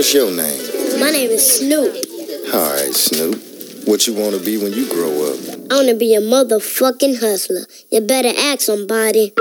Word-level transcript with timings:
What's 0.00 0.14
your 0.14 0.30
name? 0.30 0.98
My 0.98 1.10
name 1.10 1.28
is 1.28 1.58
Snoop. 1.58 1.94
All 2.54 2.72
right, 2.72 2.94
Snoop. 2.94 3.36
What 3.86 4.06
you 4.06 4.14
want 4.14 4.34
to 4.34 4.42
be 4.42 4.56
when 4.56 4.72
you 4.72 4.88
grow 4.88 5.28
up? 5.28 5.38
I 5.70 5.74
want 5.74 5.88
to 5.88 5.94
be 5.94 6.14
a 6.14 6.22
motherfucking 6.22 7.20
hustler. 7.20 7.66
You 7.90 8.00
better 8.00 8.32
ask 8.34 8.62
somebody. 8.62 9.34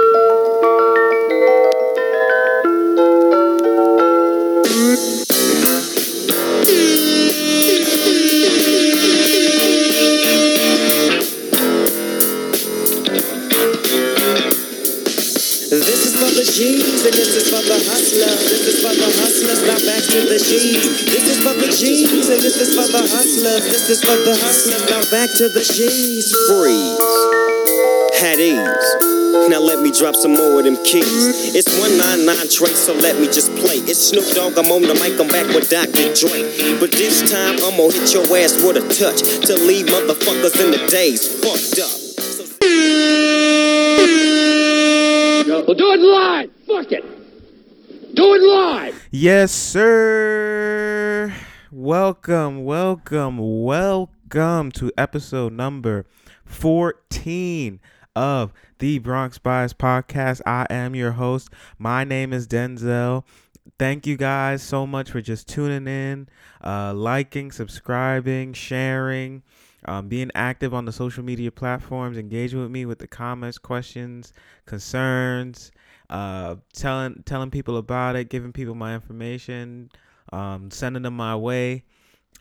This 17.08 17.32
is 17.40 17.48
for 17.48 17.64
the 17.64 17.80
hustlers. 17.88 18.40
This 18.44 18.64
is 18.68 18.78
for 18.84 18.92
the 18.92 19.08
hustlers, 19.08 19.62
now 19.64 19.80
back 19.88 20.04
to 20.04 20.20
the 20.28 20.36
G's. 20.36 21.06
This 21.08 21.26
is 21.32 21.40
for 21.40 21.56
the 21.56 21.72
G's 21.72 22.28
and 22.28 22.42
this 22.44 22.60
is 22.60 22.76
for 22.76 22.88
the 22.92 23.00
hustlers. 23.00 23.64
This 23.64 23.90
is 23.90 24.04
for 24.04 24.20
the 24.28 24.36
hustlers, 24.36 24.84
now 24.92 25.04
back 25.08 25.32
to 25.40 25.48
the 25.48 25.64
G's. 25.64 26.36
Freeze. 26.52 27.00
Had 28.20 28.40
ease. 28.40 29.10
Now 29.48 29.62
let 29.62 29.80
me 29.80 29.92
drop 29.92 30.16
some 30.16 30.36
more 30.36 30.60
of 30.60 30.66
them 30.66 30.76
keys. 30.84 31.56
It's 31.56 31.72
199 31.80 32.52
Trace, 32.52 32.86
so 32.86 32.94
let 32.94 33.16
me 33.16 33.28
just 33.32 33.56
play. 33.56 33.80
It's 33.88 34.12
Snoop 34.12 34.28
Dogg, 34.36 34.58
I'm 34.60 34.72
on 34.72 34.84
the 34.84 34.94
mic, 35.00 35.16
I'm 35.20 35.32
back 35.32 35.48
with 35.56 35.70
Dr. 35.72 36.12
Dre. 36.12 36.44
But 36.80 36.92
this 36.92 37.24
time 37.32 37.56
I'm 37.64 37.80
gonna 37.80 37.96
hit 37.96 38.12
your 38.12 38.28
ass 38.36 38.60
with 38.60 38.76
a 38.76 38.86
touch 38.92 39.24
to 39.48 39.56
leave 39.56 39.88
motherfuckers 39.88 40.60
in 40.60 40.72
the 40.72 40.84
days 40.92 41.24
fucked 41.40 41.80
up. 41.80 41.99
Well, 45.70 45.78
do 45.78 45.92
it 45.92 46.00
live. 46.00 46.52
Fuck 46.66 46.92
it. 46.94 48.16
Do 48.16 48.34
it 48.34 48.42
live. 48.42 49.08
Yes, 49.12 49.52
sir. 49.52 51.32
Welcome, 51.72 52.66
welcome, 52.66 53.38
welcome 53.38 54.72
to 54.72 54.92
episode 54.98 55.54
number 55.54 56.08
14 56.44 57.80
of 58.16 58.52
the 58.80 58.98
Bronx 58.98 59.38
Bias 59.38 59.74
Podcast. 59.74 60.42
I 60.44 60.66
am 60.72 60.96
your 60.96 61.12
host. 61.12 61.50
My 61.78 62.04
name 62.04 62.34
is 62.34 62.48
Denzel. 62.48 63.24
Thank 63.78 64.08
you 64.08 64.18
guys 64.18 64.64
so 64.64 64.88
much 64.88 65.12
for 65.12 65.22
just 65.22 65.48
tuning 65.48 65.88
in, 65.88 66.30
uh, 66.64 66.96
liking, 66.96 67.52
subscribing, 67.52 68.54
sharing, 68.54 69.44
um, 69.86 70.08
being 70.08 70.32
active 70.36 70.74
on 70.74 70.86
the 70.86 70.92
social 70.92 71.24
media 71.24 71.52
platforms, 71.52 72.18
engaging 72.18 72.62
with 72.62 72.72
me 72.72 72.86
with 72.86 73.00
the 73.00 73.08
comments, 73.08 73.58
questions, 73.58 74.34
concerns, 74.66 75.72
uh, 76.10 76.56
telling 76.74 77.24
telling 77.26 77.52
people 77.52 77.78
about 77.78 78.16
it, 78.16 78.30
giving 78.30 78.52
people 78.52 78.76
my 78.76 78.94
information, 78.96 79.92
um, 80.34 80.70
sending 80.72 81.04
them 81.04 81.16
my 81.16 81.36
way. 81.36 81.84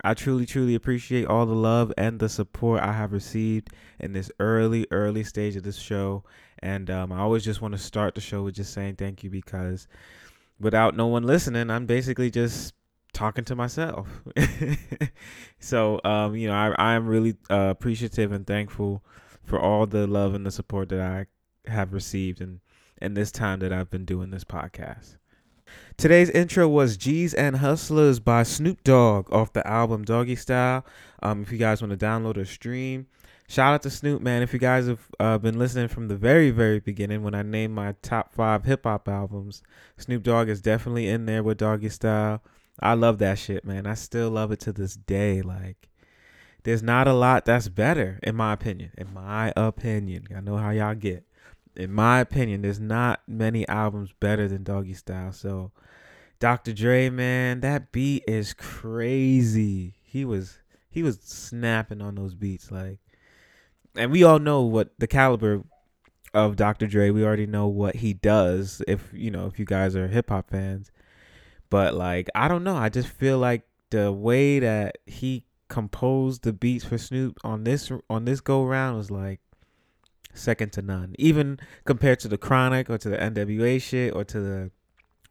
I 0.05 0.15
truly, 0.15 0.47
truly 0.47 0.75
appreciate 0.75 1.27
all 1.27 1.45
the 1.45 1.55
love 1.55 1.93
and 1.99 2.21
the 2.21 2.29
support 2.29 2.81
I 2.83 2.93
have 2.93 3.13
received 3.13 3.71
in 3.99 4.13
this 4.13 4.31
early, 4.39 4.87
early 4.93 5.25
stage 5.25 5.57
of 5.57 5.65
this 5.65 5.79
show. 5.79 6.23
And 6.61 6.89
um, 6.89 7.11
I 7.11 7.19
always 7.19 7.45
just 7.45 7.61
want 7.61 7.73
to 7.73 7.79
start 7.79 8.15
the 8.15 8.21
show 8.21 8.43
with 8.43 8.55
just 8.55 8.73
saying 8.73 8.97
thank 8.97 9.25
you 9.25 9.31
because 9.31 9.89
without 10.61 10.97
no 10.97 11.09
one 11.09 11.25
listening, 11.25 11.71
I'm 11.71 11.87
basically 11.87 12.31
just 12.31 12.75
talking 13.13 13.45
to 13.45 13.57
myself. 13.57 14.09
so, 15.59 16.01
um, 16.05 16.35
you 16.37 16.49
know, 16.49 16.55
I, 16.55 16.75
I 16.79 16.95
am 16.95 17.07
really 17.07 17.37
uh, 17.51 17.69
appreciative 17.71 18.33
and 18.33 18.47
thankful 18.47 19.05
for 19.45 19.61
all 19.61 19.87
the 19.87 20.07
love 20.07 20.35
and 20.35 20.45
the 20.45 20.51
support 20.51 20.89
that 20.91 21.01
I 21.01 21.27
have 21.71 21.93
received 21.93 22.41
in, 22.41 22.61
in 23.01 23.15
this 23.15 23.33
time 23.33 23.61
that 23.61 23.73
I've 23.73 23.91
been 23.91 24.05
doing 24.05 24.31
this 24.31 24.45
podcast. 24.45 25.17
Today's 25.97 26.31
intro 26.31 26.69
was 26.69 26.97
G's 26.97 27.35
and 27.35 27.57
Hustlers 27.57 28.21
by 28.21 28.43
Snoop 28.43 28.85
Dogg 28.85 29.33
off 29.33 29.53
the 29.53 29.67
album 29.67 30.05
Doggy 30.05 30.37
Style. 30.37 30.85
Um, 31.23 31.43
if 31.43 31.53
you 31.53 31.59
guys 31.59 31.83
want 31.83 31.99
to 31.99 32.07
download 32.07 32.37
or 32.37 32.45
stream, 32.45 33.07
shout 33.49 33.75
out 33.75 33.83
to 33.83 33.91
Snoop, 33.91 34.23
man. 34.23 34.43
If 34.43 34.53
you 34.53 34.59
guys 34.59 34.87
have 34.87 35.01
uh, 35.19 35.39
been 35.39 35.59
listening 35.59 35.89
from 35.89 36.09
the 36.09 36.17
very, 36.17 36.51
very 36.51 36.79
beginning 36.79 37.23
when 37.23 37.35
I 37.35 37.43
named 37.43 37.75
my 37.75 37.95
top 38.01 38.33
five 38.33 38.65
hip 38.65 38.85
hop 38.85 39.09
albums, 39.09 39.63
Snoop 39.97 40.23
Dogg 40.23 40.49
is 40.49 40.63
definitely 40.63 41.09
in 41.09 41.27
there 41.27 41.43
with 41.43 41.59
Doggy 41.59 41.89
Style. 41.89 42.43
I 42.81 42.95
love 42.95 43.19
that 43.19 43.39
shit, 43.39 43.65
man. 43.65 43.87
I 43.87 43.95
still 43.95 44.31
love 44.31 44.53
it 44.53 44.61
to 44.61 44.73
this 44.73 44.95
day. 44.95 45.43
Like, 45.43 45.89
there's 46.63 46.83
not 46.83 47.09
a 47.09 47.13
lot 47.13 47.45
that's 47.45 47.69
better, 47.69 48.19
in 48.23 48.37
my 48.37 48.53
opinion. 48.53 48.93
In 48.97 49.13
my 49.13 49.53
opinion, 49.57 50.29
I 50.35 50.41
know 50.41 50.57
how 50.57 50.71
y'all 50.71 50.95
get. 50.95 51.25
In 51.77 51.93
my 51.93 52.21
opinion, 52.21 52.63
there's 52.63 52.81
not 52.81 53.23
many 53.27 53.67
albums 53.69 54.13
better 54.19 54.49
than 54.49 54.65
Doggy 54.65 54.95
Style. 54.95 55.33
So, 55.33 55.73
Dr. 56.41 56.73
Dre, 56.73 57.11
man, 57.11 57.61
that 57.61 57.91
beat 57.93 58.25
is 58.27 58.55
crazy. 58.55 59.95
He 60.03 60.25
was 60.25 60.59
he 60.91 61.03
was 61.03 61.21
snapping 61.21 62.01
on 62.01 62.15
those 62.15 62.35
beats, 62.35 62.71
like, 62.71 62.99
and 63.97 64.11
we 64.11 64.25
all 64.25 64.39
know 64.39 64.63
what 64.63 64.91
the 64.99 65.07
caliber 65.07 65.63
of 66.35 66.57
Dr. 66.57 66.87
Dre. 66.87 67.11
We 67.11 67.25
already 67.25 67.47
know 67.47 67.67
what 67.67 67.97
he 67.97 68.15
does. 68.15 68.83
If 68.87 69.11
you 69.13 69.31
know, 69.31 69.47
if 69.47 69.59
you 69.59 69.65
guys 69.65 69.97
are 69.97 70.09
hip 70.09 70.31
hop 70.31 70.51
fans, 70.51 70.91
but 71.71 71.95
like 71.95 72.29
I 72.35 72.49
don't 72.49 72.65
know, 72.65 72.77
I 72.77 72.89
just 72.89 73.09
feel 73.09 73.39
like 73.39 73.63
the 73.91 74.13
way 74.13 74.59
that 74.61 74.99
he 75.07 75.45
composed 75.69 76.43
the 76.43 76.53
beats 76.53 76.85
for 76.85 76.99
Snoop 76.99 77.39
on 77.45 77.65
this 77.65 77.91
on 78.09 78.25
this 78.25 78.41
go 78.41 78.65
round 78.65 78.97
was 78.97 79.11
like 79.11 79.41
second 80.35 80.73
to 80.73 80.83
none. 80.83 81.15
Even 81.19 81.59
compared 81.85 82.21
to 82.21 82.29
the 82.29 82.39
Chronic 82.39 82.89
or 82.89 82.99
to 82.99 83.09
the 83.09 83.17
NWA 83.17 83.81
shit 83.81 84.15
or 84.15 84.25
to 84.25 84.41
the 84.41 84.71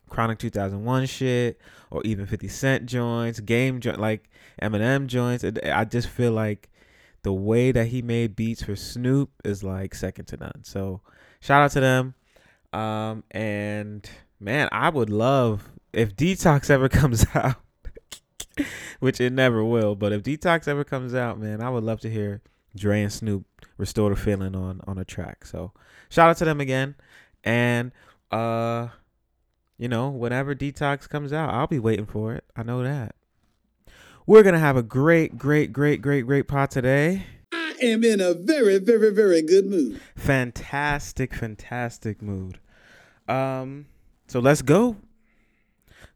Chronic 0.10 0.40
2001 0.40 1.06
shit 1.06 1.60
or 1.92 2.02
even 2.06 2.26
50 2.26 2.48
Cent 2.48 2.86
joints, 2.86 3.40
game 3.40 3.80
joint 3.80 4.00
like 4.00 4.30
Eminem 4.62 5.08
joints. 5.08 5.44
I 5.44 5.86
just 5.86 6.08
feel 6.08 6.32
like 6.32 6.70
the 7.24 7.34
way 7.34 7.72
that 7.72 7.88
he 7.88 8.02
made 8.02 8.36
beats 8.36 8.64
for 8.64 8.76
Snoop 8.76 9.32
is 9.44 9.64
like 9.64 9.96
second 9.96 10.26
to 10.26 10.38
none. 10.38 10.64
So 10.64 11.02
shout 11.40 11.62
out 11.62 11.72
to 11.72 11.80
them. 11.80 12.14
Um, 12.74 13.24
and 13.32 14.08
man, 14.40 14.70
I 14.72 14.90
would 14.90 15.10
love 15.10 15.70
if 15.94 16.16
Detox 16.16 16.70
ever 16.70 16.90
comes 16.90 17.26
out, 17.34 17.56
which 19.00 19.22
it 19.22 19.34
never 19.34 19.64
will, 19.64 19.96
but 19.96 20.12
if 20.12 20.24
Detox 20.24 20.68
ever 20.68 20.84
comes 20.84 21.14
out, 21.14 21.40
man, 21.40 21.62
I 21.62 21.70
would 21.70 21.84
love 21.84 22.00
to 22.02 22.10
hear 22.10 22.42
Dre 22.76 23.02
and 23.02 23.12
Snoop 23.12 23.46
restore 23.78 24.10
the 24.10 24.16
feeling 24.16 24.56
on 24.56 24.82
on 24.88 24.98
a 24.98 25.06
track. 25.06 25.46
So 25.46 25.72
shout 26.10 26.30
out 26.30 26.38
to 26.38 26.46
them 26.46 26.62
again. 26.62 26.96
And 27.44 27.92
uh 28.32 28.90
you 29.78 29.88
know, 29.88 30.10
whenever 30.10 30.56
Detox 30.56 31.08
comes 31.08 31.32
out, 31.32 31.54
I'll 31.54 31.68
be 31.68 31.80
waiting 31.80 32.08
for 32.08 32.34
it. 32.34 32.44
I 32.56 32.64
know 32.64 32.82
that. 32.84 33.16
We're 34.26 34.44
gonna 34.44 34.60
have 34.60 34.76
a 34.78 34.84
great, 34.84 35.38
great, 35.38 35.72
great, 35.72 36.02
great, 36.02 36.26
great 36.26 36.48
pot 36.48 36.72
today. 36.72 37.26
I 37.54 37.76
am 37.82 38.04
in 38.04 38.20
a 38.20 38.34
very, 38.34 38.80
very, 38.80 39.12
very 39.12 39.42
good 39.42 39.66
mood. 39.68 40.02
Fantastic, 40.16 41.34
fantastic 41.34 42.22
mood. 42.22 42.60
Um, 43.28 43.86
so 44.28 44.40
let's 44.40 44.62
go. 44.62 44.98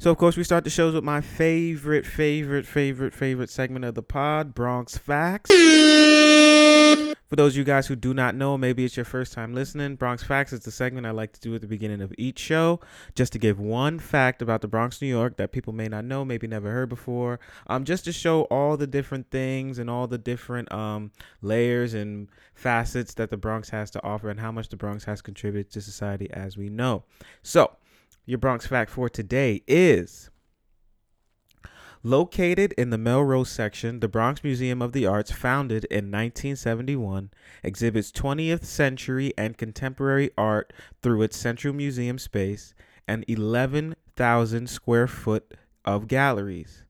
So 0.02 0.10
of 0.10 0.18
course 0.18 0.36
we 0.36 0.44
start 0.44 0.64
the 0.64 0.72
shows 0.72 0.96
with 0.96 1.04
my 1.04 1.22
favorite, 1.22 2.08
favorite, 2.08 2.66
favorite, 2.66 3.14
favorite 3.14 3.52
segment 3.52 3.86
of 3.86 3.94
the 3.94 4.02
pod, 4.02 4.56
Bronx 4.56 4.98
Facts. 4.98 5.52
For 5.52 7.36
those 7.36 7.54
of 7.54 7.58
you 7.58 7.64
guys 7.64 7.86
who 7.86 7.96
do 7.96 8.12
not 8.12 8.34
know, 8.34 8.58
maybe 8.58 8.84
it's 8.84 8.98
your 8.98 9.06
first 9.06 9.32
time 9.32 9.54
listening, 9.54 9.98
Bronx 9.98 10.24
Facts 10.24 10.54
is 10.54 10.62
the 10.62 10.72
segment 10.72 11.06
I 11.06 11.12
like 11.12 11.34
to 11.34 11.40
do 11.40 11.54
at 11.54 11.62
the 11.62 11.68
beginning 11.68 12.02
of 12.02 12.12
each 12.18 12.40
show, 12.40 12.80
just 13.14 13.32
to 13.34 13.38
give 13.38 13.60
one 13.60 14.00
fact 14.00 14.42
about 14.42 14.62
the 14.62 14.68
Bronx, 14.68 15.04
New 15.04 15.08
York 15.08 15.38
that 15.38 15.52
people 15.52 15.72
may 15.72 15.88
not 15.88 16.04
know, 16.04 16.26
maybe 16.26 16.48
never 16.48 16.72
heard 16.72 16.90
before, 16.90 17.40
um, 17.68 17.84
just 17.86 18.04
to 18.06 18.12
show 18.12 18.46
all 18.46 18.78
the 18.78 18.88
different 18.88 19.30
things 19.30 19.78
and 19.78 19.88
all 19.88 20.08
the 20.08 20.18
different 20.18 20.72
um, 20.72 21.12
layers 21.44 21.94
and 21.94 22.28
facets 22.56 23.14
that 23.14 23.30
the 23.30 23.38
Bronx 23.38 23.70
has 23.70 23.92
to 23.92 24.04
offer 24.04 24.32
and 24.32 24.40
how 24.40 24.52
much 24.52 24.70
the 24.70 24.78
Bronx 24.78 25.04
has 25.04 25.22
contributed 25.22 25.72
to 25.74 25.80
society 25.80 26.28
as 26.32 26.58
we 26.58 26.70
know. 26.70 27.04
So, 27.44 27.78
your 28.26 28.38
Bronx 28.38 28.68
fact 28.68 28.92
for 28.92 29.10
today 29.10 29.64
is 29.68 30.30
Located 32.04 32.74
in 32.80 32.90
the 32.90 32.98
Melrose 32.98 33.52
section, 33.52 34.00
the 34.00 34.08
Bronx 34.08 34.44
Museum 34.44 34.82
of 34.82 34.92
the 34.92 35.06
Arts, 35.06 35.32
founded 35.32 35.86
in 35.86 36.06
1971, 36.06 37.30
exhibits 37.64 38.12
20th 38.12 38.64
century 38.64 39.34
and 39.38 39.56
contemporary 39.56 40.32
art 40.36 40.74
through 41.04 41.22
its 41.22 41.38
central 41.38 41.76
museum 41.76 42.18
space 42.18 42.74
and 43.08 43.24
11,000 43.28 44.68
square 44.68 45.08
foot 45.08 45.54
of 45.86 46.08
galleries. 46.08 46.86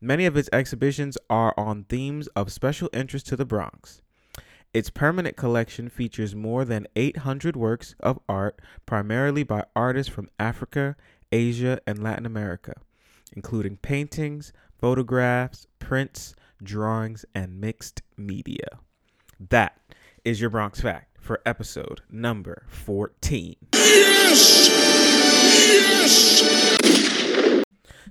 Many 0.00 0.26
of 0.26 0.36
its 0.36 0.48
exhibitions 0.52 1.16
are 1.30 1.54
on 1.56 1.84
themes 1.84 2.26
of 2.28 2.50
special 2.50 2.90
interest 2.92 3.26
to 3.28 3.36
the 3.36 3.44
Bronx. 3.46 4.02
Its 4.74 4.90
permanent 4.90 5.36
collection 5.36 5.88
features 5.88 6.34
more 6.34 6.64
than 6.64 6.86
800 6.96 7.56
works 7.56 7.94
of 8.00 8.18
art, 8.28 8.60
primarily 8.84 9.44
by 9.44 9.64
artists 9.74 10.12
from 10.12 10.28
Africa, 10.38 10.96
Asia, 11.32 11.80
and 11.86 12.02
Latin 12.02 12.26
America 12.26 12.74
including 13.34 13.76
paintings, 13.76 14.52
photographs, 14.78 15.66
prints, 15.78 16.34
drawings, 16.62 17.24
and 17.34 17.60
mixed 17.60 18.02
media. 18.16 18.78
That 19.50 19.78
is 20.24 20.40
your 20.40 20.50
Bronx 20.50 20.80
Fact 20.80 21.18
for 21.20 21.40
episode 21.44 22.00
number 22.10 22.64
14. 22.68 23.56
Yes! 23.74 24.68
Yes! 25.68 26.44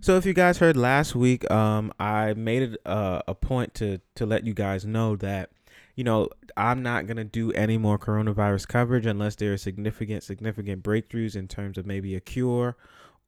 So 0.01 0.17
if 0.17 0.25
you 0.25 0.33
guys 0.33 0.57
heard 0.57 0.75
last 0.75 1.15
week, 1.15 1.49
um, 1.49 1.93
I 1.97 2.33
made 2.33 2.61
it 2.63 2.77
uh, 2.85 3.21
a 3.25 3.33
point 3.33 3.73
to 3.75 4.01
to 4.15 4.25
let 4.25 4.43
you 4.43 4.53
guys 4.53 4.85
know 4.85 5.15
that 5.17 5.49
you 5.95 6.03
know 6.03 6.29
I'm 6.57 6.83
not 6.83 7.07
gonna 7.07 7.23
do 7.23 7.51
any 7.51 7.77
more 7.77 7.97
coronavirus 7.97 8.67
coverage 8.67 9.05
unless 9.05 9.35
there 9.35 9.53
are 9.53 9.57
significant 9.57 10.23
significant 10.23 10.83
breakthroughs 10.83 11.35
in 11.35 11.47
terms 11.47 11.77
of 11.77 11.85
maybe 11.85 12.15
a 12.15 12.19
cure 12.19 12.75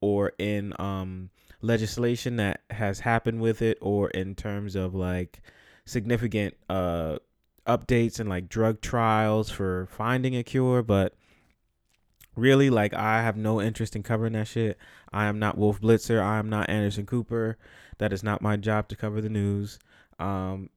or 0.02 0.34
in 0.38 0.74
um, 0.80 1.30
legislation 1.62 2.36
that 2.38 2.62
has 2.70 3.00
happened 3.00 3.42
with 3.42 3.62
it 3.62 3.78
or 3.82 4.10
in 4.12 4.36
terms 4.36 4.76
of 4.76 4.94
like 4.94 5.42
significant 5.86 6.56
uh, 6.70 7.18
updates 7.68 8.20
and 8.20 8.30
like 8.30 8.50
drug 8.50 8.82
trials 8.82 9.50
for 9.50 9.88
finding 9.92 10.36
a 10.36 10.44
cure, 10.44 10.84
but 10.84 11.16
really 12.36 12.70
like 12.70 12.94
I 12.94 13.22
have 13.22 13.38
no 13.38 13.62
interest 13.62 13.96
in 13.96 14.04
covering 14.04 14.34
that 14.34 14.48
shit. 14.48 14.78
I 15.12 15.26
am 15.26 15.40
not 15.40 15.58
Wolf 15.58 15.82
Blitzer. 15.82 16.22
I 16.22 16.38
am 16.38 16.50
not 16.50 16.70
Anderson 16.70 17.06
Cooper. 17.06 17.58
That 17.98 18.12
is 18.12 18.24
not 18.24 18.42
my 18.42 18.58
job 18.58 18.88
to 18.90 18.96
cover 18.96 19.22
the 19.22 19.30
news. 19.30 19.80
Um, 20.20 20.70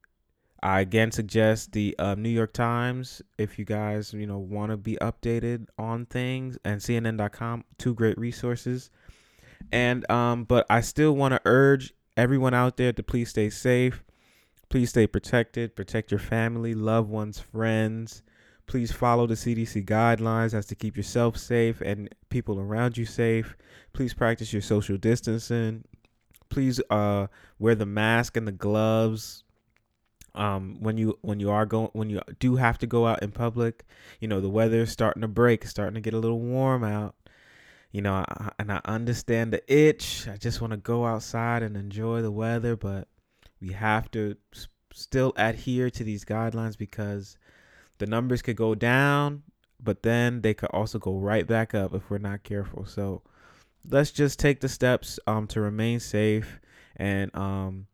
I 0.61 0.81
again 0.81 1.11
suggest 1.11 1.71
the 1.71 1.95
uh, 1.97 2.15
New 2.15 2.29
York 2.29 2.53
Times 2.53 3.21
if 3.37 3.57
you 3.57 3.65
guys 3.65 4.13
you 4.13 4.27
know 4.27 4.39
want 4.39 4.71
to 4.71 4.77
be 4.77 4.97
updated 5.01 5.67
on 5.77 6.05
things 6.05 6.57
and 6.65 6.81
CNN.com 6.81 7.63
two 7.77 7.93
great 7.93 8.17
resources. 8.17 8.89
And 9.71 10.09
um, 10.09 10.43
but 10.43 10.65
I 10.69 10.81
still 10.81 11.15
want 11.15 11.33
to 11.33 11.41
urge 11.45 11.93
everyone 12.17 12.53
out 12.53 12.77
there 12.77 12.93
to 12.93 13.03
please 13.03 13.29
stay 13.29 13.49
safe. 13.49 14.03
Please 14.69 14.89
stay 14.89 15.07
protected. 15.07 15.75
Protect 15.75 16.11
your 16.11 16.19
family, 16.19 16.73
loved 16.73 17.09
ones, 17.09 17.39
friends. 17.39 18.21
Please 18.67 18.91
follow 18.91 19.25
the 19.25 19.33
CDC 19.33 19.85
guidelines 19.85 20.53
as 20.53 20.67
to 20.67 20.75
keep 20.75 20.95
yourself 20.95 21.37
safe 21.37 21.81
and 21.81 22.13
people 22.29 22.59
around 22.59 22.97
you 22.97 23.05
safe. 23.05 23.57
Please 23.93 24.13
practice 24.13 24.53
your 24.53 24.61
social 24.61 24.95
distancing. 24.95 25.83
Please 26.49 26.79
uh, 26.91 27.27
wear 27.57 27.73
the 27.73 27.87
mask 27.87 28.37
and 28.37 28.47
the 28.47 28.51
gloves 28.51 29.43
um, 30.35 30.77
when 30.79 30.97
you 30.97 31.17
when 31.21 31.39
you 31.39 31.49
are 31.49 31.65
going 31.65 31.89
when 31.93 32.09
you 32.09 32.21
do 32.39 32.55
have 32.55 32.77
to 32.79 32.87
go 32.87 33.07
out 33.07 33.23
in 33.23 33.31
public. 33.31 33.85
You 34.19 34.27
know 34.27 34.41
the 34.41 34.49
weather 34.49 34.81
is 34.81 34.91
starting 34.91 35.21
to 35.21 35.27
break, 35.27 35.65
starting 35.65 35.95
to 35.95 36.01
get 36.01 36.13
a 36.13 36.19
little 36.19 36.39
warm 36.39 36.83
out. 36.83 37.15
You 37.91 38.01
know, 38.01 38.13
I, 38.13 38.51
and 38.59 38.71
I 38.71 38.81
understand 38.85 39.51
the 39.51 39.63
itch. 39.73 40.27
I 40.27 40.37
just 40.37 40.61
want 40.61 40.71
to 40.71 40.77
go 40.77 41.05
outside 41.05 41.63
and 41.63 41.75
enjoy 41.75 42.21
the 42.21 42.31
weather, 42.31 42.75
but 42.75 43.07
we 43.59 43.71
have 43.73 44.11
to 44.11 44.35
still 44.93 45.33
adhere 45.35 45.89
to 45.89 46.03
these 46.03 46.23
guidelines 46.23 46.77
because 46.77 47.37
the 47.97 48.05
numbers 48.05 48.41
could 48.41 48.55
go 48.55 48.75
down, 48.75 49.43
but 49.79 50.03
then 50.03 50.41
they 50.41 50.53
could 50.53 50.69
also 50.69 50.99
go 50.99 51.17
right 51.17 51.47
back 51.47 51.73
up 51.73 51.93
if 51.93 52.09
we're 52.09 52.17
not 52.19 52.43
careful. 52.43 52.85
So 52.85 53.23
let's 53.89 54.11
just 54.11 54.39
take 54.39 54.59
the 54.59 54.69
steps 54.69 55.19
um 55.27 55.47
to 55.47 55.61
remain 55.61 55.99
safe 55.99 56.59
and 56.97 57.33
um 57.35 57.87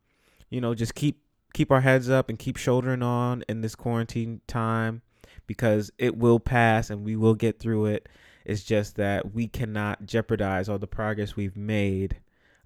you 0.49 0.59
know 0.59 0.73
just 0.73 0.95
keep 0.95 1.21
keep 1.55 1.71
our 1.71 1.81
heads 1.81 2.09
up 2.09 2.27
and 2.27 2.37
keep 2.37 2.57
shouldering 2.57 3.01
on 3.01 3.41
in 3.47 3.61
this 3.61 3.75
quarantine 3.75 4.41
time 4.45 5.01
because 5.47 5.89
it 5.97 6.17
will 6.17 6.37
pass 6.37 6.89
and 6.89 7.05
we 7.05 7.15
will 7.15 7.33
get 7.33 7.59
through 7.59 7.85
it. 7.85 8.09
It's 8.43 8.61
just 8.63 8.97
that 8.97 9.33
we 9.33 9.47
cannot 9.47 10.05
jeopardize 10.05 10.67
all 10.67 10.77
the 10.77 10.85
progress 10.85 11.35
we've 11.35 11.55
made 11.55 12.17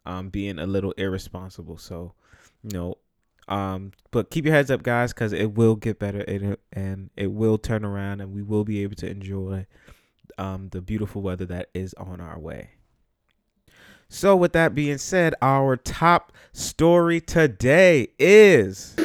um 0.08 0.30
being 0.30 0.58
a 0.58 0.66
little 0.66 0.94
irresponsible. 0.94 1.78
So, 1.78 2.14
you 2.64 2.72
know, 2.72 2.96
um, 3.48 3.92
but 4.10 4.32
keep 4.32 4.46
your 4.46 4.56
heads 4.56 4.72
up, 4.72 4.82
guys, 4.82 5.14
because 5.14 5.34
it 5.34 5.54
will 5.54 5.76
get 5.76 6.00
better 6.00 6.22
and 6.22 6.54
it, 6.54 6.60
and 6.74 7.10
it 7.16 7.28
will 7.28 7.60
turn 7.60 7.86
around, 7.86 8.22
and 8.22 8.34
we 8.34 8.42
will 8.42 8.64
be 8.64 8.82
able 8.82 8.96
to 8.96 9.10
enjoy 9.10 9.68
um, 10.40 10.70
the 10.70 10.82
beautiful 10.82 11.22
weather 11.22 11.46
that 11.46 11.70
is 11.76 11.94
on 11.96 12.22
our 12.22 12.40
way. 12.40 12.70
So, 14.12 14.36
with 14.36 14.54
that 14.54 14.74
being 14.74 14.98
said, 14.98 15.36
our 15.40 15.78
top 15.78 16.34
story 16.52 17.22
today 17.22 18.08
is 18.18 18.96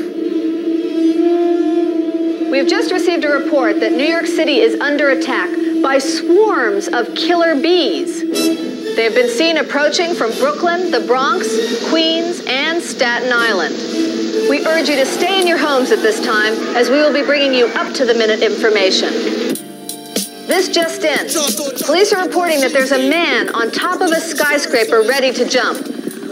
We've 2.51 2.67
just 2.67 2.91
received 2.91 3.25
a 3.25 3.29
report 3.29 3.81
that 3.81 3.93
New 3.93 4.07
York 4.07 4.27
City 4.27 4.61
is 4.61 4.81
under 4.81 5.11
attack 5.11 5.51
by 5.83 5.99
swarms 5.99 6.89
of 6.89 7.15
killer 7.15 7.61
bees. 7.61 8.23
They 8.97 9.03
have 9.05 9.15
been 9.15 9.29
seen 9.29 9.59
approaching 9.59 10.15
from 10.15 10.31
Brooklyn, 10.39 10.91
the 10.91 11.01
Bronx, 11.01 11.49
Queens, 11.91 12.43
and 12.47 12.83
Staten 12.83 13.31
Island. 13.31 13.75
We 14.49 14.65
urge 14.67 14.89
you 14.89 14.97
to 14.97 15.05
stay 15.05 15.41
in 15.41 15.47
your 15.47 15.59
homes 15.59 15.91
at 15.91 15.99
this 15.99 16.25
time 16.25 16.55
as 16.77 16.89
we 16.89 16.97
will 16.97 17.13
be 17.13 17.23
bringing 17.23 17.53
you 17.53 17.67
up 17.67 17.93
to 17.95 18.07
the 18.07 18.15
minute 18.15 18.41
information. 18.41 19.74
This 20.47 20.69
just 20.69 21.03
in. 21.03 21.27
Police 21.85 22.13
are 22.13 22.27
reporting 22.27 22.61
that 22.61 22.73
there's 22.73 22.93
a 22.93 23.09
man 23.09 23.55
on 23.55 23.71
top 23.71 24.01
of 24.01 24.11
a 24.11 24.21
skyscraper 24.21 25.03
ready 25.03 25.33
to 25.33 25.49
jump. 25.49 25.79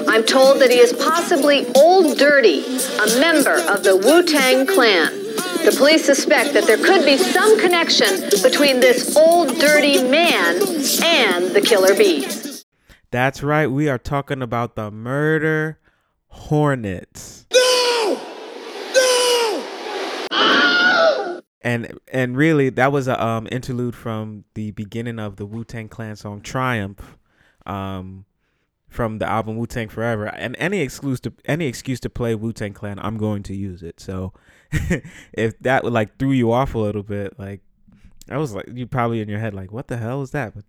I'm 0.08 0.24
told 0.24 0.60
that 0.60 0.70
he 0.70 0.78
is 0.78 0.92
possibly 0.92 1.66
Ol' 1.76 2.14
Dirty, 2.14 2.64
a 2.64 3.18
member 3.20 3.58
of 3.70 3.84
the 3.84 3.96
Wu 3.96 4.22
Tang 4.24 4.66
Clan. 4.66 5.12
The 5.64 5.74
police 5.76 6.04
suspect 6.04 6.54
that 6.54 6.66
there 6.66 6.76
could 6.76 7.04
be 7.04 7.16
some 7.16 7.58
connection 7.58 8.28
between 8.42 8.80
this 8.80 9.16
old 9.16 9.60
dirty 9.60 10.02
man 10.02 10.56
and 10.56 11.54
the 11.54 11.62
killer 11.64 11.94
bees. 11.94 12.64
that's 13.12 13.42
right. 13.42 13.68
We 13.68 13.88
are 13.88 13.98
talking 13.98 14.42
about 14.42 14.74
the 14.74 14.90
murder 14.90 15.78
hornets. 16.26 17.46
And 21.62 21.98
and 22.12 22.36
really 22.36 22.68
that 22.70 22.92
was 22.92 23.08
a 23.08 23.22
um 23.24 23.48
interlude 23.50 23.94
from 23.94 24.44
the 24.54 24.72
beginning 24.72 25.18
of 25.18 25.36
the 25.36 25.46
Wu 25.46 25.64
Tang 25.64 25.88
Clan 25.88 26.16
song 26.16 26.40
Triumph, 26.40 27.16
um, 27.66 28.24
from 28.88 29.18
the 29.18 29.26
album 29.26 29.56
Wu 29.56 29.66
Tang 29.66 29.88
Forever. 29.88 30.26
And 30.26 30.56
any 30.58 30.80
excuse 30.80 31.20
to 31.20 31.32
any 31.44 31.66
excuse 31.66 32.00
to 32.00 32.10
play 32.10 32.34
Wu 32.34 32.52
Tang 32.52 32.72
Clan, 32.72 32.98
I'm 33.00 33.16
going 33.16 33.42
to 33.44 33.54
use 33.54 33.82
it. 33.82 34.00
So 34.00 34.32
if 35.32 35.58
that 35.60 35.84
would 35.84 35.92
like 35.92 36.18
threw 36.18 36.32
you 36.32 36.52
off 36.52 36.74
a 36.74 36.78
little 36.78 37.02
bit, 37.02 37.38
like 37.38 37.60
I 38.28 38.38
was 38.38 38.54
like 38.54 38.68
you 38.72 38.86
probably 38.86 39.20
in 39.20 39.28
your 39.28 39.40
head 39.40 39.54
like 39.54 39.72
what 39.72 39.88
the 39.88 39.96
hell 39.96 40.22
is 40.22 40.32
that? 40.32 40.54
But 40.54 40.64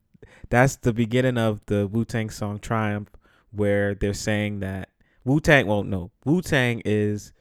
that's 0.49 0.75
the 0.77 0.93
beginning 0.93 1.37
of 1.37 1.65
the 1.65 1.87
Wu 1.87 2.05
Tang 2.05 2.29
song 2.29 2.59
Triumph, 2.59 3.09
where 3.51 3.95
they're 3.95 4.13
saying 4.13 4.59
that 4.59 4.89
Wu 5.25 5.39
Tang. 5.39 5.67
Well, 5.67 5.83
no, 5.83 6.11
Wu 6.23 6.41
Tang 6.41 6.81
is 6.85 7.33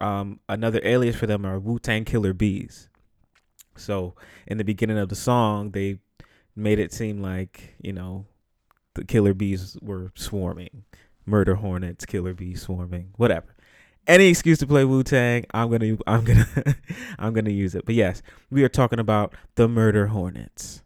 um, 0.00 0.40
another 0.48 0.80
alias 0.82 1.16
for 1.16 1.26
them 1.26 1.44
are 1.44 1.58
Wu 1.58 1.78
Tang 1.78 2.04
Killer 2.04 2.32
Bees. 2.32 2.88
So 3.76 4.14
in 4.46 4.58
the 4.58 4.64
beginning 4.64 4.98
of 4.98 5.08
the 5.08 5.16
song, 5.16 5.70
they 5.70 5.98
made 6.56 6.78
it 6.78 6.92
seem 6.92 7.22
like 7.22 7.76
you 7.80 7.92
know 7.92 8.26
the 8.94 9.04
killer 9.04 9.32
bees 9.32 9.76
were 9.80 10.12
swarming, 10.14 10.84
murder 11.24 11.54
hornets, 11.56 12.04
killer 12.04 12.34
bees 12.34 12.62
swarming, 12.62 13.10
whatever. 13.16 13.54
Any 14.06 14.28
excuse 14.28 14.58
to 14.58 14.66
play 14.66 14.84
Wu 14.84 15.02
Tang, 15.02 15.44
I'm 15.52 15.70
gonna, 15.70 15.98
I'm 16.06 16.24
gonna, 16.24 16.46
I'm 17.18 17.32
gonna 17.32 17.50
use 17.50 17.74
it. 17.74 17.84
But 17.84 17.94
yes, 17.94 18.22
we 18.50 18.64
are 18.64 18.68
talking 18.68 18.98
about 18.98 19.34
the 19.54 19.68
murder 19.68 20.08
hornets. 20.08 20.82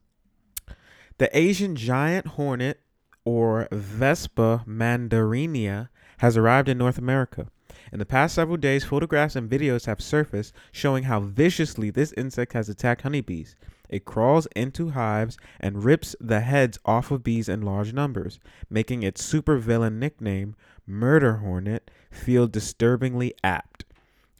The 1.18 1.34
Asian 1.36 1.76
giant 1.76 2.26
hornet, 2.26 2.80
or 3.24 3.68
Vespa 3.70 4.64
mandarinia, 4.66 5.88
has 6.18 6.36
arrived 6.36 6.68
in 6.68 6.78
North 6.78 6.98
America. 6.98 7.46
In 7.92 7.98
the 7.98 8.06
past 8.06 8.34
several 8.34 8.56
days, 8.56 8.84
photographs 8.84 9.36
and 9.36 9.50
videos 9.50 9.84
have 9.84 10.00
surfaced 10.00 10.54
showing 10.72 11.04
how 11.04 11.20
viciously 11.20 11.90
this 11.90 12.14
insect 12.14 12.54
has 12.54 12.70
attacked 12.70 13.02
honeybees. 13.02 13.54
It 13.90 14.06
crawls 14.06 14.48
into 14.56 14.90
hives 14.90 15.36
and 15.60 15.84
rips 15.84 16.16
the 16.18 16.40
heads 16.40 16.78
off 16.86 17.10
of 17.10 17.22
bees 17.22 17.50
in 17.50 17.60
large 17.60 17.92
numbers, 17.92 18.40
making 18.70 19.02
its 19.02 19.22
supervillain 19.22 19.98
nickname, 19.98 20.56
Murder 20.86 21.34
Hornet, 21.36 21.90
feel 22.10 22.46
disturbingly 22.46 23.34
apt. 23.44 23.84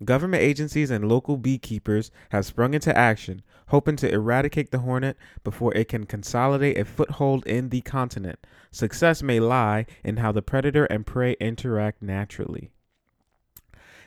Government 0.03 0.43
agencies 0.43 0.91
and 0.91 1.07
local 1.07 1.37
beekeepers 1.37 2.11
have 2.31 2.47
sprung 2.47 2.73
into 2.73 2.97
action, 2.97 3.43
hoping 3.67 3.97
to 3.97 4.11
eradicate 4.11 4.71
the 4.71 4.79
hornet 4.79 5.19
before 5.45 5.75
it 5.75 5.89
can 5.89 6.07
consolidate 6.07 6.79
a 6.79 6.87
foothold 6.87 7.47
in 7.47 7.69
the 7.69 7.83
continent. 7.83 8.39
Success 8.71 9.23
may 9.23 9.41
lie 9.41 9.85
in 10.03 10.17
how 10.17 10.33
the 10.33 10.41
predator 10.41 10.87
and 10.87 11.05
prey 11.05 11.37
interact 11.39 12.01
naturally. 12.01 12.71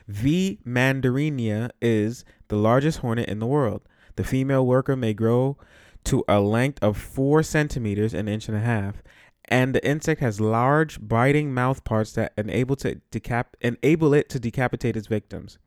V. 0.08 0.60
mandarinia 0.66 1.72
is 1.82 2.26
the 2.48 2.56
largest 2.56 3.00
hornet 3.00 3.28
in 3.28 3.40
the 3.40 3.48
world. 3.48 3.82
The 4.16 4.24
female 4.24 4.66
worker 4.66 4.96
may 4.96 5.14
grow 5.14 5.58
to 6.06 6.24
a 6.28 6.40
length 6.40 6.84
of 6.84 6.98
4 6.98 7.42
centimeters, 7.42 8.14
an 8.14 8.28
inch 8.28 8.48
and 8.48 8.56
a 8.56 8.62
half, 8.62 9.02
and 9.46 9.74
the 9.74 9.86
insect 9.86 10.22
has 10.22 10.40
large 10.40 11.06
biting 11.06 11.54
mouth 11.54 11.84
parts 11.84 12.14
that 12.14 12.34
enable 12.38 12.76
to 12.78 13.02
decap 13.12 13.46
enable 13.62 14.14
it 14.14 14.30
to 14.30 14.40
decapitate 14.40 14.96
its 14.96 15.08
victims. 15.08 15.58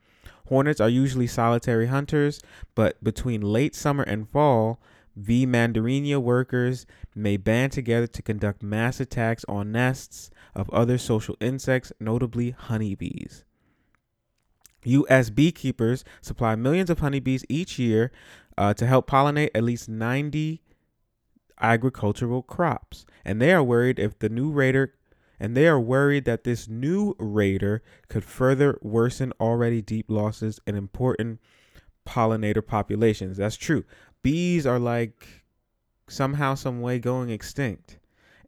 Hornets 0.46 0.80
are 0.80 0.88
usually 0.88 1.26
solitary 1.26 1.88
hunters, 1.88 2.40
but 2.74 3.02
between 3.02 3.40
late 3.40 3.74
summer 3.74 4.04
and 4.04 4.28
fall, 4.28 4.80
V. 5.16 5.46
mandarinia 5.46 6.22
workers 6.22 6.86
may 7.14 7.36
band 7.36 7.72
together 7.72 8.06
to 8.06 8.22
conduct 8.22 8.62
mass 8.62 9.00
attacks 9.00 9.44
on 9.48 9.72
nests 9.72 10.30
of 10.54 10.70
other 10.70 10.96
social 10.96 11.36
insects, 11.40 11.92
notably 11.98 12.52
honeybees. 12.52 13.44
U.S. 14.84 15.30
beekeepers 15.30 16.04
supply 16.20 16.54
millions 16.54 16.90
of 16.90 17.00
honeybees 17.00 17.44
each 17.48 17.78
year 17.78 18.10
uh, 18.56 18.74
to 18.74 18.86
help 18.86 19.08
pollinate 19.08 19.50
at 19.54 19.64
least 19.64 19.88
90 19.88 20.62
agricultural 21.60 22.42
crops, 22.42 23.04
and 23.24 23.40
they 23.42 23.52
are 23.52 23.62
worried 23.62 23.98
if 23.98 24.18
the 24.18 24.28
new 24.28 24.50
raider 24.50 24.94
and 25.40 25.56
they 25.56 25.68
are 25.68 25.80
worried 25.80 26.24
that 26.24 26.44
this 26.44 26.68
new 26.68 27.14
raider 27.18 27.82
could 28.08 28.24
further 28.24 28.78
worsen 28.82 29.32
already 29.40 29.80
deep 29.80 30.06
losses 30.08 30.60
in 30.66 30.74
important 30.74 31.40
pollinator 32.06 32.66
populations. 32.66 33.36
That's 33.36 33.56
true. 33.56 33.84
Bees 34.22 34.66
are 34.66 34.78
like 34.78 35.44
somehow, 36.08 36.54
some 36.54 36.80
way 36.80 36.98
going 36.98 37.30
extinct. 37.30 37.98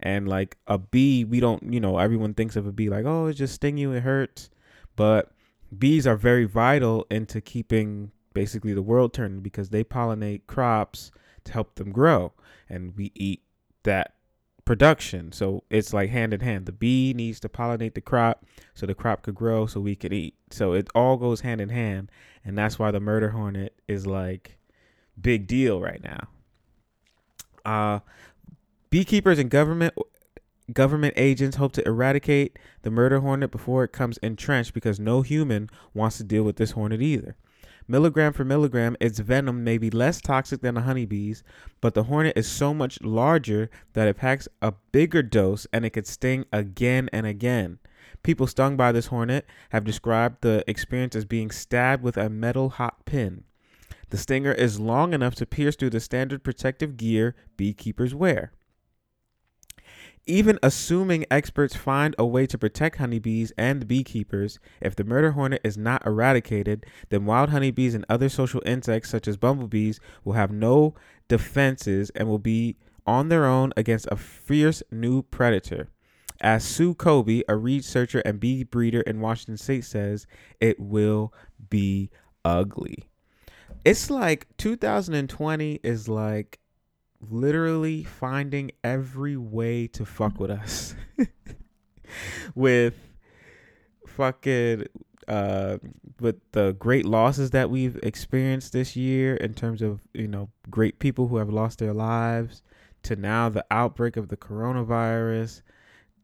And 0.01 0.27
like 0.27 0.57
a 0.67 0.79
bee, 0.79 1.25
we 1.25 1.41
don't, 1.41 1.73
you 1.73 1.79
know, 1.79 1.99
everyone 1.99 2.35
thinks 2.35 2.57
of 2.57 2.67
a 2.67 2.73
bee 2.73 2.89
like, 2.89 3.05
oh, 3.05 3.27
it 3.27 3.35
just 3.35 3.55
sting 3.55 3.77
you, 3.77 3.93
it 3.93 4.03
hurts. 4.03 4.51
But 4.97 5.31
bees 5.77 6.07
are 6.07 6.17
very 6.17 6.45
vital 6.45 7.07
into 7.11 7.41
keeping 7.41 8.11
basically 8.33 8.73
the 8.73 8.83
world 8.83 9.13
turning 9.13 9.41
because 9.41 9.71
they 9.71 9.85
pollinate 9.85 10.43
crops 10.47 11.11
to 11.45 11.53
help 11.53 11.75
them 11.77 11.93
grow. 11.93 12.33
And 12.69 12.97
we 12.97 13.13
eat 13.15 13.43
that 13.83 14.15
production. 14.65 15.33
So 15.33 15.65
it's 15.71 15.93
like 15.93 16.11
hand 16.11 16.33
in 16.33 16.41
hand. 16.41 16.67
The 16.67 16.73
bee 16.73 17.13
needs 17.15 17.41
to 17.41 17.49
pollinate 17.49 17.95
the 17.95 18.01
crop 18.01 18.45
so 18.75 18.87
the 18.87 18.95
crop 18.95 19.23
could 19.23 19.35
grow 19.35 19.67
so 19.67 19.81
we 19.81 19.97
could 19.97 20.13
eat. 20.13 20.35
So 20.51 20.73
it 20.73 20.89
all 20.95 21.17
goes 21.17 21.41
hand 21.41 21.61
in 21.61 21.71
hand. 21.71 22.11
And 22.45 22.57
that's 22.57 22.79
why 22.79 22.91
the 22.91 23.01
murder 23.01 23.31
hornet 23.31 23.75
is 23.89 24.07
like 24.07 24.59
big 25.21 25.47
deal 25.47 25.81
right 25.81 26.03
now. 26.03 26.29
Uh 27.65 28.01
beekeepers 28.91 29.39
and 29.39 29.51
government 29.51 29.95
government 30.73 31.15
agents 31.17 31.57
hope 31.57 31.73
to 31.73 31.87
eradicate 31.87 32.59
the 32.83 32.91
murder 32.91 33.21
hornet 33.21 33.51
before 33.51 33.85
it 33.85 33.93
comes 33.93 34.19
entrenched 34.19 34.75
because 34.75 35.01
no 35.01 35.23
human 35.23 35.71
wants 35.95 36.19
to 36.19 36.25
deal 36.25 36.43
with 36.43 36.57
this 36.57 36.73
hornet 36.73 37.03
either. 37.03 37.37
Milligram 37.89 38.33
for 38.33 38.45
milligram, 38.45 38.97
its 39.01 39.19
venom 39.19 39.65
may 39.65 39.77
be 39.77 39.91
less 39.91 40.21
toxic 40.21 40.61
than 40.61 40.77
a 40.77 40.83
honeybee's, 40.83 41.43
but 41.81 41.95
the 41.95 42.05
hornet 42.05 42.37
is 42.37 42.49
so 42.49 42.73
much 42.73 43.01
larger 43.03 43.69
that 43.95 44.07
it 44.07 44.17
packs 44.17 44.47
a 44.63 44.75
bigger 44.93 45.23
dose 45.23 45.67
and 45.73 45.85
it 45.85 45.91
could 45.91 46.07
sting 46.07 46.45
again 46.53 47.11
and 47.13 47.27
again. 47.27 47.79
People 48.23 48.47
stung 48.47 48.77
by 48.77 48.93
this 48.93 49.07
hornet 49.07 49.47
have 49.71 49.85
described 49.85 50.43
the 50.43 50.63
experience 50.69 51.17
as 51.17 51.25
being 51.25 51.51
stabbed 51.51 52.03
with 52.03 52.17
a 52.17 52.29
metal 52.29 52.69
hot 52.69 53.05
pin. 53.07 53.45
The 54.11 54.19
stinger 54.19 54.53
is 54.53 54.79
long 54.79 55.13
enough 55.13 55.35
to 55.37 55.47
pierce 55.47 55.77
through 55.77 55.91
the 55.91 56.01
standard 56.01 56.45
protective 56.45 56.97
gear 56.97 57.35
beekeepers 57.57 58.15
wear. 58.15 58.53
Even 60.27 60.59
assuming 60.63 61.25
experts 61.31 61.75
find 61.75 62.15
a 62.19 62.27
way 62.27 62.47
to 62.47 62.59
protect 62.59 62.97
honeybees 62.97 63.53
and 63.57 63.89
beekeepers, 63.89 64.59
if 64.81 64.95
the 64.95 65.03
murder 65.03 65.33
hornet 65.33 65.61
is 65.65 65.77
not 65.77 66.07
eradicated, 66.07 66.87
then 67.09 67.25
wild 67.25 67.51
honeybees 67.51 67.95
and 67.95 68.05
other 68.09 68.29
social 68.29 68.63
insects 68.65 69.11
such 69.11 69.27
as 69.27 69.37
bumblebees 69.37 69.99
will 70.23 70.35
have 70.35 70.53
no 70.53 70.95
defenses 71.27 72.11
and 72.15 72.29
will 72.29 72.39
be 72.39 72.77
on 73.07 73.29
their 73.29 73.45
own 73.45 73.73
against 73.77 74.07
a 74.11 74.17
fierce 74.17 74.83
new 74.93 75.23
predator. 75.23 75.89
As 76.41 76.65
Sue 76.65 76.95
Cobey, 76.95 77.43
a 77.49 77.57
researcher 77.57 78.21
and 78.21 78.39
bee 78.39 78.63
breeder 78.63 79.01
in 79.01 79.21
Washington 79.21 79.57
State, 79.57 79.85
says, 79.85 80.27
it 80.61 80.79
will 80.79 81.35
be 81.69 82.11
ugly. 82.45 83.05
It's 83.85 84.11
like 84.11 84.47
2020 84.59 85.81
is 85.83 86.09
like 86.09 86.60
literally 87.29 88.05
finding 88.05 88.71
every 88.83 89.37
way 89.37 89.87
to 89.89 90.05
fuck 90.05 90.39
with 90.39 90.51
us. 90.51 90.95
With 92.55 92.95
fucking 94.07 94.85
uh 95.29 95.79
with 96.19 96.37
the 96.53 96.73
great 96.79 97.07
losses 97.07 97.51
that 97.51 97.71
we've 97.71 97.97
experienced 98.03 98.73
this 98.73 98.97
year 98.97 99.37
in 99.37 99.55
terms 99.55 99.81
of 99.81 100.01
you 100.13 100.27
know 100.27 100.51
great 100.69 100.99
people 100.99 101.29
who 101.29 101.37
have 101.37 101.49
lost 101.49 101.79
their 101.79 101.93
lives 101.93 102.63
to 103.03 103.15
now 103.15 103.49
the 103.49 103.65
outbreak 103.71 104.17
of 104.17 104.29
the 104.29 104.37
coronavirus 104.37 105.63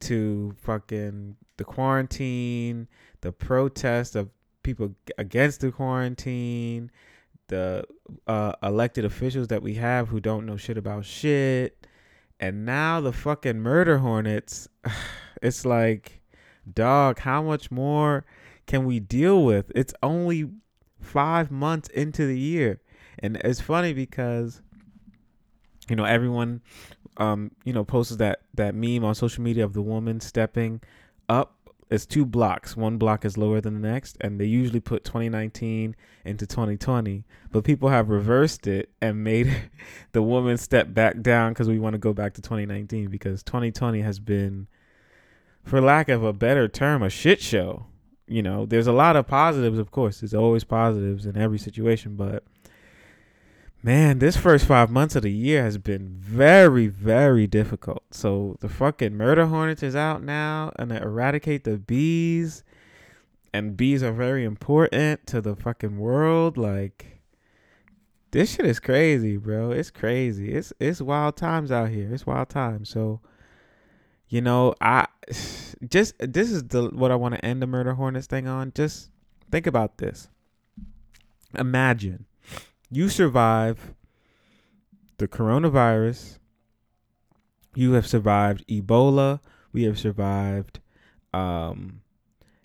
to 0.00 0.54
fucking 0.60 1.36
the 1.56 1.64
quarantine 1.64 2.88
the 3.20 3.30
protest 3.30 4.16
of 4.16 4.28
people 4.62 4.92
against 5.18 5.60
the 5.60 5.70
quarantine 5.70 6.90
the 7.48 7.84
uh, 8.26 8.52
elected 8.62 9.04
officials 9.04 9.48
that 9.48 9.62
we 9.62 9.74
have 9.74 10.08
who 10.08 10.20
don't 10.20 10.46
know 10.46 10.56
shit 10.56 10.78
about 10.78 11.04
shit. 11.04 11.86
And 12.38 12.64
now 12.64 13.00
the 13.00 13.12
fucking 13.12 13.60
murder 13.60 13.98
hornets. 13.98 14.68
It's 15.42 15.66
like, 15.66 16.22
dog, 16.72 17.18
how 17.18 17.42
much 17.42 17.70
more 17.70 18.24
can 18.66 18.86
we 18.86 18.98
deal 19.00 19.44
with? 19.44 19.70
It's 19.74 19.92
only 20.02 20.48
five 20.98 21.50
months 21.50 21.90
into 21.90 22.26
the 22.26 22.38
year. 22.38 22.80
And 23.18 23.36
it's 23.44 23.60
funny 23.60 23.92
because, 23.92 24.62
you 25.90 25.94
know, 25.94 26.04
everyone, 26.04 26.62
um, 27.18 27.50
you 27.64 27.74
know, 27.74 27.84
posts 27.84 28.16
that, 28.16 28.40
that 28.54 28.74
meme 28.74 29.04
on 29.04 29.14
social 29.14 29.44
media 29.44 29.62
of 29.62 29.74
the 29.74 29.82
woman 29.82 30.20
stepping 30.20 30.80
up 31.28 31.55
it's 31.88 32.07
two 32.07 32.26
blocks. 32.26 32.76
One 32.76 32.99
block 32.99 33.25
is 33.25 33.38
lower 33.38 33.61
than 33.61 33.81
the 33.81 33.88
next, 33.88 34.16
and 34.21 34.40
they 34.40 34.45
usually 34.45 34.81
put 34.81 35.05
2019 35.05 35.95
into 36.25 36.47
2020. 36.47 37.25
But 37.52 37.64
people 37.64 37.90
have 37.90 38.09
reversed 38.09 38.66
it 38.66 38.90
and 39.00 39.23
made 39.23 39.55
the 40.12 40.23
woman 40.23 40.57
step 40.57 40.93
back 40.93 41.23
down 41.23 41.52
because 41.52 41.69
we 41.69 41.78
want 41.78 41.95
to 41.95 41.99
go 41.99 42.12
back 42.12 42.35
to 42.35 42.43
2019 42.43 43.09
because 43.09 43.43
2020 43.45 44.00
has 44.00 44.19
been, 44.19 44.66
for 45.62 45.81
lack 45.81 46.09
of 46.09 46.25
a 46.25 46.33
better 46.33 46.66
term, 46.66 47.02
a 47.02 47.11
shit 47.11 47.40
show. 47.40 47.87
You 48.26 48.43
know, 48.43 48.66
there's 48.66 48.88
a 48.88 48.93
lot 48.93 49.14
of 49.14 49.28
positives, 49.28 49.78
of 49.78 49.93
course. 49.93 50.21
There's 50.21 50.35
always 50.35 50.64
positives 50.64 51.26
in 51.26 51.37
every 51.37 51.59
situation, 51.59 52.16
but 52.16 52.43
man, 53.83 54.18
this 54.18 54.37
first 54.37 54.66
five 54.66 54.90
months 54.90 55.16
of 55.16 55.23
the 55.23 55.33
year 55.33 55.62
has 55.62 55.78
been 55.78 56.09
very, 56.09 56.87
very 56.87 57.47
difficult. 57.47 58.02
So 58.11 58.56
the 58.61 58.68
fucking 58.68 59.16
murder 59.16 59.47
hornets 59.47 59.83
is 59.83 59.97
out 59.97 60.23
now, 60.23 60.73
and 60.78 60.90
they 60.90 60.97
eradicate 60.97 61.64
the 61.64 61.78
bees, 61.78 62.64
and 63.52 63.76
bees 63.76 64.02
are 64.02 64.12
very 64.12 64.45
important 64.45 65.26
to 65.28 65.40
the 65.40 65.54
fucking 65.56 65.99
world. 65.99 66.56
Like 66.59 67.21
this 68.30 68.54
shit 68.54 68.66
is 68.66 68.80
crazy, 68.80 69.37
bro. 69.37 69.71
It's 69.71 69.90
crazy. 69.90 70.52
It's 70.52 70.73
it's 70.80 71.00
wild 71.00 71.37
times 71.37 71.71
out 71.71 71.90
here. 71.90 72.12
It's 72.12 72.26
wild 72.26 72.49
times. 72.49 72.88
So. 72.88 73.21
You 74.28 74.40
know, 74.40 74.75
I 74.80 75.06
just 75.88 76.14
this 76.18 76.50
is 76.50 76.64
the 76.64 76.90
what 76.92 77.12
I 77.12 77.14
want 77.14 77.37
to 77.37 77.45
end 77.45 77.62
the 77.62 77.66
murder 77.68 77.95
hornets 77.95 78.26
thing 78.26 78.49
on. 78.49 78.73
Just 78.75 79.11
think 79.50 79.66
about 79.66 79.99
this. 79.99 80.28
Imagine 81.56 82.26
you 82.90 83.09
survive 83.09 83.95
the 85.19 85.28
coronavirus. 85.28 86.38
You 87.75 87.93
have 87.93 88.07
survived 88.07 88.66
Ebola. 88.69 89.40
We 89.73 89.85
have 89.85 89.99
survived 89.99 90.81
um, 91.35 92.00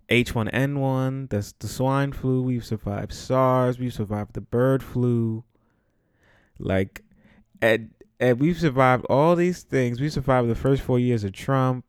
H1N1. 0.10 1.30
That's 1.30 1.54
the 1.54 1.68
swine 1.68 2.12
flu. 2.12 2.44
We've 2.44 2.66
survived 2.66 3.14
SARS. 3.14 3.80
We've 3.80 3.94
survived 3.94 4.34
the 4.34 4.42
bird 4.42 4.84
flu. 4.84 5.44
Like, 6.60 7.04
and, 7.62 7.92
and 8.20 8.40
we've 8.40 8.60
survived 8.60 9.06
all 9.10 9.36
these 9.36 9.64
things. 9.64 10.00
We 10.00 10.10
survived 10.10 10.50
the 10.50 10.56
first 10.56 10.82
four 10.82 11.00
years 11.00 11.24
of 11.24 11.34
Trump. 11.34 11.86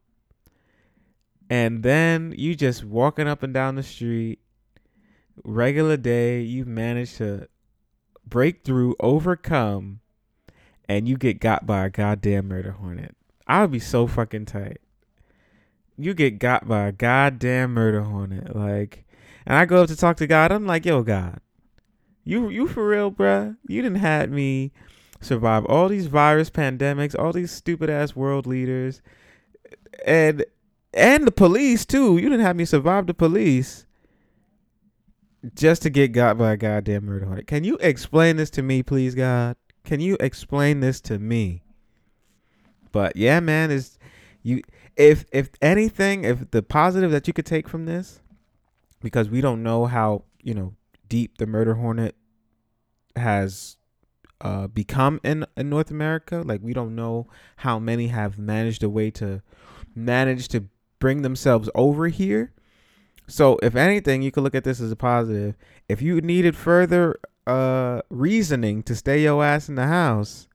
And 1.50 1.82
then 1.82 2.34
you 2.36 2.54
just 2.54 2.82
walking 2.82 3.28
up 3.28 3.42
and 3.42 3.52
down 3.52 3.74
the 3.74 3.82
street, 3.82 4.40
regular 5.44 5.98
day, 5.98 6.40
you've 6.40 6.66
managed 6.66 7.18
to 7.18 7.46
break 8.26 8.64
through, 8.64 8.96
overcome, 9.00 10.00
and 10.88 11.08
you 11.08 11.16
get 11.16 11.40
got 11.40 11.66
by 11.66 11.86
a 11.86 11.90
goddamn 11.90 12.48
murder 12.48 12.72
hornet. 12.72 13.14
I 13.46 13.62
would 13.62 13.70
be 13.70 13.78
so 13.78 14.06
fucking 14.06 14.46
tight. 14.46 14.78
You 15.96 16.14
get 16.14 16.38
got 16.38 16.66
by 16.66 16.86
a 16.86 16.92
goddamn 16.92 17.74
murder 17.74 18.02
hornet, 18.02 18.56
like, 18.56 19.04
and 19.46 19.56
I 19.56 19.64
go 19.66 19.82
up 19.82 19.88
to 19.88 19.96
talk 19.96 20.16
to 20.18 20.26
God. 20.26 20.50
I'm 20.50 20.66
like, 20.66 20.86
yo, 20.86 21.02
God, 21.02 21.40
you 22.24 22.48
you 22.48 22.66
for 22.66 22.88
real, 22.88 23.10
bruh? 23.10 23.56
You 23.66 23.82
didn't 23.82 23.98
had 23.98 24.30
me 24.30 24.72
survive 25.20 25.64
all 25.66 25.88
these 25.88 26.06
virus 26.06 26.50
pandemics, 26.50 27.18
all 27.18 27.32
these 27.32 27.50
stupid 27.50 27.90
ass 27.90 28.16
world 28.16 28.46
leaders, 28.46 29.02
and 30.06 30.44
and 30.94 31.26
the 31.26 31.32
police 31.32 31.84
too. 31.84 32.16
You 32.16 32.28
didn't 32.28 32.46
have 32.46 32.56
me 32.56 32.64
survive 32.64 33.06
the 33.06 33.14
police 33.14 33.86
just 35.54 35.82
to 35.82 35.90
get 35.90 36.12
got 36.12 36.38
by 36.38 36.52
a 36.52 36.56
goddamn 36.56 37.06
murder 37.06 37.26
hornet. 37.26 37.46
Can 37.46 37.64
you 37.64 37.76
explain 37.80 38.36
this 38.36 38.50
to 38.50 38.62
me, 38.62 38.82
please, 38.82 39.14
God? 39.14 39.56
Can 39.84 40.00
you 40.00 40.16
explain 40.20 40.80
this 40.80 41.00
to 41.02 41.18
me? 41.18 41.62
But 42.92 43.16
yeah, 43.16 43.40
man, 43.40 43.70
is 43.70 43.98
you 44.42 44.62
if 44.96 45.24
if 45.32 45.50
anything, 45.60 46.24
if 46.24 46.50
the 46.50 46.62
positive 46.62 47.10
that 47.10 47.26
you 47.26 47.32
could 47.32 47.46
take 47.46 47.68
from 47.68 47.86
this, 47.86 48.20
because 49.00 49.28
we 49.28 49.40
don't 49.40 49.62
know 49.62 49.86
how 49.86 50.24
you 50.42 50.54
know 50.54 50.74
deep 51.08 51.38
the 51.38 51.46
murder 51.46 51.74
hornet 51.74 52.14
has 53.16 53.76
uh, 54.40 54.66
become 54.66 55.20
in, 55.22 55.46
in 55.56 55.70
North 55.70 55.90
America. 55.90 56.42
Like 56.44 56.60
we 56.62 56.72
don't 56.72 56.94
know 56.94 57.28
how 57.56 57.78
many 57.78 58.08
have 58.08 58.38
managed 58.38 58.82
a 58.82 58.90
way 58.90 59.10
to 59.12 59.42
manage 59.94 60.48
to 60.48 60.66
bring 60.98 61.22
themselves 61.22 61.70
over 61.74 62.08
here. 62.08 62.52
So 63.26 63.58
if 63.62 63.74
anything, 63.76 64.22
you 64.22 64.30
could 64.30 64.42
look 64.42 64.54
at 64.54 64.64
this 64.64 64.80
as 64.80 64.92
a 64.92 64.96
positive. 64.96 65.56
If 65.88 66.02
you 66.02 66.20
needed 66.20 66.56
further 66.56 67.18
uh 67.46 68.02
reasoning 68.08 68.84
to 68.84 68.94
stay 68.94 69.22
your 69.22 69.44
ass 69.44 69.68
in 69.68 69.74
the 69.74 69.86
house, 69.86 70.48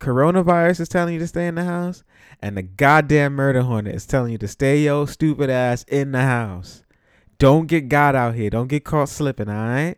coronavirus 0.00 0.80
is 0.80 0.88
telling 0.88 1.14
you 1.14 1.20
to 1.20 1.26
stay 1.26 1.46
in 1.46 1.54
the 1.56 1.64
house, 1.64 2.02
and 2.40 2.56
the 2.56 2.62
goddamn 2.62 3.34
murder 3.34 3.62
hornet 3.62 3.94
is 3.94 4.06
telling 4.06 4.32
you 4.32 4.38
to 4.38 4.48
stay 4.48 4.84
your 4.84 5.06
stupid 5.06 5.50
ass 5.50 5.84
in 5.84 6.12
the 6.12 6.22
house. 6.22 6.84
Don't 7.38 7.66
get 7.66 7.88
got 7.88 8.14
out 8.14 8.34
here. 8.34 8.50
Don't 8.50 8.68
get 8.68 8.84
caught 8.84 9.08
slipping, 9.08 9.48
all 9.48 9.54
right? 9.54 9.96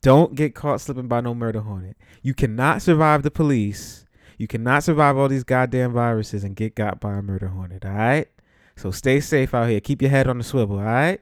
Don't 0.00 0.34
get 0.34 0.54
caught 0.54 0.80
slipping 0.80 1.06
by 1.06 1.20
no 1.20 1.34
murder 1.34 1.60
hornet. 1.60 1.96
You 2.22 2.32
cannot 2.32 2.80
survive 2.80 3.22
the 3.22 3.30
police. 3.30 4.06
You 4.38 4.46
cannot 4.46 4.82
survive 4.82 5.18
all 5.18 5.28
these 5.28 5.44
goddamn 5.44 5.92
viruses 5.92 6.42
and 6.42 6.56
get 6.56 6.74
got 6.74 7.00
by 7.00 7.14
a 7.14 7.22
murder 7.22 7.48
hornet, 7.48 7.84
all 7.84 7.92
right? 7.92 8.28
So 8.76 8.90
stay 8.90 9.20
safe 9.20 9.54
out 9.54 9.68
here. 9.68 9.80
Keep 9.80 10.02
your 10.02 10.10
head 10.10 10.26
on 10.26 10.38
the 10.38 10.44
swivel, 10.44 10.78
all 10.78 10.84
right? 10.84 11.20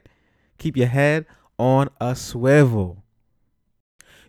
Keep 0.57 0.77
your 0.77 0.87
head 0.87 1.25
on 1.57 1.89
a 1.99 2.15
swivel. 2.15 3.03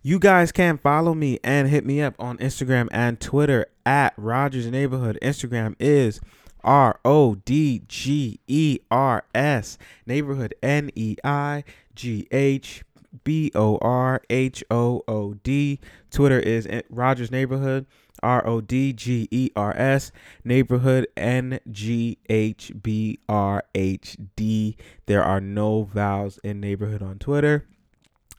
You 0.02 0.18
guys 0.18 0.50
can 0.50 0.78
follow 0.78 1.14
me 1.14 1.38
and 1.44 1.68
hit 1.68 1.86
me 1.86 2.02
up 2.02 2.14
on 2.18 2.38
Instagram 2.38 2.88
and 2.90 3.20
Twitter 3.20 3.66
at 3.86 4.14
Rodgers 4.16 4.66
Neighborhood. 4.66 5.18
Instagram 5.22 5.76
is 5.78 6.20
R 6.64 6.98
O 7.04 7.36
D 7.36 7.82
G 7.86 8.40
E 8.46 8.80
R 8.90 9.24
S 9.34 9.78
Neighborhood 10.06 10.54
N 10.62 10.90
E 10.94 11.16
I 11.22 11.64
G 11.94 12.26
H 12.32 12.82
B 13.24 13.52
O 13.54 13.78
R 13.78 14.22
H 14.28 14.64
O 14.70 15.02
O 15.06 15.34
D. 15.34 15.78
Twitter 16.10 16.40
is 16.40 16.66
Rodgers 16.90 17.30
Neighborhood 17.30 17.86
R 18.22 18.46
O 18.46 18.60
D 18.60 18.92
G 18.92 19.28
E 19.30 19.50
R 19.56 19.74
S 19.76 20.12
Neighborhood 20.44 21.06
N 21.16 21.60
G 21.70 22.18
H 22.28 22.72
B 22.82 23.18
R 23.28 23.64
H 23.74 24.16
D. 24.36 24.76
There 25.06 25.22
are 25.22 25.40
no 25.40 25.84
vowels 25.84 26.38
in 26.44 26.60
neighborhood 26.60 27.02
on 27.02 27.18
Twitter. 27.18 27.66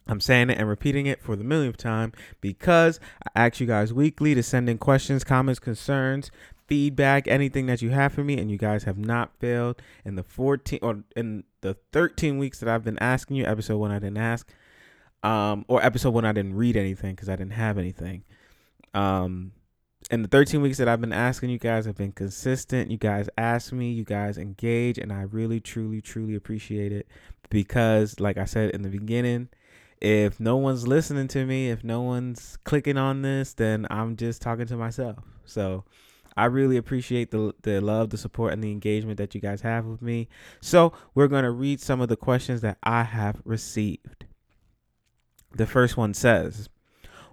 I'm 0.07 0.19
saying 0.19 0.49
it 0.49 0.57
and 0.57 0.67
repeating 0.67 1.05
it 1.05 1.21
for 1.21 1.35
the 1.35 1.43
millionth 1.43 1.77
time 1.77 2.11
because 2.41 2.99
I 3.35 3.45
ask 3.45 3.59
you 3.59 3.67
guys 3.67 3.93
weekly 3.93 4.35
to 4.35 4.43
send 4.43 4.69
in 4.69 4.77
questions, 4.77 5.23
comments, 5.23 5.59
concerns, 5.59 6.29
feedback, 6.67 7.27
anything 7.27 7.67
that 7.67 7.81
you 7.81 7.91
have 7.91 8.13
for 8.13 8.23
me, 8.23 8.37
and 8.37 8.51
you 8.51 8.57
guys 8.57 8.83
have 8.83 8.97
not 8.97 9.31
failed 9.39 9.81
in 10.03 10.15
the 10.15 10.23
14 10.23 10.79
or 10.81 11.03
in 11.15 11.43
the 11.61 11.77
13 11.93 12.37
weeks 12.37 12.59
that 12.59 12.69
I've 12.69 12.83
been 12.83 12.99
asking 12.99 13.37
you. 13.37 13.45
Episode 13.45 13.77
one, 13.77 13.91
I 13.91 13.99
didn't 13.99 14.17
ask, 14.17 14.51
um, 15.23 15.65
or 15.67 15.83
episode 15.83 16.13
one, 16.13 16.25
I 16.25 16.33
didn't 16.33 16.55
read 16.55 16.75
anything 16.75 17.15
because 17.15 17.29
I 17.29 17.35
didn't 17.35 17.53
have 17.53 17.77
anything. 17.77 18.23
Um, 18.93 19.53
in 20.11 20.21
the 20.21 20.27
13 20.27 20.61
weeks 20.61 20.77
that 20.77 20.87
I've 20.87 21.01
been 21.01 21.13
asking 21.13 21.49
you 21.49 21.59
guys 21.59 21.85
have 21.85 21.95
been 21.95 22.11
consistent. 22.11 22.91
You 22.91 22.97
guys 22.97 23.29
ask 23.37 23.71
me, 23.71 23.91
you 23.91 24.03
guys 24.03 24.37
engage, 24.37 24.97
and 24.97 25.11
I 25.11 25.21
really, 25.23 25.59
truly, 25.59 26.01
truly 26.01 26.35
appreciate 26.35 26.91
it 26.91 27.07
because, 27.49 28.19
like 28.19 28.37
I 28.37 28.45
said 28.45 28.71
in 28.71 28.81
the 28.81 28.89
beginning, 28.89 29.49
if 30.01 30.39
no 30.39 30.57
one's 30.57 30.87
listening 30.87 31.27
to 31.29 31.45
me, 31.45 31.69
if 31.69 31.83
no 31.83 32.01
one's 32.01 32.57
clicking 32.63 32.97
on 32.97 33.21
this, 33.21 33.53
then 33.53 33.87
I'm 33.89 34.15
just 34.15 34.41
talking 34.41 34.65
to 34.67 34.75
myself. 34.75 35.17
So 35.45 35.85
I 36.35 36.45
really 36.45 36.77
appreciate 36.77 37.31
the 37.31 37.53
the 37.61 37.79
love, 37.79 38.09
the 38.09 38.17
support, 38.17 38.53
and 38.53 38.63
the 38.63 38.71
engagement 38.71 39.17
that 39.17 39.33
you 39.33 39.41
guys 39.41 39.61
have 39.61 39.85
with 39.85 40.01
me. 40.01 40.27
So 40.61 40.93
we're 41.15 41.27
gonna 41.27 41.51
read 41.51 41.79
some 41.79 42.01
of 42.01 42.09
the 42.09 42.17
questions 42.17 42.61
that 42.61 42.77
I 42.83 43.03
have 43.03 43.41
received. 43.45 44.25
The 45.55 45.67
first 45.67 45.95
one 45.95 46.13
says, 46.13 46.67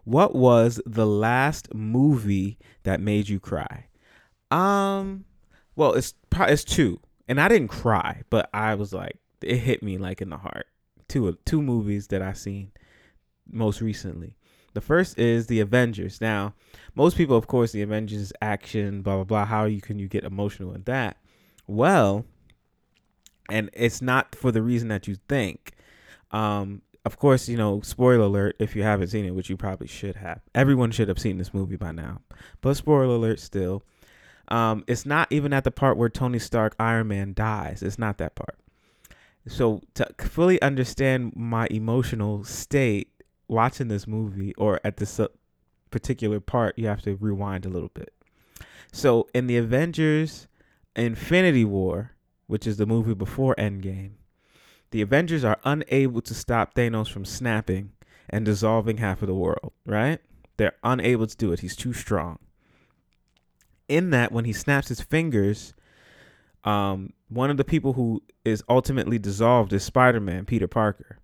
"What 0.04 0.34
was 0.34 0.80
the 0.86 1.06
last 1.06 1.74
movie 1.74 2.58
that 2.82 3.00
made 3.00 3.28
you 3.28 3.40
cry?" 3.40 3.86
Um, 4.50 5.24
well, 5.76 5.94
it's 5.94 6.14
it's 6.32 6.64
two, 6.64 7.00
and 7.28 7.40
I 7.40 7.48
didn't 7.48 7.68
cry, 7.68 8.22
but 8.30 8.50
I 8.52 8.74
was 8.74 8.92
like, 8.92 9.16
it 9.42 9.56
hit 9.56 9.82
me 9.82 9.98
like 9.98 10.20
in 10.20 10.30
the 10.30 10.36
heart 10.36 10.66
two 11.10 11.36
two 11.44 11.60
movies 11.60 12.06
that 12.06 12.22
I 12.22 12.32
seen 12.32 12.70
most 13.50 13.82
recently. 13.82 14.36
The 14.72 14.80
first 14.80 15.18
is 15.18 15.48
the 15.48 15.60
Avengers. 15.60 16.20
Now, 16.20 16.54
most 16.94 17.16
people, 17.16 17.36
of 17.36 17.48
course, 17.48 17.72
the 17.72 17.82
Avengers 17.82 18.32
action, 18.40 19.02
blah 19.02 19.16
blah 19.16 19.24
blah. 19.24 19.44
How 19.44 19.64
you 19.64 19.80
can 19.80 19.98
you 19.98 20.08
get 20.08 20.24
emotional 20.24 20.72
in 20.72 20.84
that? 20.84 21.18
Well, 21.66 22.24
and 23.50 23.68
it's 23.72 24.00
not 24.00 24.34
for 24.34 24.52
the 24.52 24.62
reason 24.62 24.88
that 24.88 25.08
you 25.08 25.16
think. 25.28 25.72
Um, 26.30 26.82
of 27.04 27.18
course, 27.18 27.48
you 27.48 27.56
know, 27.56 27.80
spoiler 27.80 28.24
alert 28.24 28.56
if 28.58 28.76
you 28.76 28.82
haven't 28.82 29.08
seen 29.08 29.24
it, 29.24 29.34
which 29.34 29.48
you 29.48 29.56
probably 29.56 29.86
should 29.86 30.16
have. 30.16 30.40
Everyone 30.54 30.90
should 30.90 31.08
have 31.08 31.18
seen 31.18 31.38
this 31.38 31.54
movie 31.54 31.76
by 31.76 31.92
now. 31.92 32.20
But 32.60 32.76
spoiler 32.76 33.14
alert 33.14 33.40
still. 33.40 33.82
Um, 34.48 34.84
it's 34.86 35.06
not 35.06 35.30
even 35.30 35.52
at 35.52 35.64
the 35.64 35.70
part 35.70 35.96
where 35.96 36.08
Tony 36.08 36.38
Stark 36.38 36.74
Iron 36.78 37.08
Man 37.08 37.32
dies. 37.34 37.82
It's 37.82 37.98
not 37.98 38.18
that 38.18 38.34
part. 38.34 38.58
So 39.46 39.80
to 39.94 40.06
fully 40.18 40.60
understand 40.60 41.32
my 41.34 41.66
emotional 41.70 42.44
state 42.44 43.10
watching 43.48 43.88
this 43.88 44.06
movie 44.06 44.54
or 44.56 44.80
at 44.84 44.98
this 44.98 45.18
uh, 45.18 45.28
particular 45.90 46.40
part, 46.40 46.78
you 46.78 46.86
have 46.86 47.02
to 47.02 47.16
rewind 47.16 47.64
a 47.64 47.70
little 47.70 47.90
bit. 47.94 48.12
So 48.92 49.28
in 49.34 49.46
the 49.46 49.56
Avengers 49.56 50.48
Infinity 50.96 51.64
War, 51.64 52.12
which 52.46 52.66
is 52.66 52.76
the 52.76 52.86
movie 52.86 53.14
before 53.14 53.54
Endgame, 53.56 54.12
the 54.90 55.02
Avengers 55.02 55.44
are 55.44 55.58
unable 55.64 56.20
to 56.22 56.34
stop 56.34 56.74
Thanos 56.74 57.08
from 57.08 57.24
snapping 57.24 57.92
and 58.28 58.44
dissolving 58.44 58.98
half 58.98 59.22
of 59.22 59.28
the 59.28 59.34
world, 59.34 59.72
right? 59.86 60.20
They're 60.56 60.76
unable 60.82 61.26
to 61.26 61.36
do 61.36 61.52
it. 61.52 61.60
He's 61.60 61.76
too 61.76 61.92
strong. 61.92 62.38
In 63.88 64.10
that, 64.10 64.30
when 64.32 64.44
he 64.44 64.52
snaps 64.52 64.88
his 64.88 65.00
fingers, 65.00 65.74
um, 66.64 67.12
one 67.28 67.50
of 67.50 67.56
the 67.56 67.64
people 67.64 67.94
who 67.94 68.22
is 68.44 68.62
ultimately 68.68 69.18
dissolved 69.18 69.72
is 69.72 69.82
Spider-Man, 69.82 70.44
Peter 70.44 70.68
Parker. 70.68 71.18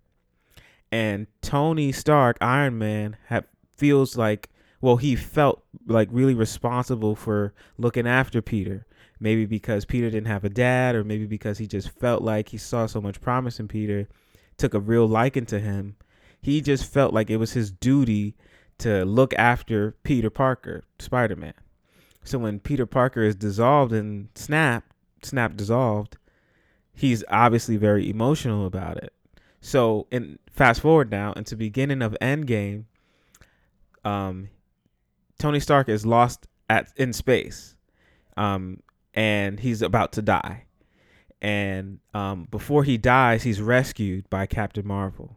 And 0.91 1.27
Tony 1.43 1.93
Stark, 1.93 2.39
Iron 2.41 2.79
Man, 2.79 3.17
have, 3.27 3.45
feels 3.77 4.17
like 4.17 4.49
well, 4.81 4.97
he 4.99 5.17
felt 5.17 5.65
like 5.87 6.09
really 6.13 6.35
responsible 6.35 7.17
for 7.17 7.55
looking 7.79 8.07
after 8.07 8.43
Peter. 8.43 8.87
Maybe 9.19 9.47
because 9.47 9.85
Peter 9.85 10.11
didn't 10.11 10.27
have 10.27 10.45
a 10.45 10.51
dad, 10.51 10.95
or 10.95 11.05
maybe 11.05 11.27
because 11.27 11.59
he 11.59 11.67
just 11.67 11.91
felt 11.91 12.23
like 12.23 12.51
he 12.51 12.59
saw 12.59 12.87
so 12.87 13.01
much 13.01 13.21
promise 13.21 13.59
in 13.59 13.69
Peter, 13.69 14.09
took 14.59 14.75
a 14.75 14.81
real 14.81 15.07
liking 15.07 15.47
to 15.47 15.59
him. 15.59 15.97
He 16.41 16.61
just 16.61 16.85
felt 16.85 17.15
like 17.15 17.31
it 17.31 17.39
was 17.39 17.53
his 17.53 17.71
duty 17.71 18.35
to 18.79 19.05
look 19.05 19.33
after 19.35 19.93
Peter 20.03 20.31
Parker, 20.31 20.85
Spider 20.99 21.37
Man. 21.37 21.55
So 22.25 22.39
when 22.39 22.61
Peter 22.61 22.87
Parker 22.87 23.23
is 23.23 23.37
dissolved 23.37 23.93
and 23.93 24.29
snapped, 24.35 24.93
snap 25.23 25.57
dissolved, 25.57 26.19
he's 26.93 27.23
obviously 27.31 27.77
very 27.77 28.11
emotional 28.11 28.67
about 28.67 28.97
it. 28.97 29.13
So, 29.61 30.07
in 30.11 30.39
fast 30.53 30.81
forward 30.81 31.11
now 31.11 31.33
into 31.33 31.57
beginning 31.57 32.03
of 32.03 32.17
Endgame, 32.21 32.85
um, 34.05 34.49
Tony 35.39 35.61
Stark 35.61 35.89
is 35.89 36.07
lost 36.07 36.47
at 36.71 36.93
in 36.97 37.13
space, 37.13 37.75
um, 38.37 38.81
and 39.17 39.59
he's 39.59 39.83
about 39.83 40.13
to 40.13 40.23
die. 40.23 40.65
And 41.43 41.99
um, 42.15 42.47
before 42.51 42.85
he 42.85 42.99
dies, 42.99 43.43
he's 43.43 43.61
rescued 43.61 44.29
by 44.31 44.47
Captain 44.47 44.87
Marvel. 44.87 45.37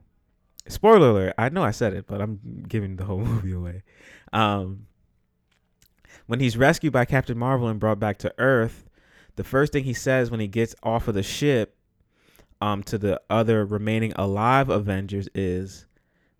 Spoiler 0.67 1.09
alert! 1.09 1.33
I 1.37 1.49
know 1.49 1.63
I 1.63 1.71
said 1.71 1.93
it, 1.93 2.05
but 2.05 2.21
I'm 2.21 2.65
giving 2.67 2.97
the 2.97 3.05
whole 3.05 3.19
movie 3.25 3.53
away. 3.53 3.83
Um, 4.31 4.85
when 6.27 6.39
he's 6.39 6.57
rescued 6.57 6.93
by 6.93 7.05
Captain 7.05 7.37
Marvel 7.37 7.67
and 7.67 7.79
brought 7.79 7.99
back 7.99 8.19
to 8.19 8.33
Earth, 8.37 8.85
the 9.35 9.43
first 9.43 9.73
thing 9.73 9.85
he 9.85 9.93
says 9.93 10.29
when 10.29 10.39
he 10.39 10.47
gets 10.47 10.75
off 10.83 11.07
of 11.07 11.15
the 11.15 11.23
ship 11.23 11.75
um 12.61 12.83
to 12.83 12.97
the 12.97 13.19
other 13.29 13.65
remaining 13.65 14.11
alive 14.17 14.69
Avengers 14.69 15.29
is 15.33 15.85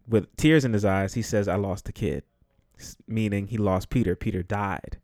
with 0.07 0.35
tears 0.35 0.65
in 0.65 0.73
his 0.73 0.83
eyes, 0.83 1.13
he 1.13 1.21
says, 1.21 1.47
I 1.47 1.55
lost 1.55 1.87
a 1.87 1.93
kid. 1.93 2.23
Meaning 3.07 3.47
he 3.47 3.57
lost 3.57 3.89
Peter. 3.89 4.15
Peter 4.15 4.41
died. 4.43 4.97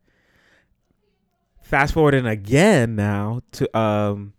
Fast 1.66 1.96
forwarding 1.96 2.28
again 2.28 2.96
now 2.96 3.42
to 3.54 3.76
um 3.76 4.34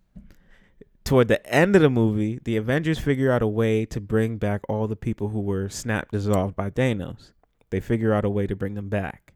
toward 1.02 1.26
the 1.26 1.44
end 1.52 1.74
of 1.74 1.82
the 1.82 1.90
movie, 1.90 2.38
the 2.44 2.56
Avengers 2.56 3.00
figure 3.00 3.32
out 3.32 3.42
a 3.42 3.48
way 3.48 3.84
to 3.86 4.00
bring 4.00 4.38
back 4.38 4.60
all 4.68 4.86
the 4.86 4.94
people 4.94 5.30
who 5.30 5.40
were 5.40 5.68
snap 5.68 6.12
dissolved 6.12 6.54
by 6.54 6.70
Thanos. 6.70 7.32
They 7.70 7.80
figure 7.80 8.14
out 8.14 8.24
a 8.24 8.30
way 8.30 8.46
to 8.46 8.54
bring 8.54 8.74
them 8.74 8.88
back. 8.88 9.34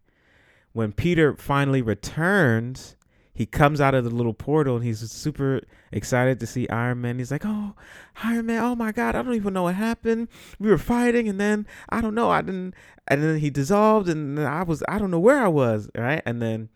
When 0.72 0.92
Peter 0.92 1.34
finally 1.34 1.82
returns, 1.82 2.94
he 3.34 3.44
comes 3.44 3.80
out 3.80 3.96
of 3.96 4.04
the 4.04 4.10
little 4.10 4.34
portal 4.34 4.76
and 4.76 4.84
he's 4.84 5.00
super 5.10 5.60
excited 5.90 6.38
to 6.38 6.46
see 6.46 6.68
Iron 6.68 7.00
Man. 7.00 7.18
He's 7.18 7.32
like, 7.32 7.44
"Oh, 7.44 7.74
Iron 8.22 8.46
Man! 8.46 8.62
Oh 8.62 8.76
my 8.76 8.92
God! 8.92 9.16
I 9.16 9.22
don't 9.22 9.34
even 9.34 9.52
know 9.52 9.64
what 9.64 9.74
happened. 9.74 10.28
We 10.60 10.70
were 10.70 10.78
fighting, 10.78 11.28
and 11.28 11.40
then 11.40 11.66
I 11.88 12.00
don't 12.00 12.14
know. 12.14 12.30
I 12.30 12.42
didn't. 12.42 12.74
And 13.08 13.20
then 13.20 13.38
he 13.40 13.50
dissolved, 13.50 14.08
and 14.08 14.38
I 14.38 14.62
was 14.62 14.84
I 14.88 15.00
don't 15.00 15.10
know 15.10 15.18
where 15.18 15.44
I 15.44 15.48
was. 15.48 15.90
Right? 15.96 16.22
And 16.24 16.40
then 16.40 16.68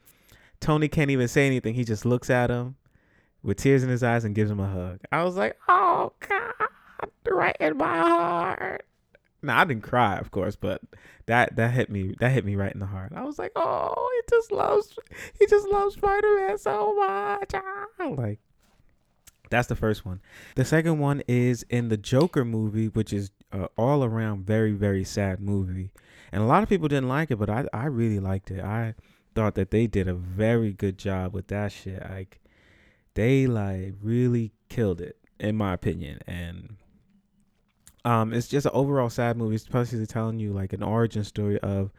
Tony 0.65 0.89
can't 0.89 1.11
even 1.11 1.29
say 1.29 1.47
anything. 1.47 1.75
He 1.75 1.85
just 1.85 2.07
looks 2.07 2.31
at 2.31 2.49
him 2.49 2.77
with 3.43 3.59
tears 3.59 3.83
in 3.83 3.91
his 3.91 4.03
eyes 4.03 4.25
and 4.25 4.35
gives 4.35 4.51
him 4.51 4.61
a 4.61 4.67
hug. 4.67 5.01
I 5.13 5.23
was 5.23 5.37
like, 5.37 5.59
"Oh 5.69 6.13
God! 6.27 6.71
Right 7.31 7.57
in 7.61 7.77
my 7.77 7.99
heart." 7.99 8.87
Now 9.43 9.61
I 9.61 9.65
didn't 9.67 9.83
cry, 9.83 10.17
of 10.17 10.31
course, 10.31 10.57
but 10.57 10.81
that 11.27 11.55
that 11.57 11.73
hit 11.73 11.91
me 11.91 12.15
that 12.19 12.33
hit 12.33 12.47
me 12.47 12.57
right 12.57 12.73
in 12.73 12.81
the 12.81 12.87
heart. 12.87 13.13
I 13.15 13.25
was 13.25 13.39
like, 13.39 13.53
oh, 13.57 14.11
he 14.17 14.37
just 14.37 14.51
loves 14.51 14.99
he 15.39 15.47
just 15.47 15.69
loves 15.69 15.97
Spider 15.97 16.35
Man 16.37 16.57
so 16.57 16.95
much. 16.95 17.51
Ah. 17.55 17.87
Like 18.09 18.39
that's 19.51 19.69
the 19.69 19.77
first 19.77 20.07
one. 20.07 20.23
The 20.57 20.65
second 20.65 20.99
one 20.99 21.23
is 21.29 21.63
in 21.69 21.91
the 21.91 21.99
Joker 21.99 22.43
movie, 22.43 22.89
which 22.89 23.13
is 23.13 23.31
a 23.53 23.69
all 23.77 24.03
around 24.03 24.47
very 24.47 24.73
very 24.73 25.05
sad 25.05 25.41
movie, 25.41 25.91
and 26.33 26.43
a 26.43 26.47
lot 26.47 26.63
of 26.63 26.71
people 26.71 26.89
didn't 26.89 27.11
like 27.11 27.31
it, 27.31 27.37
but 27.37 27.51
I 27.51 27.67
I 27.75 27.85
really 27.85 28.19
liked 28.19 28.51
it. 28.51 28.65
I 28.65 28.95
thought 29.35 29.55
that 29.55 29.71
they 29.71 29.87
did 29.87 30.09
a 30.09 30.15
very 30.15 30.73
good 30.73 30.99
job 30.99 31.35
with 31.35 31.49
that 31.49 31.73
shit. 31.73 32.03
Like 32.09 32.41
they 33.15 33.47
like 33.47 33.95
really 34.03 34.53
killed 34.69 35.01
it 35.01 35.17
in 35.39 35.57
my 35.57 35.73
opinion, 35.73 36.21
and 36.27 36.77
um, 38.05 38.33
it's 38.33 38.49
just 38.49 38.67
an 38.67 38.73
overall 38.75 39.11
sad 39.11 39.37
movie, 39.37 39.57
especially 39.57 40.07
telling 40.07 40.39
you 40.39 40.53
like 40.53 40.73
an 40.73 40.83
origin 40.83 41.25
story 41.25 41.59
of 41.61 41.91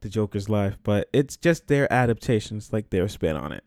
the 0.00 0.08
Joker's 0.08 0.48
life, 0.48 0.78
but 0.82 1.08
it's 1.12 1.36
just 1.36 1.68
their 1.68 1.92
adaptations, 1.92 2.72
like 2.72 2.90
their 2.90 3.08
spin 3.08 3.36
on 3.36 3.52
it. 3.52 3.64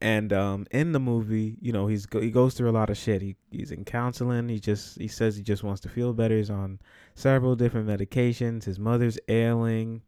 And 0.00 0.32
um, 0.32 0.66
in 0.70 0.92
the 0.92 1.00
movie, 1.00 1.58
you 1.60 1.72
know, 1.72 1.86
he's 1.86 2.06
he 2.10 2.30
goes 2.30 2.54
through 2.54 2.70
a 2.70 2.72
lot 2.72 2.88
of 2.88 2.96
shit. 2.96 3.20
He 3.20 3.36
he's 3.50 3.70
in 3.70 3.84
counseling. 3.84 4.48
He 4.48 4.58
just 4.58 4.98
he 4.98 5.08
says 5.08 5.36
he 5.36 5.42
just 5.42 5.62
wants 5.62 5.82
to 5.82 5.90
feel 5.90 6.14
better. 6.14 6.38
He's 6.38 6.48
on 6.48 6.78
several 7.14 7.54
different 7.54 7.86
medications. 7.86 8.64
His 8.64 8.78
mother's 8.78 9.18
ailing. 9.28 10.00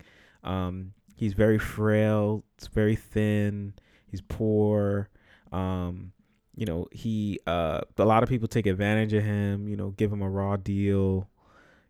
Um, 0.44 0.94
he's 1.22 1.34
very 1.34 1.58
frail. 1.58 2.42
It's 2.58 2.66
very 2.66 2.96
thin. 2.96 3.74
He's 4.10 4.20
poor. 4.20 5.08
Um, 5.52 6.12
you 6.56 6.66
know, 6.66 6.88
he 6.90 7.38
uh, 7.46 7.82
a 7.96 8.04
lot 8.04 8.24
of 8.24 8.28
people 8.28 8.48
take 8.48 8.66
advantage 8.66 9.12
of 9.12 9.22
him. 9.22 9.68
You 9.68 9.76
know, 9.76 9.90
give 9.90 10.12
him 10.12 10.20
a 10.20 10.28
raw 10.28 10.56
deal. 10.56 11.28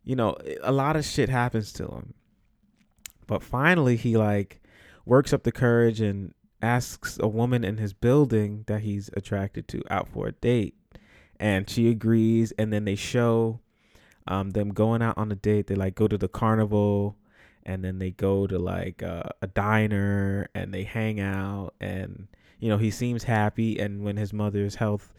You 0.05 0.17
know, 0.17 0.37
a 0.63 0.71
lot 0.71 0.97
of 0.97 1.07
shit 1.07 1.31
happens 1.31 1.73
to 1.75 1.85
him. 1.85 2.13
But 3.27 3.43
finally, 3.43 3.97
he 3.97 4.19
like 4.19 4.61
works 5.07 5.33
up 5.33 5.45
the 5.45 5.53
courage 5.53 6.03
and 6.03 6.35
asks 6.61 7.19
a 7.19 7.27
woman 7.27 7.65
in 7.65 7.79
his 7.79 7.95
building 7.95 8.65
that 8.67 8.83
he's 8.83 9.09
attracted 9.17 9.67
to 9.69 9.83
out 9.91 10.09
for 10.09 10.27
a 10.29 10.33
date 10.33 10.77
and 11.41 11.69
she 11.69 11.89
agrees 11.89 12.53
and 12.53 12.73
then 12.73 12.85
they 12.85 12.95
show 12.95 13.59
um, 14.29 14.51
them 14.51 14.69
going 14.69 15.03
out 15.03 15.19
on 15.19 15.33
a 15.33 15.35
date 15.35 15.67
they 15.67 15.75
like 15.75 15.97
go 15.97 16.07
to 16.07 16.17
the 16.17 16.29
carnival 16.29 17.17
and 17.65 17.85
then 17.85 17.99
they 17.99 18.11
go 18.11 18.47
to 18.47 18.59
like 18.59 19.03
uh, 19.03 19.23
a 19.41 19.47
diner 19.47 20.49
and 20.55 20.73
they 20.73 20.85
hang 20.85 21.21
out 21.21 21.75
and 21.81 22.29
you 22.59 22.69
know 22.69 22.79
he 22.79 22.91
seems 22.91 23.25
happy. 23.25 23.79
And 23.79 24.03
when 24.03 24.17
his 24.17 24.33
mother's 24.33 24.77
health 24.77 25.13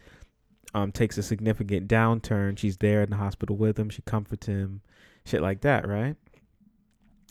um, 0.74 0.92
takes 0.92 1.18
a 1.18 1.22
significant 1.22 1.88
downturn 1.88 2.58
she's 2.58 2.78
there 2.78 3.02
in 3.02 3.10
the 3.10 3.16
hospital 3.16 3.56
with 3.56 3.78
him. 3.78 3.90
She 3.90 4.02
comforts 4.02 4.46
him 4.46 4.80
shit 5.24 5.42
like 5.42 5.60
that 5.62 5.88
right? 5.88 6.16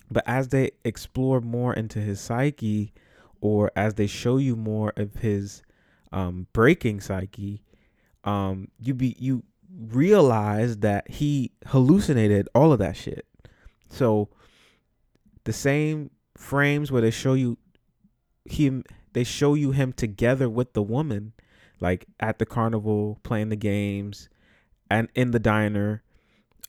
But 0.09 0.23
as 0.27 0.49
they 0.49 0.71
explore 0.85 1.41
more 1.41 1.73
into 1.73 1.99
his 1.99 2.19
psyche 2.19 2.93
or 3.41 3.71
as 3.75 3.95
they 3.95 4.07
show 4.07 4.37
you 4.37 4.55
more 4.55 4.93
of 4.95 5.15
his 5.15 5.63
um, 6.11 6.47
breaking 6.53 7.01
psyche, 7.01 7.61
um, 8.23 8.69
you 8.79 8.93
be 8.93 9.15
you 9.19 9.43
realize 9.87 10.77
that 10.77 11.09
he 11.09 11.51
hallucinated 11.67 12.47
all 12.53 12.71
of 12.71 12.79
that 12.79 12.95
shit. 12.95 13.25
So 13.89 14.29
the 15.43 15.53
same 15.53 16.11
frames 16.37 16.91
where 16.91 17.01
they 17.01 17.11
show 17.11 17.33
you 17.33 17.57
him, 18.45 18.83
they 19.13 19.23
show 19.23 19.53
you 19.53 19.71
him 19.71 19.93
together 19.93 20.49
with 20.49 20.73
the 20.73 20.83
woman, 20.83 21.33
like 21.79 22.05
at 22.19 22.39
the 22.39 22.45
carnival 22.45 23.19
playing 23.23 23.49
the 23.49 23.55
games, 23.55 24.29
and 24.89 25.09
in 25.15 25.31
the 25.31 25.39
diner, 25.39 26.03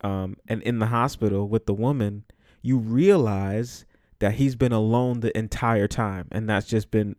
um, 0.03 0.37
and 0.49 0.63
in 0.63 0.79
the 0.79 0.87
hospital 0.87 1.49
with 1.49 1.67
the 1.67 1.75
woman. 1.75 2.25
You 2.63 2.79
realize 2.79 3.85
that 4.25 4.35
he's 4.35 4.57
been 4.57 4.73
alone 4.73 5.21
the 5.21 5.37
entire 5.37 5.87
time 5.87 6.29
and 6.31 6.49
that's 6.49 6.67
just 6.67 6.91
been 6.91 7.17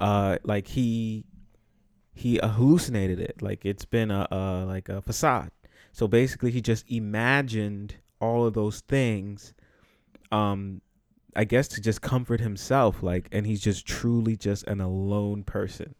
uh 0.00 0.38
like 0.44 0.68
he 0.68 1.24
he 2.12 2.38
hallucinated 2.42 3.18
it 3.18 3.42
like 3.42 3.64
it's 3.64 3.84
been 3.84 4.12
a, 4.12 4.26
a 4.30 4.64
like 4.64 4.88
a 4.88 5.02
facade 5.02 5.50
so 5.92 6.06
basically 6.06 6.50
he 6.50 6.60
just 6.60 6.88
imagined 6.88 7.96
all 8.20 8.46
of 8.46 8.54
those 8.54 8.80
things 8.80 9.54
um 10.34 10.80
i 11.36 11.44
guess 11.44 11.68
to 11.68 11.80
just 11.80 12.02
comfort 12.02 12.40
himself 12.40 13.02
like 13.02 13.28
and 13.32 13.46
he's 13.46 13.60
just 13.60 13.86
truly 13.86 14.36
just 14.36 14.66
an 14.66 14.80
alone 14.80 15.42
person 15.42 15.94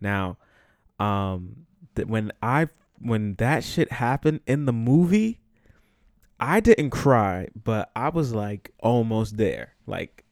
now 0.00 0.36
um 1.00 1.66
when 2.06 2.32
i 2.42 2.66
when 3.00 3.34
that 3.36 3.62
shit 3.62 3.92
happened 3.92 4.40
in 4.46 4.66
the 4.66 4.72
movie 4.72 5.40
I 6.40 6.60
didn't 6.60 6.90
cry, 6.90 7.48
but 7.64 7.90
I 7.96 8.10
was 8.10 8.32
like 8.32 8.72
almost 8.78 9.36
there. 9.36 9.74
Like 9.86 10.24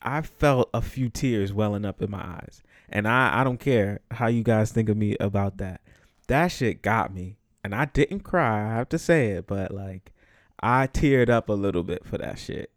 I 0.00 0.22
felt 0.22 0.70
a 0.72 0.80
few 0.80 1.08
tears 1.08 1.52
welling 1.52 1.84
up 1.84 2.00
in 2.00 2.10
my 2.10 2.22
eyes. 2.22 2.62
And 2.88 3.06
I, 3.06 3.40
I 3.40 3.44
don't 3.44 3.60
care 3.60 4.00
how 4.10 4.26
you 4.28 4.42
guys 4.42 4.72
think 4.72 4.88
of 4.88 4.96
me 4.96 5.16
about 5.20 5.58
that. 5.58 5.80
That 6.28 6.48
shit 6.48 6.82
got 6.82 7.12
me. 7.14 7.36
And 7.64 7.74
I 7.74 7.84
didn't 7.84 8.20
cry, 8.20 8.70
I 8.70 8.74
have 8.74 8.88
to 8.90 8.98
say 8.98 9.32
it, 9.32 9.46
but 9.46 9.72
like 9.72 10.12
I 10.60 10.86
teared 10.86 11.28
up 11.28 11.48
a 11.48 11.54
little 11.54 11.82
bit 11.82 12.04
for 12.04 12.18
that 12.18 12.38
shit. 12.38 12.71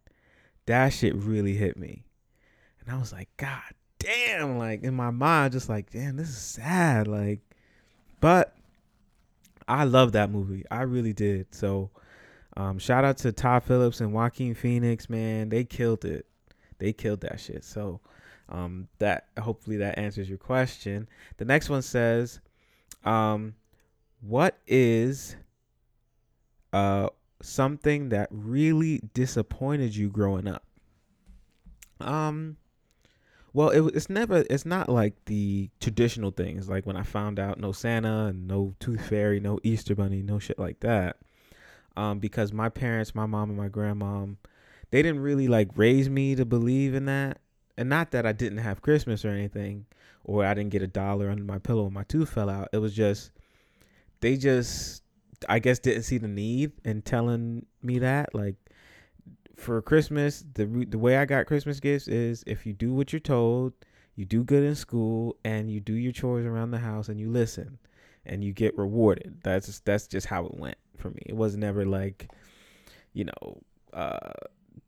That 0.66 0.90
shit 0.90 1.14
really 1.14 1.54
hit 1.54 1.76
me. 1.76 2.04
And 2.80 2.94
I 2.94 2.98
was 2.98 3.12
like, 3.12 3.28
God 3.36 3.62
damn, 3.98 4.58
like 4.58 4.82
in 4.82 4.94
my 4.94 5.10
mind, 5.10 5.52
just 5.52 5.68
like, 5.68 5.90
damn, 5.90 6.16
this 6.16 6.28
is 6.28 6.36
sad. 6.36 7.08
Like, 7.08 7.40
but 8.20 8.54
I 9.68 9.84
love 9.84 10.12
that 10.12 10.30
movie. 10.30 10.64
I 10.70 10.82
really 10.82 11.12
did. 11.12 11.54
So 11.54 11.90
um, 12.56 12.78
shout 12.78 13.04
out 13.04 13.18
to 13.18 13.32
Todd 13.32 13.64
Phillips 13.64 14.00
and 14.00 14.12
Joaquin 14.12 14.54
Phoenix, 14.54 15.10
man. 15.10 15.48
They 15.48 15.64
killed 15.64 16.04
it. 16.04 16.26
They 16.78 16.92
killed 16.92 17.20
that 17.22 17.40
shit. 17.40 17.64
So 17.64 18.00
um, 18.48 18.88
that 18.98 19.28
hopefully 19.38 19.78
that 19.78 19.98
answers 19.98 20.28
your 20.28 20.38
question. 20.38 21.08
The 21.38 21.44
next 21.44 21.68
one 21.68 21.82
says, 21.82 22.40
um, 23.04 23.54
what 24.20 24.58
is 24.66 25.36
uh 26.72 27.08
something 27.42 28.08
that 28.10 28.28
really 28.30 29.00
disappointed 29.14 29.94
you 29.94 30.08
growing 30.08 30.46
up? 30.48 30.64
Um 32.00 32.56
well, 33.52 33.70
it, 33.70 33.96
it's 33.96 34.10
never. 34.10 34.44
It's 34.50 34.66
not 34.66 34.90
like 34.90 35.14
the 35.24 35.70
traditional 35.80 36.30
things, 36.30 36.68
like 36.68 36.84
when 36.84 36.98
I 36.98 37.02
found 37.02 37.38
out 37.38 37.58
no 37.58 37.72
Santa 37.72 38.26
and 38.26 38.46
no 38.46 38.74
Tooth 38.80 39.08
Fairy, 39.08 39.40
no 39.40 39.58
Easter 39.62 39.94
Bunny, 39.94 40.20
no 40.20 40.38
shit 40.38 40.58
like 40.58 40.80
that 40.80 41.16
um, 41.96 42.18
because 42.18 42.52
my 42.52 42.68
parents, 42.68 43.14
my 43.14 43.26
mom 43.26 43.50
and 43.50 43.58
my 43.58 43.68
grandmom, 43.68 44.36
they 44.90 45.02
didn't 45.02 45.20
really 45.20 45.48
like 45.48 45.70
raise 45.76 46.08
me 46.08 46.34
to 46.34 46.44
believe 46.44 46.94
in 46.94 47.06
that. 47.06 47.38
And 47.76 47.88
not 47.88 48.10
that 48.12 48.26
I 48.26 48.32
didn't 48.32 48.58
have 48.58 48.82
Christmas 48.82 49.24
or 49.24 49.30
anything, 49.30 49.86
or 50.24 50.44
I 50.44 50.54
didn't 50.54 50.70
get 50.70 50.82
a 50.82 50.86
dollar 50.86 51.30
under 51.30 51.44
my 51.44 51.58
pillow 51.58 51.84
when 51.84 51.92
my 51.92 52.04
tooth 52.04 52.30
fell 52.30 52.48
out. 52.48 52.68
It 52.72 52.78
was 52.78 52.94
just 52.94 53.32
they 54.20 54.36
just 54.36 55.02
I 55.48 55.58
guess 55.58 55.78
didn't 55.78 56.04
see 56.04 56.18
the 56.18 56.28
need 56.28 56.72
in 56.84 57.02
telling 57.02 57.66
me 57.82 57.98
that 57.98 58.34
like 58.34 58.56
for 59.56 59.80
Christmas 59.82 60.44
the 60.54 60.66
the 60.88 60.98
way 60.98 61.16
I 61.16 61.24
got 61.24 61.46
Christmas 61.46 61.80
gifts 61.80 62.08
is 62.08 62.44
if 62.46 62.66
you 62.66 62.72
do 62.72 62.92
what 62.92 63.12
you're 63.12 63.20
told, 63.20 63.72
you 64.16 64.24
do 64.24 64.44
good 64.44 64.62
in 64.62 64.74
school 64.74 65.36
and 65.44 65.70
you 65.70 65.80
do 65.80 65.92
your 65.92 66.12
chores 66.12 66.46
around 66.46 66.70
the 66.70 66.78
house 66.78 67.08
and 67.08 67.20
you 67.20 67.30
listen 67.30 67.78
and 68.24 68.42
you 68.42 68.52
get 68.52 68.76
rewarded. 68.76 69.38
That's 69.42 69.66
just, 69.66 69.84
that's 69.84 70.06
just 70.06 70.26
how 70.26 70.46
it 70.46 70.54
went 70.54 70.76
for 70.96 71.10
me. 71.10 71.22
It 71.26 71.36
was 71.36 71.56
never 71.56 71.84
like, 71.84 72.30
you 73.12 73.24
know, 73.24 73.62
uh, 73.92 74.32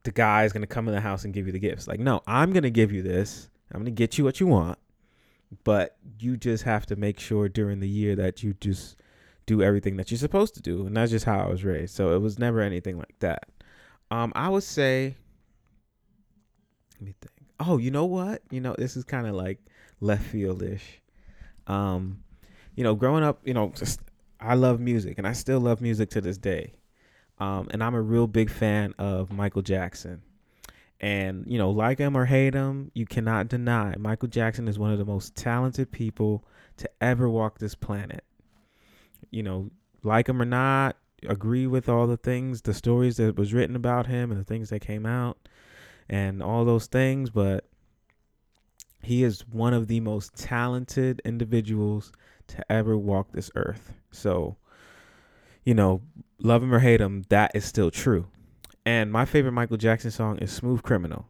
the 0.03 0.11
guy's 0.11 0.53
gonna 0.53 0.67
come 0.67 0.89
in 0.89 0.95
the 0.95 1.01
house 1.01 1.25
and 1.25 1.33
give 1.33 1.47
you 1.47 1.53
the 1.53 1.59
gifts. 1.59 1.87
Like, 1.87 2.01
no, 2.01 2.23
I'm 2.27 2.53
gonna 2.53 2.71
give 2.71 2.93
you 2.93 3.03
this. 3.03 3.49
I'm 3.73 3.81
gonna 3.81 3.91
get 3.91 4.19
you 4.19 4.25
what 4.25 4.41
you 4.41 4.47
want, 4.47 4.79
but 5.65 5.97
you 6.19 6.37
just 6.37 6.65
have 6.65 6.87
to 6.87 6.97
make 6.97 7.21
sure 7.21 7.49
during 7.49 7.81
the 7.81 7.89
year 7.89 8.17
that 8.17 8.43
you 8.43 8.55
just 8.55 8.97
do 9.49 9.63
everything 9.63 9.97
that 9.97 10.11
you're 10.11 10.19
supposed 10.19 10.55
to 10.55 10.61
do, 10.61 10.87
and 10.87 10.97
that's 10.97 11.11
just 11.11 11.25
how 11.25 11.41
I 11.41 11.49
was 11.49 11.65
raised. 11.65 11.97
So 11.97 12.15
it 12.15 12.21
was 12.21 12.39
never 12.39 12.61
anything 12.61 12.99
like 12.99 13.19
that. 13.21 13.49
Um, 14.11 14.33
I 14.37 14.49
would 14.49 14.63
say, 14.63 15.17
let 17.01 17.07
me 17.07 17.15
think. 17.21 17.33
Oh, 17.59 17.79
you 17.79 17.91
know 17.91 18.05
what? 18.05 18.43
You 18.51 18.61
know, 18.61 18.77
this 18.79 18.97
is 18.97 19.05
kind 19.05 19.27
of 19.27 19.35
like 19.35 19.59
left 20.01 20.25
fieldish. 20.25 21.01
Um, 21.67 22.23
you 22.77 22.85
know, 22.85 22.95
growing 22.95 23.25
up, 23.25 23.41
you 23.45 23.55
know, 23.55 23.73
just 23.75 24.01
I 24.39 24.55
love 24.55 24.79
music 24.79 25.19
and 25.19 25.27
I 25.27 25.33
still 25.33 25.59
love 25.59 25.81
music 25.81 26.11
to 26.11 26.21
this 26.21 26.39
day. 26.39 26.75
Um, 27.39 27.69
and 27.71 27.83
I'm 27.83 27.95
a 27.95 28.03
real 28.03 28.27
big 28.27 28.51
fan 28.51 28.95
of 28.99 29.33
Michael 29.33 29.63
Jackson. 29.63 30.23
And, 31.01 31.45
you 31.47 31.59
know, 31.59 31.71
like 31.71 31.99
him 31.99 32.17
or 32.17 32.25
hate 32.25 32.55
him, 32.55 32.91
you 32.95 33.07
cannot 33.07 33.49
deny 33.49 33.95
Michael 33.97 34.29
Jackson 34.29 34.69
is 34.69 34.79
one 34.79 34.93
of 34.93 34.99
the 34.99 35.05
most 35.05 35.35
talented 35.37 35.91
people 35.91 36.45
to 36.77 36.91
ever 37.01 37.29
walk 37.29 37.59
this 37.59 37.75
planet. 37.75 38.25
You 39.31 39.43
know, 39.43 39.71
like 40.03 40.29
him 40.29 40.41
or 40.41 40.47
not, 40.47 40.97
agree 41.27 41.67
with 41.67 41.89
all 41.89 42.07
the 42.07 42.17
things, 42.17 42.63
the 42.63 42.75
stories 42.75 43.17
that 43.17 43.37
was 43.37 43.53
written 43.53 43.77
about 43.77 44.07
him 44.07 44.31
and 44.31 44.41
the 44.41 44.45
things 44.45 44.71
that 44.71 44.81
came 44.81 45.07
out 45.07 45.49
and 46.09 46.43
all 46.43 46.65
those 46.65 46.87
things, 46.87 47.31
but 47.31 47.65
he 49.03 49.25
is 49.25 49.47
one 49.49 49.75
of 49.75 49.89
the 49.89 50.01
most 50.01 50.35
talented 50.37 51.21
individuals 51.25 52.13
to 52.49 52.73
ever 52.73 52.97
walk 52.97 53.33
this 53.33 53.51
earth. 53.57 53.93
So, 54.11 54.57
you 55.65 55.75
know, 55.75 56.03
love 56.39 56.63
him 56.63 56.75
or 56.75 56.79
hate 56.79 57.01
him, 57.01 57.25
that 57.29 57.53
is 57.55 57.65
still 57.65 57.91
true. 57.91 58.27
And 58.87 59.13
my 59.13 59.25
favorite 59.25 59.53
Michael 59.53 59.77
Jackson 59.77 60.11
song 60.11 60.39
is 60.39 60.51
Smooth 60.51 60.83
Criminal. 60.83 61.27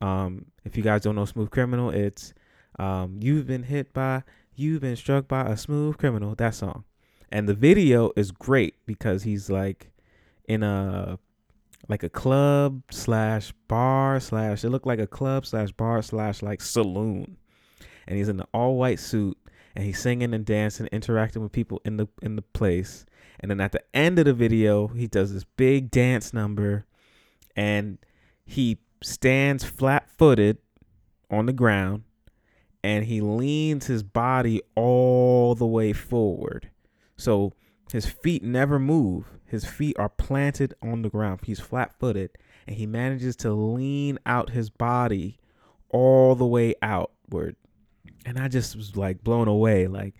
Um, 0.00 0.46
if 0.64 0.76
you 0.76 0.82
guys 0.82 1.02
don't 1.02 1.14
know 1.14 1.24
Smooth 1.24 1.50
Criminal, 1.50 1.90
it's 1.90 2.34
um, 2.78 3.18
You've 3.20 3.46
Been 3.46 3.62
Hit 3.62 3.92
by, 3.92 4.24
You've 4.54 4.80
Been 4.80 4.96
Struck 4.96 5.28
by 5.28 5.42
a 5.42 5.56
Smooth 5.56 5.98
Criminal, 5.98 6.34
that 6.34 6.54
song. 6.54 6.84
And 7.30 7.48
the 7.48 7.54
video 7.54 8.12
is 8.16 8.30
great 8.30 8.74
because 8.86 9.22
he's 9.24 9.50
like 9.50 9.90
in 10.48 10.62
a 10.62 11.18
like 11.88 12.02
a 12.02 12.08
club 12.08 12.82
slash 12.90 13.52
bar 13.68 14.18
slash 14.20 14.64
it 14.64 14.70
looked 14.70 14.86
like 14.86 14.98
a 14.98 15.06
club 15.06 15.46
slash 15.46 15.72
bar 15.72 16.02
slash 16.02 16.42
like 16.42 16.60
saloon. 16.60 17.36
And 18.06 18.16
he's 18.16 18.28
in 18.28 18.40
an 18.40 18.46
all 18.54 18.76
white 18.76 19.00
suit 19.00 19.36
and 19.74 19.84
he's 19.84 19.98
singing 19.98 20.32
and 20.34 20.44
dancing 20.44 20.86
interacting 20.86 21.42
with 21.42 21.52
people 21.52 21.80
in 21.84 21.96
the 21.96 22.06
in 22.22 22.36
the 22.36 22.42
place. 22.42 23.04
And 23.40 23.50
then 23.50 23.60
at 23.60 23.72
the 23.72 23.82
end 23.94 24.18
of 24.18 24.24
the 24.24 24.32
video 24.32 24.88
he 24.88 25.06
does 25.06 25.32
this 25.32 25.44
big 25.44 25.90
dance 25.90 26.32
number 26.32 26.86
and 27.54 27.98
he 28.44 28.78
stands 29.02 29.64
flat 29.64 30.08
footed 30.08 30.58
on 31.30 31.46
the 31.46 31.52
ground 31.52 32.04
and 32.82 33.04
he 33.04 33.20
leans 33.20 33.86
his 33.86 34.02
body 34.02 34.62
all 34.76 35.54
the 35.54 35.66
way 35.66 35.92
forward 35.92 36.70
so 37.16 37.52
his 37.90 38.06
feet 38.06 38.42
never 38.42 38.78
move 38.78 39.36
his 39.46 39.64
feet 39.64 39.96
are 39.98 40.08
planted 40.08 40.74
on 40.82 41.02
the 41.02 41.08
ground. 41.08 41.40
He's 41.44 41.60
flat 41.60 41.92
footed 41.98 42.30
and 42.66 42.76
he 42.76 42.86
manages 42.86 43.36
to 43.36 43.52
lean 43.52 44.18
out 44.26 44.50
his 44.50 44.70
body 44.70 45.38
all 45.88 46.34
the 46.34 46.46
way 46.46 46.74
outward. 46.82 47.56
And 48.24 48.38
I 48.38 48.48
just 48.48 48.74
was 48.74 48.96
like 48.96 49.22
blown 49.22 49.46
away. 49.46 49.86
Like, 49.86 50.14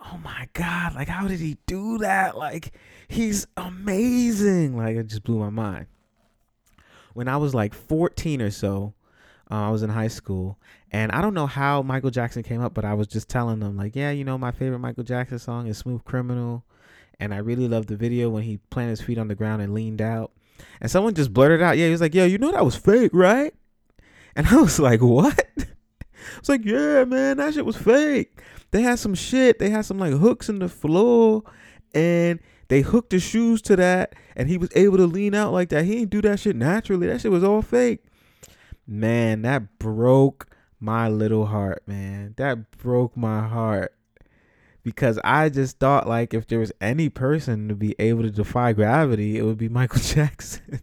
oh 0.00 0.18
my 0.22 0.48
God, 0.52 0.94
like, 0.94 1.08
how 1.08 1.26
did 1.26 1.40
he 1.40 1.58
do 1.66 1.98
that? 1.98 2.36
Like, 2.36 2.72
he's 3.08 3.48
amazing. 3.56 4.76
Like, 4.76 4.96
it 4.96 5.08
just 5.08 5.24
blew 5.24 5.38
my 5.38 5.50
mind. 5.50 5.86
When 7.14 7.26
I 7.26 7.36
was 7.36 7.52
like 7.52 7.74
14 7.74 8.40
or 8.40 8.52
so, 8.52 8.94
uh, 9.50 9.66
I 9.66 9.70
was 9.70 9.82
in 9.82 9.90
high 9.90 10.08
school, 10.08 10.58
and 10.90 11.12
I 11.12 11.20
don't 11.20 11.34
know 11.34 11.46
how 11.46 11.82
Michael 11.82 12.10
Jackson 12.10 12.42
came 12.42 12.60
up, 12.60 12.74
but 12.74 12.84
I 12.84 12.94
was 12.94 13.06
just 13.06 13.28
telling 13.28 13.60
them, 13.60 13.76
like, 13.76 13.96
yeah, 13.96 14.10
you 14.10 14.24
know, 14.24 14.38
my 14.38 14.50
favorite 14.52 14.80
Michael 14.80 15.04
Jackson 15.04 15.38
song 15.38 15.66
is 15.66 15.78
Smooth 15.78 16.04
Criminal 16.04 16.64
and 17.20 17.34
I 17.34 17.38
really 17.38 17.68
loved 17.68 17.88
the 17.88 17.96
video 17.96 18.30
when 18.30 18.44
he 18.44 18.58
planted 18.70 18.90
his 18.90 19.00
feet 19.00 19.18
on 19.18 19.28
the 19.28 19.34
ground 19.34 19.62
and 19.62 19.74
leaned 19.74 20.00
out. 20.00 20.32
And 20.80 20.90
someone 20.90 21.14
just 21.14 21.32
blurted 21.32 21.62
out, 21.62 21.76
"Yeah, 21.76 21.86
he 21.86 21.92
was 21.92 22.00
like, 22.00 22.14
yo, 22.14 22.24
you 22.24 22.38
know 22.38 22.52
that 22.52 22.64
was 22.64 22.76
fake, 22.76 23.10
right?" 23.12 23.54
And 24.36 24.46
I 24.46 24.56
was 24.56 24.78
like, 24.78 25.00
"What?" 25.00 25.46
I 25.58 26.38
was 26.38 26.48
like, 26.48 26.64
"Yeah, 26.64 27.04
man, 27.04 27.38
that 27.38 27.54
shit 27.54 27.66
was 27.66 27.76
fake. 27.76 28.40
They 28.70 28.82
had 28.82 28.98
some 28.98 29.14
shit. 29.14 29.58
They 29.58 29.70
had 29.70 29.84
some 29.84 29.98
like 29.98 30.12
hooks 30.12 30.48
in 30.48 30.58
the 30.58 30.68
floor, 30.68 31.42
and 31.94 32.40
they 32.68 32.82
hooked 32.82 33.12
his 33.12 33.22
shoes 33.22 33.62
to 33.62 33.76
that, 33.76 34.14
and 34.36 34.48
he 34.48 34.58
was 34.58 34.70
able 34.74 34.98
to 34.98 35.06
lean 35.06 35.34
out 35.34 35.52
like 35.52 35.70
that. 35.70 35.84
He 35.84 35.96
didn't 35.96 36.10
do 36.10 36.22
that 36.22 36.40
shit 36.40 36.56
naturally. 36.56 37.06
That 37.06 37.20
shit 37.20 37.32
was 37.32 37.44
all 37.44 37.62
fake." 37.62 38.04
Man, 38.90 39.42
that 39.42 39.78
broke 39.78 40.48
my 40.80 41.08
little 41.08 41.46
heart, 41.46 41.82
man. 41.86 42.32
That 42.38 42.70
broke 42.70 43.18
my 43.18 43.46
heart 43.46 43.94
because 44.82 45.18
I 45.22 45.50
just 45.50 45.78
thought 45.78 46.08
like 46.08 46.32
if 46.32 46.46
there 46.46 46.60
was 46.60 46.72
any 46.80 47.10
person 47.10 47.68
to 47.68 47.74
be 47.74 47.94
able 47.98 48.22
to 48.22 48.30
defy 48.30 48.72
gravity, 48.72 49.36
it 49.36 49.42
would 49.42 49.58
be 49.58 49.68
Michael 49.68 50.00
Jackson. 50.00 50.80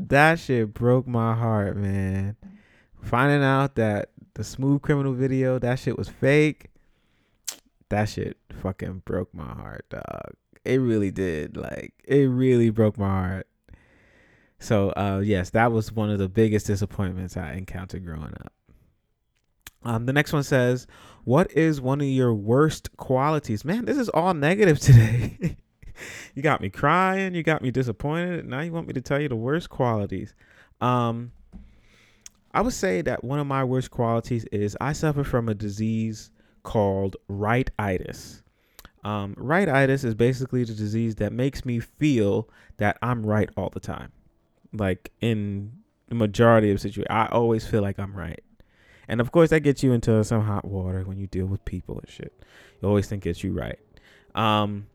that 0.00 0.40
shit 0.40 0.74
broke 0.74 1.06
my 1.06 1.36
heart, 1.36 1.76
man. 1.76 2.34
Finding 3.00 3.44
out 3.44 3.76
that 3.76 4.10
the 4.34 4.42
smooth 4.42 4.82
criminal 4.82 5.12
video, 5.12 5.60
that 5.60 5.78
shit 5.78 5.96
was 5.96 6.08
fake. 6.08 6.70
That 7.90 8.08
shit 8.08 8.36
fucking 8.60 9.02
broke 9.04 9.32
my 9.32 9.52
heart, 9.54 9.86
dog. 9.88 10.32
It 10.64 10.78
really 10.78 11.12
did. 11.12 11.56
Like 11.56 11.94
it 12.02 12.28
really 12.28 12.70
broke 12.70 12.98
my 12.98 13.08
heart. 13.08 13.46
So 14.62 14.90
uh 14.90 15.20
yes, 15.24 15.50
that 15.50 15.72
was 15.72 15.92
one 15.92 16.10
of 16.10 16.18
the 16.18 16.28
biggest 16.28 16.66
disappointments 16.66 17.36
I 17.36 17.52
encountered 17.54 18.04
growing 18.04 18.34
up. 18.40 18.52
Um, 19.84 20.06
the 20.06 20.12
next 20.12 20.32
one 20.32 20.44
says, 20.44 20.86
"What 21.24 21.50
is 21.52 21.80
one 21.80 22.00
of 22.00 22.06
your 22.06 22.32
worst 22.32 22.96
qualities?" 22.96 23.64
Man, 23.64 23.84
this 23.84 23.98
is 23.98 24.08
all 24.08 24.34
negative 24.34 24.78
today. 24.80 25.56
you 26.34 26.42
got 26.42 26.60
me 26.60 26.70
crying. 26.70 27.34
You 27.34 27.42
got 27.42 27.62
me 27.62 27.70
disappointed. 27.72 28.46
Now 28.46 28.60
you 28.60 28.72
want 28.72 28.86
me 28.86 28.92
to 28.92 29.00
tell 29.00 29.20
you 29.20 29.28
the 29.28 29.36
worst 29.36 29.68
qualities. 29.70 30.34
Um, 30.80 31.32
I 32.54 32.60
would 32.60 32.74
say 32.74 33.02
that 33.02 33.24
one 33.24 33.38
of 33.38 33.46
my 33.46 33.64
worst 33.64 33.90
qualities 33.90 34.44
is 34.52 34.76
I 34.80 34.92
suffer 34.92 35.24
from 35.24 35.48
a 35.48 35.54
disease 35.54 36.30
called 36.62 37.16
rightitis. 37.28 38.42
Um, 39.04 39.34
rightitis 39.34 40.04
is 40.04 40.14
basically 40.14 40.62
the 40.64 40.74
disease 40.74 41.16
that 41.16 41.32
makes 41.32 41.64
me 41.64 41.80
feel 41.80 42.48
that 42.76 42.98
I'm 43.02 43.26
right 43.26 43.48
all 43.56 43.70
the 43.70 43.80
time. 43.80 44.12
Like 44.72 45.12
in 45.20 45.72
the 46.08 46.14
majority 46.14 46.70
of 46.70 46.80
situations, 46.80 47.06
I 47.10 47.26
always 47.26 47.66
feel 47.66 47.82
like 47.82 47.98
I'm 47.98 48.14
right. 48.14 48.42
And 49.08 49.20
of 49.20 49.32
course, 49.32 49.50
that 49.50 49.60
gets 49.60 49.82
you 49.82 49.92
into 49.92 50.22
some 50.24 50.42
hot 50.42 50.64
water 50.64 51.02
when 51.02 51.18
you 51.18 51.26
deal 51.26 51.46
with 51.46 51.64
people 51.64 51.98
and 51.98 52.08
shit. 52.08 52.32
You 52.80 52.88
always 52.88 53.06
think 53.06 53.26
it's 53.26 53.42
you 53.42 53.52
right. 53.52 53.78
Um, 54.34 54.86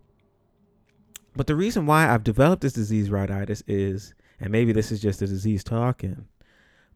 but 1.36 1.48
the 1.48 1.56
reason 1.56 1.86
why 1.86 2.10
I've 2.10 2.24
developed 2.24 2.64
this 2.64 2.74
disease, 2.74 3.10
rightitis, 3.10 3.62
is, 3.68 4.14
and 4.40 4.52
maybe 4.52 4.72
this 4.72 4.92
is 4.92 5.00
just 5.00 5.22
a 5.22 5.28
disease 5.28 5.64
talking, 5.64 6.26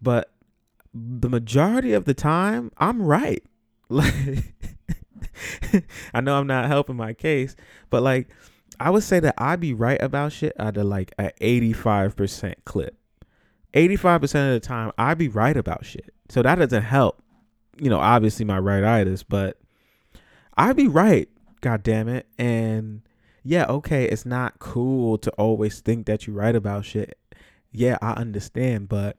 but 0.01 0.31
the 0.93 1.29
majority 1.29 1.93
of 1.93 2.05
the 2.05 2.13
time, 2.13 2.71
I'm 2.77 3.01
right. 3.01 3.43
Like, 3.91 4.55
I 6.13 6.21
know 6.21 6.39
I'm 6.39 6.47
not 6.47 6.67
helping 6.67 6.95
my 6.95 7.11
case, 7.11 7.57
but 7.89 8.01
like, 8.01 8.29
I 8.81 8.89
would 8.89 9.03
say 9.03 9.19
that 9.19 9.35
I'd 9.37 9.59
be 9.59 9.73
right 9.73 10.01
about 10.01 10.31
shit 10.31 10.53
at 10.57 10.75
a 10.75 10.83
like 10.83 11.13
a 11.19 11.31
85% 11.39 12.55
clip. 12.65 12.97
85% 13.73 14.23
of 14.23 14.31
the 14.31 14.59
time, 14.59 14.91
I'd 14.97 15.19
be 15.19 15.27
right 15.27 15.55
about 15.55 15.85
shit. 15.85 16.13
So 16.29 16.41
that 16.41 16.55
doesn't 16.55 16.81
help, 16.81 17.21
you 17.77 17.89
know, 17.89 17.99
obviously 17.99 18.43
my 18.43 18.59
rightitis, 18.59 19.23
but 19.27 19.57
I'd 20.57 20.75
be 20.75 20.87
right, 20.87 21.29
god 21.61 21.83
damn 21.83 22.09
it. 22.09 22.25
And 22.39 23.03
yeah, 23.43 23.65
okay, 23.69 24.05
it's 24.05 24.25
not 24.25 24.59
cool 24.59 25.17
to 25.19 25.31
always 25.31 25.79
think 25.79 26.07
that 26.07 26.25
you're 26.25 26.35
right 26.35 26.55
about 26.55 26.85
shit. 26.85 27.17
Yeah, 27.71 27.97
I 28.01 28.13
understand, 28.13 28.89
but 28.89 29.15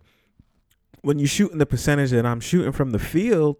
when 1.02 1.18
you're 1.18 1.28
shooting 1.28 1.58
the 1.58 1.66
percentage 1.66 2.10
that 2.10 2.26
I'm 2.26 2.40
shooting 2.40 2.72
from 2.72 2.90
the 2.90 2.98
field, 2.98 3.56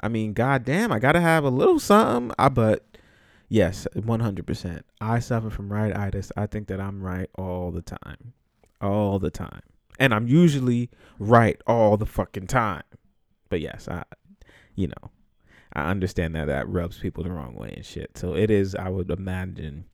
I 0.00 0.08
mean, 0.08 0.34
goddamn, 0.34 0.92
I 0.92 0.98
gotta 0.98 1.20
have 1.20 1.44
a 1.44 1.50
little 1.50 1.78
something. 1.78 2.34
I 2.38 2.48
but 2.50 2.85
yes, 3.48 3.86
one 3.94 4.20
hundred 4.20 4.46
percent. 4.46 4.84
I 5.00 5.18
suffer 5.18 5.50
from 5.50 5.72
right 5.72 5.92
rightitis. 5.92 6.30
I 6.36 6.46
think 6.46 6.68
that 6.68 6.80
I'm 6.80 7.02
right 7.02 7.28
all 7.34 7.70
the 7.70 7.82
time, 7.82 8.32
all 8.80 9.18
the 9.18 9.30
time, 9.30 9.62
and 9.98 10.14
I'm 10.14 10.28
usually 10.28 10.90
right 11.18 11.60
all 11.66 11.96
the 11.96 12.06
fucking 12.06 12.46
time. 12.46 12.84
But 13.48 13.60
yes, 13.60 13.88
I, 13.88 14.04
you 14.74 14.88
know, 14.88 15.10
I 15.72 15.90
understand 15.90 16.34
that 16.34 16.46
that 16.46 16.68
rubs 16.68 16.98
people 16.98 17.24
the 17.24 17.30
wrong 17.30 17.54
way 17.54 17.72
and 17.76 17.84
shit. 17.84 18.16
So 18.16 18.34
it 18.34 18.50
is, 18.50 18.74
I 18.74 18.88
would 18.88 19.10
imagine, 19.10 19.86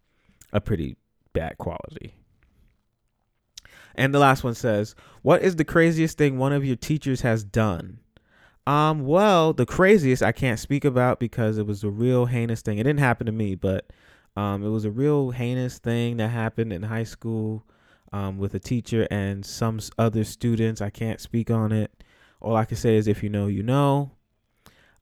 a 0.52 0.60
pretty 0.60 0.96
bad 1.32 1.58
quality. 1.58 2.14
And 3.94 4.14
the 4.14 4.18
last 4.18 4.42
one 4.42 4.54
says, 4.54 4.94
"What 5.22 5.42
is 5.42 5.56
the 5.56 5.64
craziest 5.64 6.16
thing 6.16 6.38
one 6.38 6.52
of 6.52 6.64
your 6.64 6.76
teachers 6.76 7.20
has 7.22 7.44
done?" 7.44 7.98
Um, 8.66 9.06
well, 9.06 9.52
the 9.52 9.66
craziest 9.66 10.22
I 10.22 10.32
can't 10.32 10.58
speak 10.58 10.84
about 10.84 11.18
because 11.18 11.58
it 11.58 11.66
was 11.66 11.82
a 11.82 11.90
real 11.90 12.26
heinous 12.26 12.62
thing. 12.62 12.78
It 12.78 12.84
didn't 12.84 13.00
happen 13.00 13.26
to 13.26 13.32
me, 13.32 13.54
but 13.54 13.90
um, 14.36 14.64
it 14.64 14.68
was 14.68 14.84
a 14.84 14.90
real 14.90 15.30
heinous 15.30 15.78
thing 15.78 16.18
that 16.18 16.28
happened 16.28 16.72
in 16.72 16.84
high 16.84 17.04
school 17.04 17.64
um, 18.12 18.38
with 18.38 18.54
a 18.54 18.60
teacher 18.60 19.08
and 19.10 19.44
some 19.44 19.80
other 19.98 20.24
students. 20.24 20.80
I 20.80 20.90
can't 20.90 21.20
speak 21.20 21.50
on 21.50 21.72
it. 21.72 22.04
All 22.40 22.56
I 22.56 22.64
can 22.64 22.76
say 22.76 22.96
is 22.96 23.08
if 23.08 23.22
you 23.22 23.28
know, 23.28 23.46
you 23.46 23.62
know. 23.62 24.12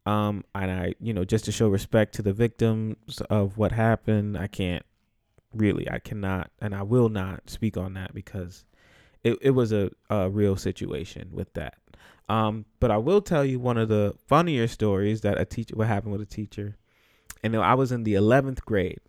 Um, 0.07 0.45
and 0.55 0.71
I, 0.71 0.95
you 0.99 1.13
know, 1.13 1.25
just 1.25 1.45
to 1.45 1.53
show 1.53 1.69
respect 1.69 2.15
to 2.15 2.23
the 2.23 2.33
victims 2.33 3.21
of 3.29 3.59
what 3.59 3.73
happened, 3.73 4.39
I 4.39 4.47
can't 4.47 4.85
really, 5.53 5.89
I 5.91 5.99
cannot, 5.99 6.51
and 6.61 6.75
I 6.75 6.83
will 6.83 7.09
not 7.09 7.51
speak 7.51 7.77
on 7.77 7.95
that 7.95 8.15
because 8.15 8.65
it, 9.23 9.39
it 9.41 9.51
was 9.51 9.73
a, 9.73 9.91
a 10.09 10.31
real 10.31 10.57
situation 10.57 11.29
with 11.33 11.53
that. 11.55 11.75
Um, 12.29 12.65
but 12.79 12.91
I 12.91 12.97
will 12.97 13.21
tell 13.21 13.45
you 13.45 13.59
one 13.59 13.77
of 13.77 13.89
the 13.89 14.15
funnier 14.29 14.69
stories 14.69 15.23
that 15.23 15.41
a 15.41 15.45
teacher, 15.45 15.75
what 15.75 15.89
happened 15.89 16.13
with 16.13 16.23
a 16.23 16.27
teacher. 16.27 16.77
And 17.43 17.57
I 17.57 17.75
was 17.75 17.91
in 17.91 18.05
the 18.05 18.15
11th 18.15 18.65
grade. 18.65 19.01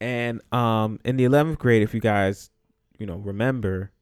And 0.00 0.40
um, 0.52 0.98
in 1.04 1.16
the 1.16 1.24
11th 1.24 1.58
grade, 1.58 1.82
if 1.82 1.94
you 1.94 2.00
guys, 2.00 2.50
you 2.98 3.06
know, 3.06 3.16
remember, 3.16 3.92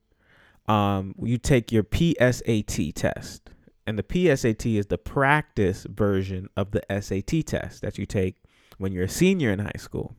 um, 0.66 1.14
you 1.22 1.38
take 1.38 1.70
your 1.70 1.84
PSAT 1.84 2.94
test. 2.94 3.50
And 3.86 3.98
the 3.98 4.02
PSAT 4.02 4.78
is 4.78 4.86
the 4.86 4.98
practice 4.98 5.86
version 5.88 6.48
of 6.56 6.72
the 6.72 6.82
SAT 6.88 7.46
test 7.46 7.82
that 7.82 7.98
you 7.98 8.06
take 8.06 8.42
when 8.78 8.92
you're 8.92 9.04
a 9.04 9.08
senior 9.08 9.52
in 9.52 9.58
high 9.58 9.78
school. 9.78 10.16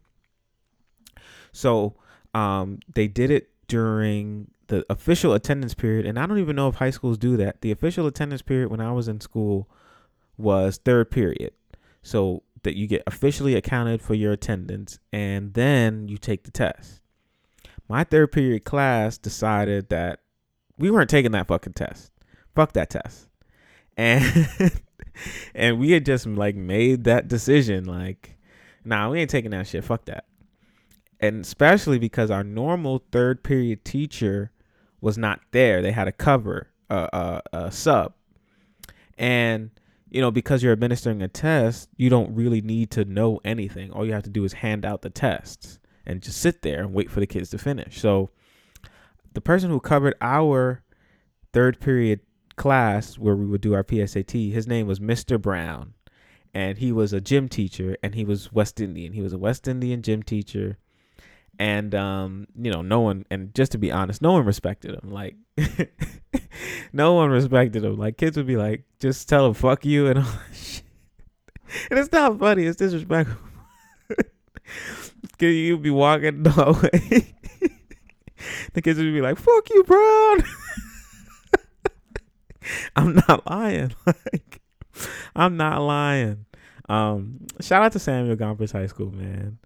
So 1.52 1.95
um, 2.34 2.80
they 2.93 3.08
did 3.08 3.32
it 3.32 3.50
during 3.67 4.52
the 4.68 4.86
official 4.90 5.34
attendance 5.34 5.74
period. 5.74 6.06
And 6.06 6.20
I 6.20 6.26
don't 6.26 6.40
even 6.40 6.56
know 6.56 6.68
if 6.68 6.76
high 6.76 6.90
schools 6.90 7.18
do 7.18 7.38
that. 7.38 7.62
The 7.62 7.72
official 7.72 8.08
attendance 8.08 8.42
period 8.42 8.70
when 8.70 8.82
I 8.82 8.92
was 8.92 9.08
in 9.08 9.22
school 9.22 9.70
was 10.38 10.78
third 10.78 11.12
period. 11.12 11.54
So 12.02 12.44
that 12.64 12.76
you 12.76 12.88
get 12.88 13.04
officially 13.08 13.56
accounted 13.56 14.02
for 14.02 14.14
your 14.14 14.32
attendance 14.34 15.00
and 15.14 15.54
then 15.54 16.08
you 16.08 16.18
take 16.18 16.44
the 16.44 16.52
test. 16.52 17.02
My 17.90 18.04
third 18.04 18.32
period 18.32 18.64
class 18.66 19.18
decided 19.18 19.90
that 19.90 20.20
we 20.78 20.92
weren't 20.92 21.10
taking 21.10 21.32
that 21.32 21.48
fucking 21.48 21.74
test. 21.74 22.12
Fuck 22.56 22.74
that 22.74 22.90
test. 22.90 23.28
And 23.98 24.72
and 25.56 25.80
we 25.80 25.92
had 25.92 26.06
just 26.06 26.28
like 26.28 26.56
made 26.56 27.06
that 27.06 27.28
decision 27.28 27.86
like, 27.86 28.38
nah, 28.86 29.10
we 29.10 29.20
ain't 29.20 29.30
taking 29.32 29.52
that 29.52 29.66
shit. 29.66 29.84
Fuck 29.84 30.06
that. 30.06 30.26
and 31.20 31.44
especially 31.44 31.98
because 31.98 32.30
our 32.30 32.44
normal 32.44 33.04
third 33.12 33.44
period 33.44 33.84
teacher 33.84 34.52
was 35.02 35.18
not 35.18 35.42
there. 35.52 35.82
They 35.82 35.92
had 35.92 36.08
a 36.08 36.12
cover, 36.12 36.70
uh, 36.90 37.08
uh, 37.14 37.42
a 37.54 37.72
sub, 37.72 38.14
and 39.18 39.72
you 40.10 40.22
know 40.22 40.32
because 40.32 40.64
you're 40.64 40.74
administering 40.74 41.22
a 41.22 41.28
test, 41.28 41.90
you 41.98 42.10
don't 42.10 42.34
really 42.34 42.62
need 42.62 42.92
to 42.92 43.06
know 43.06 43.40
anything. 43.44 43.92
All 43.92 44.06
you 44.06 44.14
have 44.14 44.24
to 44.24 44.30
do 44.30 44.44
is 44.44 44.54
hand 44.54 44.86
out 44.86 45.02
the 45.02 45.10
tests 45.10 45.80
and 46.06 46.22
just 46.22 46.40
sit 46.40 46.62
there 46.62 46.80
and 46.80 46.94
wait 46.94 47.12
for 47.12 47.20
the 47.20 47.28
kids 47.28 47.50
to 47.50 47.58
finish. 47.58 48.00
So 48.00 48.30
the 49.34 49.42
person 49.42 49.70
who 49.70 49.80
covered 49.80 50.16
our 50.22 50.82
third 51.54 51.80
period 51.80 52.22
class 52.56 53.18
where 53.18 53.36
we 53.36 53.46
would 53.46 53.62
do 53.62 53.74
our 53.74 53.84
PSAT, 53.84 54.52
his 54.52 54.68
name 54.68 54.88
was 54.88 55.00
Mr. 55.00 55.40
Brown. 55.40 55.94
And 56.54 56.80
he 56.80 56.92
was 56.92 57.14
a 57.14 57.22
gym 57.22 57.50
teacher 57.50 57.98
and 58.02 58.16
he 58.16 58.26
was 58.26 58.52
West 58.52 58.80
Indian. 58.80 59.14
He 59.14 59.22
was 59.22 59.34
a 59.34 59.38
West 59.38 59.68
Indian 59.68 60.02
gym 60.02 60.24
teacher. 60.24 60.78
And 61.60 61.96
um, 61.96 62.48
you 62.60 62.72
know, 62.72 62.82
no 62.82 63.00
one 63.00 63.26
and 63.32 63.54
just 63.56 63.72
to 63.72 63.78
be 63.78 63.91
honest, 63.91 64.22
no 64.22 64.34
one 64.34 64.46
respected 64.46 64.93
him. 64.93 65.12
Like 65.12 65.36
no 66.93 67.13
one 67.13 67.30
respected 67.30 67.84
him. 67.84 67.98
Like 67.98 68.17
kids 68.17 68.38
would 68.38 68.48
be 68.48 68.58
like, 68.58 68.84
just 69.00 69.28
tell 69.28 69.48
him 69.48 69.54
fuck 69.54 69.86
you 69.86 70.08
and 70.08 70.20
all 70.26 70.26
shit. 70.54 70.84
And 71.89 72.00
it's 72.00 72.12
not 72.12 72.39
funny, 72.39 72.65
it's 72.65 72.78
disrespectful. 72.78 73.38
You'd 75.39 75.82
be 75.82 75.89
walking 75.89 76.43
the 76.43 76.89
way. 76.91 77.36
the 78.74 78.82
kids 78.82 79.00
would 79.00 79.13
be 79.13 79.22
like, 79.22 79.38
fuck 79.38 79.70
you, 79.70 79.84
Brown. 79.84 80.43
I'm 82.96 83.15
not 83.28 83.50
lying. 83.50 83.93
Like, 84.06 84.62
I'm 85.36 85.58
not 85.58 85.82
lying. 85.82 86.46
Um, 86.89 87.46
shout 87.62 87.84
out 87.84 87.91
to 87.93 88.00
Samuel 88.00 88.36
Gompers 88.36 88.72
High 88.72 88.88
School, 88.88 89.12
man. 89.12 89.60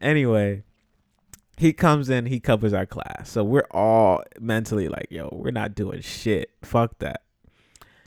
Anyway, 0.00 0.64
he 1.56 1.72
comes 1.72 2.08
in, 2.08 2.26
he 2.26 2.40
covers 2.40 2.72
our 2.72 2.86
class. 2.86 3.30
So 3.30 3.44
we're 3.44 3.66
all 3.70 4.22
mentally 4.40 4.88
like, 4.88 5.08
yo, 5.10 5.28
we're 5.32 5.50
not 5.50 5.74
doing 5.74 6.00
shit. 6.00 6.50
Fuck 6.62 6.98
that. 6.98 7.22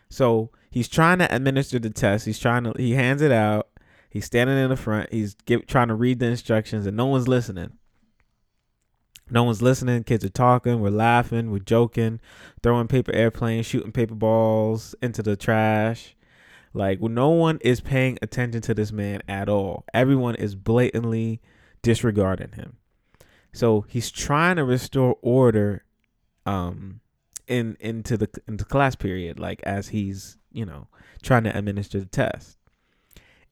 So 0.10 0.52
he's 0.72 0.88
trying 0.88 1.20
to 1.20 1.34
administer 1.34 1.80
the 1.80 1.90
test. 1.90 2.26
He's 2.26 2.40
trying 2.40 2.64
to, 2.64 2.74
he 2.78 2.94
hands 2.94 3.22
it 3.22 3.32
out. 3.32 3.70
He's 4.10 4.26
standing 4.26 4.58
in 4.58 4.70
the 4.70 4.78
front. 4.78 5.12
He's 5.12 5.34
give, 5.46 5.68
trying 5.68 5.90
to 5.90 5.96
read 5.96 6.20
the 6.20 6.28
instructions, 6.28 6.86
and 6.86 6.96
no 6.96 7.06
one's 7.06 7.28
listening. 7.28 7.74
No 9.30 9.44
one's 9.44 9.62
listening. 9.62 10.04
Kids 10.04 10.24
are 10.24 10.30
talking. 10.30 10.80
We're 10.80 10.90
laughing. 10.90 11.52
We're 11.52 11.60
joking, 11.60 12.22
throwing 12.64 12.88
paper 12.88 13.12
airplanes, 13.14 13.66
shooting 13.66 13.92
paper 13.92 14.16
balls 14.16 14.96
into 15.02 15.22
the 15.22 15.36
trash. 15.36 16.16
Like 16.74 17.02
no 17.02 17.30
one 17.30 17.58
is 17.62 17.82
paying 17.82 18.18
attention 18.22 18.62
to 18.62 18.74
this 18.74 18.92
man 18.92 19.22
at 19.28 19.50
all. 19.50 19.86
Everyone 19.94 20.36
is 20.36 20.56
blatantly 20.56 21.42
disregarding 21.82 22.54
him. 22.54 22.78
So 23.56 23.86
he's 23.88 24.12
trying 24.12 24.58
to 24.58 24.64
restore 24.64 25.18
order 25.22 25.84
um 26.46 27.02
in 27.48 27.78
into 27.80 28.18
the 28.18 28.30
into 28.48 28.66
class 28.66 28.96
period 28.96 29.40
like 29.40 29.62
as 29.64 29.90
he's, 29.90 30.38
you 30.52 30.66
know, 30.66 30.88
trying 31.22 31.44
to 31.46 31.58
administer 31.58 32.00
the 32.00 32.06
test. 32.06 32.58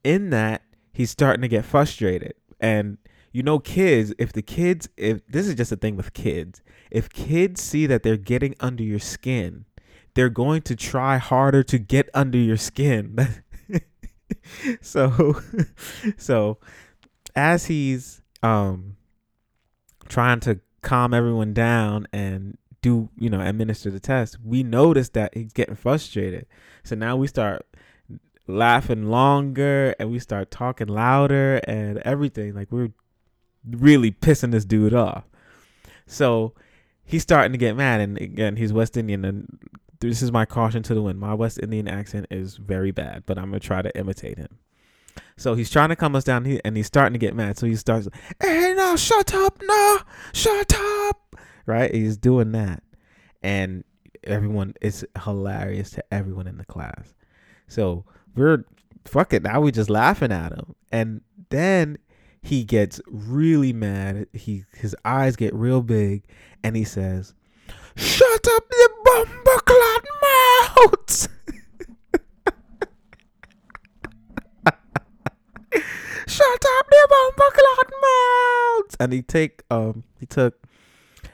In 0.04 0.30
that, 0.32 0.64
he's 0.92 1.10
starting 1.12 1.42
to 1.42 1.48
get 1.48 1.66
frustrated. 1.66 2.34
And 2.60 2.98
you 3.32 3.42
know 3.42 3.58
kids 3.58 4.14
if 4.20 4.32
the 4.32 4.44
kids 4.44 4.90
if 4.96 5.26
this 5.28 5.48
is 5.48 5.56
just 5.56 5.72
a 5.72 5.76
thing 5.76 5.96
with 5.96 6.14
kids. 6.14 6.62
If 6.92 7.10
kids 7.10 7.62
see 7.62 7.88
that 7.88 8.04
they're 8.04 8.18
getting 8.18 8.56
under 8.60 8.84
your 8.84 9.00
skin 9.00 9.66
they're 10.16 10.30
going 10.30 10.62
to 10.62 10.76
try 10.76 11.18
harder 11.18 11.64
to 11.64 11.80
get 11.80 12.08
under 12.14 12.38
your 12.38 12.58
skin. 12.58 13.18
So 14.82 15.42
so 16.18 16.58
as 17.36 17.66
he's 17.66 18.22
um 18.42 18.98
trying 20.08 20.40
to 20.42 20.60
calm 20.82 21.14
everyone 21.14 21.54
down 21.54 22.08
and 22.12 22.58
do 22.82 23.10
you 23.18 23.30
know 23.30 23.40
administer 23.40 23.90
the 23.90 24.00
test 24.00 24.38
we 24.44 24.62
notice 24.62 25.10
that 25.10 25.34
he's 25.34 25.54
getting 25.54 25.76
frustrated. 25.76 26.46
So 26.84 26.96
now 26.96 27.16
we 27.16 27.28
start 27.28 27.66
laughing 28.46 29.06
longer 29.10 29.96
and 30.00 30.12
we 30.12 30.20
start 30.20 30.52
talking 30.52 30.88
louder 30.88 31.62
and 31.66 32.00
everything. 32.00 32.54
Like 32.54 32.72
we're 32.72 32.92
really 33.70 34.12
pissing 34.12 34.52
this 34.52 34.66
dude 34.66 34.94
off. 34.94 35.24
So 36.06 36.54
he's 37.06 37.22
starting 37.22 37.54
to 37.54 37.58
get 37.58 37.78
mad. 37.78 38.02
And 38.02 38.18
again 38.20 38.58
he's 38.58 38.74
west 38.74 38.98
indian 38.98 39.24
and 39.24 39.60
this 40.00 40.22
is 40.22 40.34
my 40.34 40.46
caution 40.46 40.84
to 40.84 40.94
the 40.94 41.02
wind. 41.02 41.20
My 41.20 41.34
west 41.34 41.60
indian 41.64 41.88
accent 41.88 42.28
is 42.30 42.58
very 42.58 42.92
bad 42.92 43.24
but 43.26 43.38
i'm 43.38 43.46
gonna 43.46 43.60
try 43.60 43.82
to 43.82 43.98
imitate 43.98 44.38
him 44.38 44.60
so 45.38 45.56
he's 45.56 45.70
trying 45.70 45.90
to 45.90 45.96
calm 45.96 46.16
us 46.16 46.24
down 46.24 46.46
and 46.64 46.78
he's 46.78 46.88
starting 46.88 47.14
to 47.14 47.20
get 47.20 47.36
mad. 47.36 47.58
So 47.58 47.66
he 47.66 47.76
starts 47.76 48.08
hey 48.42 48.74
no 48.76 48.96
shut 48.96 49.34
up 49.34 49.62
no 49.62 50.00
shut 50.34 50.74
up 50.76 51.36
right? 51.66 51.94
He's 51.94 52.18
doing 52.18 52.52
that. 52.54 52.84
And 53.42 53.84
everyone 54.24 54.74
it's 54.82 55.04
hilarious 55.24 55.92
to 55.92 56.04
everyone 56.14 56.48
in 56.48 56.58
the 56.58 56.66
class. 56.66 57.14
So 57.68 58.06
we're 58.36 58.66
fuck 59.06 59.34
it 59.34 59.44
now 59.44 59.62
we're 59.62 59.72
just 59.72 59.90
laughing 59.90 60.32
at 60.32 60.54
him. 60.54 60.76
And 60.92 61.22
then 61.50 61.98
he 62.42 62.64
gets 62.64 63.02
really 63.08 63.74
mad. 63.74 64.28
He 64.34 64.66
his 64.74 64.96
eyes 65.06 65.36
get 65.36 65.54
real 65.54 65.82
big 65.82 66.24
and 66.64 66.76
he 66.76 66.84
says 66.84 67.34
shut 67.96 68.48
up 68.48 68.70
the 68.70 68.90
bomber 69.04 69.60
clad 69.66 70.04
mouths 70.22 71.30
shut 76.28 76.66
up 76.78 76.90
the 76.90 77.08
bomber 77.10 77.52
clad 77.52 77.92
mouths 78.02 78.96
and 79.00 79.14
he 79.14 79.22
take 79.22 79.64
um 79.70 80.04
he 80.20 80.26
took 80.26 80.68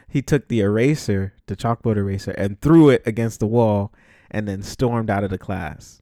he 0.08 0.21
took 0.21 0.47
the 0.47 0.60
eraser 0.62 1.34
the 1.45 1.56
chalkboard 1.56 1.97
eraser 1.97 2.32
and 2.32 2.60
threw 2.62 2.89
it 2.89 3.02
against 3.06 3.39
the 3.39 3.47
wall 3.47 3.93
and 4.32 4.47
then 4.47 4.62
stormed 4.62 5.10
out 5.10 5.23
of 5.23 5.30
the 5.30 5.38
class. 5.38 6.02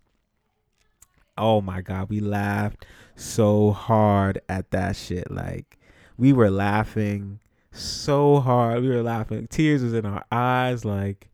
Oh 1.38 1.62
my 1.62 1.82
god 1.82 2.10
we 2.10 2.20
laughed 2.20 2.86
so 3.16 3.72
hard 3.72 4.42
at 4.48 4.72
that 4.72 4.96
shit. 4.96 5.30
Like 5.30 5.78
we 6.18 6.34
were 6.34 6.50
laughing 6.50 7.40
so 7.72 8.40
hard. 8.40 8.82
We 8.82 8.90
were 8.90 9.04
laughing. 9.04 9.48
Tears 9.48 9.84
was 9.84 9.94
in 9.94 10.06
our 10.06 10.24
eyes. 10.32 10.86
Like 10.86 11.30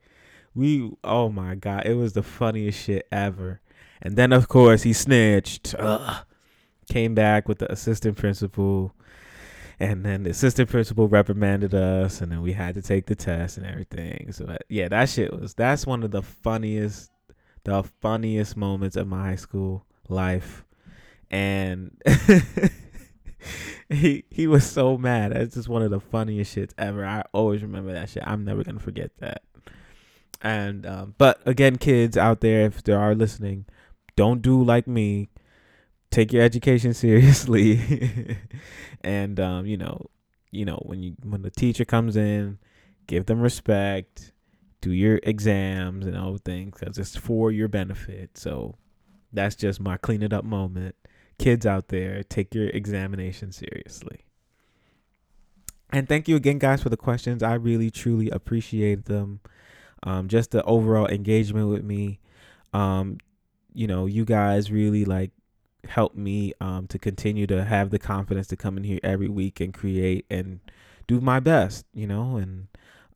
we 0.55 0.91
oh 1.03 1.29
my 1.29 1.55
god 1.55 1.85
it 1.85 1.95
was 1.95 2.13
the 2.13 2.23
funniest 2.23 2.79
shit 2.79 3.07
ever. 3.11 3.61
And 4.01 4.17
then 4.17 4.33
of 4.33 4.47
course 4.47 4.83
he 4.83 4.93
snitched. 4.93 5.75
Ugh. 5.77 6.25
Came 6.87 7.15
back 7.15 7.47
with 7.47 7.59
the 7.59 7.71
assistant 7.71 8.17
principal 8.17 8.93
and 9.79 10.05
then 10.05 10.23
the 10.23 10.29
assistant 10.29 10.69
principal 10.69 11.07
reprimanded 11.07 11.73
us 11.73 12.21
and 12.21 12.31
then 12.31 12.41
we 12.41 12.53
had 12.53 12.75
to 12.75 12.81
take 12.81 13.05
the 13.07 13.15
test 13.15 13.57
and 13.57 13.65
everything. 13.65 14.31
So 14.31 14.57
yeah 14.69 14.87
that 14.89 15.09
shit 15.09 15.33
was 15.33 15.53
that's 15.53 15.85
one 15.85 16.03
of 16.03 16.11
the 16.11 16.21
funniest 16.21 17.11
the 17.63 17.83
funniest 17.83 18.57
moments 18.57 18.95
of 18.95 19.07
my 19.07 19.29
high 19.29 19.35
school 19.35 19.85
life. 20.09 20.65
And 21.31 21.99
he 23.89 24.25
he 24.29 24.47
was 24.47 24.69
so 24.69 24.97
mad. 24.97 25.33
That's 25.33 25.55
just 25.55 25.69
one 25.69 25.81
of 25.81 25.91
the 25.91 25.99
funniest 25.99 26.55
shits 26.55 26.73
ever. 26.77 27.05
I 27.05 27.23
always 27.33 27.63
remember 27.63 27.93
that 27.93 28.09
shit. 28.09 28.23
I'm 28.25 28.45
never 28.45 28.63
gonna 28.63 28.79
forget 28.79 29.11
that. 29.19 29.43
And 30.41 30.85
um, 30.85 31.15
but 31.17 31.41
again 31.45 31.77
kids 31.77 32.17
out 32.17 32.41
there 32.41 32.65
if 32.65 32.83
they 32.83 32.93
are 32.93 33.15
listening 33.15 33.65
don't 34.15 34.41
do 34.41 34.61
like 34.61 34.87
me 34.87 35.29
take 36.13 36.31
your 36.31 36.43
education 36.43 36.93
seriously. 37.05 38.37
And 39.01 39.39
um, 39.39 39.65
you 39.65 39.77
know 39.77 40.09
you 40.51 40.65
know 40.65 40.81
when 40.85 41.01
you 41.01 41.15
when 41.23 41.41
the 41.41 41.51
teacher 41.51 41.83
comes 41.83 42.15
in 42.15 42.59
give 43.07 43.25
them 43.25 43.41
respect 43.41 44.31
do 44.79 44.91
your 44.91 45.19
exams 45.23 46.05
and 46.05 46.17
all 46.17 46.37
things 46.37 46.77
because 46.77 46.97
it's 46.97 47.15
for 47.15 47.51
your 47.51 47.69
benefit. 47.69 48.37
So 48.37 48.75
that's 49.31 49.55
just 49.55 49.79
my 49.79 49.97
clean 49.97 50.21
it 50.21 50.33
up 50.33 50.43
moment. 50.43 50.95
Kids 51.39 51.65
out 51.65 51.87
there 51.87 52.21
take 52.23 52.53
your 52.53 52.67
examination 52.67 53.51
seriously. 53.51 54.25
And 55.91 56.09
thank 56.09 56.27
you 56.27 56.35
again 56.35 56.59
guys 56.59 56.81
for 56.81 56.89
the 56.89 56.97
questions. 56.97 57.43
I 57.43 57.53
really 57.53 57.91
truly 57.91 58.29
appreciate 58.29 59.05
them. 59.05 59.39
Um, 60.03 60.27
just 60.27 60.51
the 60.51 60.63
overall 60.63 61.07
engagement 61.07 61.69
with 61.69 61.83
me. 61.83 62.19
Um, 62.73 63.17
you 63.73 63.87
know 63.87 64.05
you 64.05 64.25
guys 64.25 64.71
really 64.71 65.05
like 65.05 65.31
help 65.87 66.15
me 66.15 66.53
um, 66.61 66.87
to 66.87 66.97
continue 66.97 67.45
to 67.47 67.63
have 67.63 67.89
the 67.89 67.99
confidence 67.99 68.47
to 68.47 68.55
come 68.55 68.77
in 68.77 68.83
here 68.83 68.99
every 69.03 69.27
week 69.27 69.59
and 69.59 69.73
create 69.73 70.25
and 70.29 70.59
do 71.07 71.19
my 71.19 71.39
best 71.39 71.85
you 71.93 72.07
know 72.07 72.37
and 72.37 72.67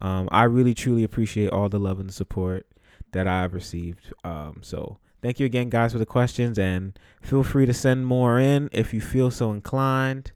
um, 0.02 0.28
i 0.32 0.44
really 0.44 0.74
truly 0.74 1.04
appreciate 1.04 1.50
all 1.50 1.70
the 1.70 1.80
love 1.80 2.00
and 2.00 2.14
support 2.14 2.68
that 3.14 3.28
i've 3.28 3.54
received 3.54 4.14
um, 4.24 4.60
so 4.62 4.98
thank 5.22 5.40
you 5.40 5.46
again 5.46 5.70
guys 5.70 5.94
for 5.94 5.98
the 5.98 6.06
questions 6.06 6.60
and 6.60 7.00
feel 7.22 7.44
free 7.44 7.66
to 7.66 7.74
send 7.74 8.06
more 8.06 8.40
in 8.40 8.70
if 8.72 8.94
you 8.94 9.00
feel 9.00 9.32
so 9.32 9.52
inclined 9.52 10.32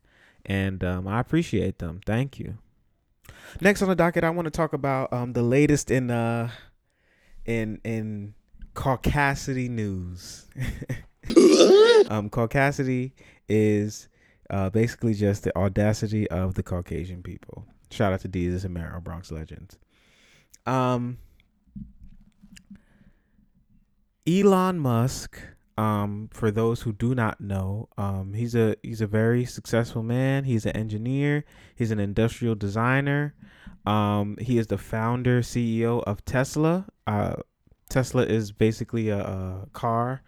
and 0.45 0.84
um, 0.84 1.07
i 1.07 1.19
appreciate 1.19 1.77
them. 1.77 2.01
Thank 2.05 2.39
you. 2.39 2.57
Next 3.59 3.82
on 3.82 3.89
the 3.89 3.95
docket 3.95 4.23
i 4.23 4.29
want 4.29 4.45
to 4.45 4.51
talk 4.51 4.73
about 4.73 5.11
um, 5.11 5.34
the 5.34 5.43
latest 5.43 5.91
in 5.91 6.09
uh 6.09 6.49
in 7.45 7.82
in 7.84 8.34
caucasity 8.73 9.69
news 9.69 10.47
um 12.09 12.29
caucasity 12.29 13.11
is 13.49 14.07
Uh, 14.49 14.69
basically, 14.69 15.13
just 15.13 15.43
the 15.45 15.57
audacity 15.57 16.29
of 16.29 16.55
the 16.55 16.63
Caucasian 16.63 17.23
people. 17.23 17.65
Shout 17.89 18.11
out 18.11 18.19
to 18.19 18.27
Desus 18.27 18.65
and 18.65 18.73
Mero, 18.73 18.99
Bronx 18.99 19.31
legends. 19.31 19.77
Um, 20.65 21.19
Elon 24.27 24.79
Musk. 24.79 25.39
Um, 25.77 26.29
for 26.33 26.51
those 26.51 26.81
who 26.81 26.91
do 26.91 27.15
not 27.15 27.39
know, 27.39 27.87
um, 27.97 28.33
he's 28.33 28.53
a 28.53 28.75
he's 28.83 28.99
a 29.01 29.07
very 29.07 29.45
successful 29.45 30.03
man. 30.03 30.43
He's 30.43 30.65
an 30.65 30.75
engineer. 30.75 31.45
He's 31.75 31.91
an 31.91 31.99
industrial 31.99 32.55
designer. 32.55 33.33
Um, 33.85 34.37
he 34.39 34.57
is 34.59 34.67
the 34.67 34.77
founder 34.77 35.41
CEO 35.41 36.03
of 36.03 36.23
Tesla. 36.25 36.85
Uh, 37.07 37.35
Tesla 37.89 38.23
is 38.25 38.51
basically 38.51 39.09
a, 39.09 39.19
a 39.19 39.67
car, 39.73 40.21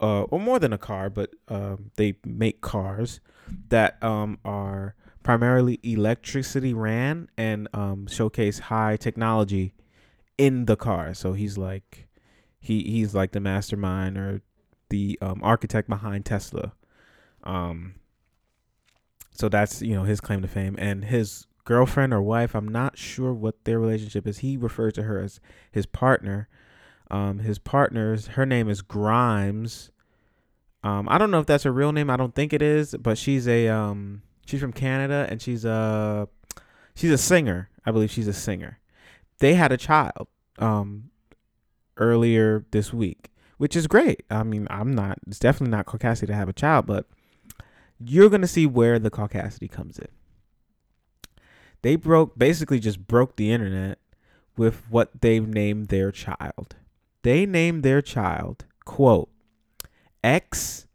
uh, 0.00 0.22
or 0.22 0.40
more 0.40 0.58
than 0.58 0.72
a 0.72 0.78
car, 0.78 1.10
but 1.10 1.30
um, 1.48 1.90
they 1.96 2.14
make 2.24 2.60
cars 2.60 3.20
that 3.68 4.02
um, 4.02 4.38
are 4.44 4.94
primarily 5.22 5.78
electricity 5.82 6.72
ran 6.72 7.28
and 7.36 7.68
um, 7.74 8.06
showcase 8.06 8.58
high 8.58 8.96
technology 8.96 9.74
in 10.38 10.64
the 10.64 10.76
car. 10.76 11.12
So 11.14 11.34
he's 11.34 11.58
like 11.58 12.08
he 12.58 12.82
he's 12.82 13.14
like 13.14 13.32
the 13.32 13.40
mastermind 13.40 14.16
or 14.16 14.42
the 14.88 15.18
um, 15.20 15.40
architect 15.42 15.88
behind 15.88 16.24
Tesla. 16.24 16.72
Um, 17.44 17.94
so 19.32 19.48
that's 19.48 19.82
you 19.82 19.94
know 19.94 20.04
his 20.04 20.20
claim 20.20 20.42
to 20.42 20.48
fame 20.48 20.76
and 20.78 21.04
his 21.04 21.46
girlfriend 21.64 22.12
or 22.12 22.22
wife. 22.22 22.54
I'm 22.54 22.68
not 22.68 22.98
sure 22.98 23.32
what 23.32 23.64
their 23.64 23.78
relationship 23.78 24.26
is. 24.26 24.38
He 24.38 24.56
refers 24.56 24.94
to 24.94 25.04
her 25.04 25.20
as 25.20 25.40
his 25.70 25.86
partner. 25.86 26.48
Um, 27.10 27.40
his 27.40 27.58
partner's 27.58 28.28
her 28.28 28.46
name 28.46 28.68
is 28.68 28.82
Grimes. 28.82 29.90
Um, 30.82 31.08
I 31.08 31.18
don't 31.18 31.30
know 31.30 31.40
if 31.40 31.46
that's 31.46 31.64
her 31.64 31.72
real 31.72 31.92
name. 31.92 32.08
I 32.08 32.16
don't 32.16 32.34
think 32.34 32.52
it 32.52 32.62
is, 32.62 32.94
but 32.98 33.18
she's 33.18 33.46
a 33.46 33.68
um, 33.68 34.22
she's 34.46 34.60
from 34.60 34.72
Canada 34.72 35.26
and 35.28 35.42
she's 35.42 35.64
a 35.64 36.28
she's 36.94 37.10
a 37.10 37.18
singer. 37.18 37.68
I 37.84 37.90
believe 37.90 38.10
she's 38.10 38.28
a 38.28 38.32
singer. 38.32 38.78
They 39.38 39.54
had 39.54 39.72
a 39.72 39.76
child 39.76 40.28
um, 40.58 41.10
earlier 41.96 42.64
this 42.70 42.92
week, 42.92 43.30
which 43.58 43.74
is 43.74 43.86
great. 43.86 44.24
I 44.30 44.42
mean, 44.42 44.66
I'm 44.70 44.94
not. 44.94 45.18
It's 45.26 45.38
definitely 45.38 45.72
not 45.72 45.86
caucasity 45.86 46.28
to 46.28 46.34
have 46.34 46.48
a 46.48 46.54
child, 46.54 46.86
but 46.86 47.06
you're 47.98 48.30
gonna 48.30 48.46
see 48.46 48.66
where 48.66 48.98
the 48.98 49.10
caucasity 49.10 49.70
comes 49.70 49.98
in. 49.98 50.08
They 51.82 51.96
broke 51.96 52.38
basically 52.38 52.78
just 52.78 53.06
broke 53.06 53.36
the 53.36 53.52
internet 53.52 53.98
with 54.56 54.82
what 54.90 55.20
they've 55.20 55.46
named 55.46 55.88
their 55.88 56.10
child. 56.10 56.76
They 57.22 57.46
named 57.46 57.82
their 57.82 58.00
child 58.00 58.64
quote 58.84 59.30
X 60.24 60.86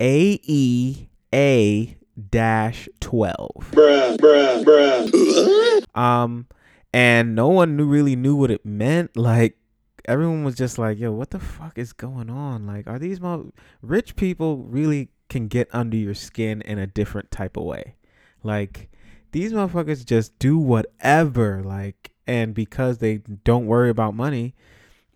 A 0.00 0.40
E 0.42 1.08
A 1.34 1.96
dash 2.30 2.88
twelve. 3.00 3.70
Bruh, 3.72 4.16
bruh, 4.16 4.64
bruh. 4.64 5.98
Um, 5.98 6.46
and 6.92 7.34
no 7.34 7.48
one 7.48 7.76
knew 7.76 7.86
really 7.86 8.16
knew 8.16 8.36
what 8.36 8.50
it 8.50 8.64
meant. 8.64 9.16
Like 9.16 9.58
everyone 10.04 10.44
was 10.44 10.54
just 10.54 10.78
like, 10.78 10.98
"Yo, 10.98 11.12
what 11.12 11.30
the 11.30 11.38
fuck 11.40 11.78
is 11.78 11.92
going 11.92 12.30
on? 12.30 12.66
Like, 12.66 12.86
are 12.86 12.98
these 12.98 13.20
mo- 13.20 13.52
rich 13.80 14.16
people 14.16 14.58
really 14.58 15.10
can 15.28 15.48
get 15.48 15.68
under 15.72 15.96
your 15.96 16.14
skin 16.14 16.62
in 16.62 16.78
a 16.78 16.86
different 16.86 17.30
type 17.30 17.56
of 17.56 17.64
way? 17.64 17.96
Like, 18.42 18.90
these 19.32 19.52
motherfuckers 19.52 20.04
just 20.04 20.38
do 20.38 20.58
whatever. 20.58 21.62
Like, 21.62 22.12
and 22.26 22.54
because 22.54 22.98
they 22.98 23.18
don't 23.18 23.66
worry 23.66 23.90
about 23.90 24.14
money." 24.14 24.54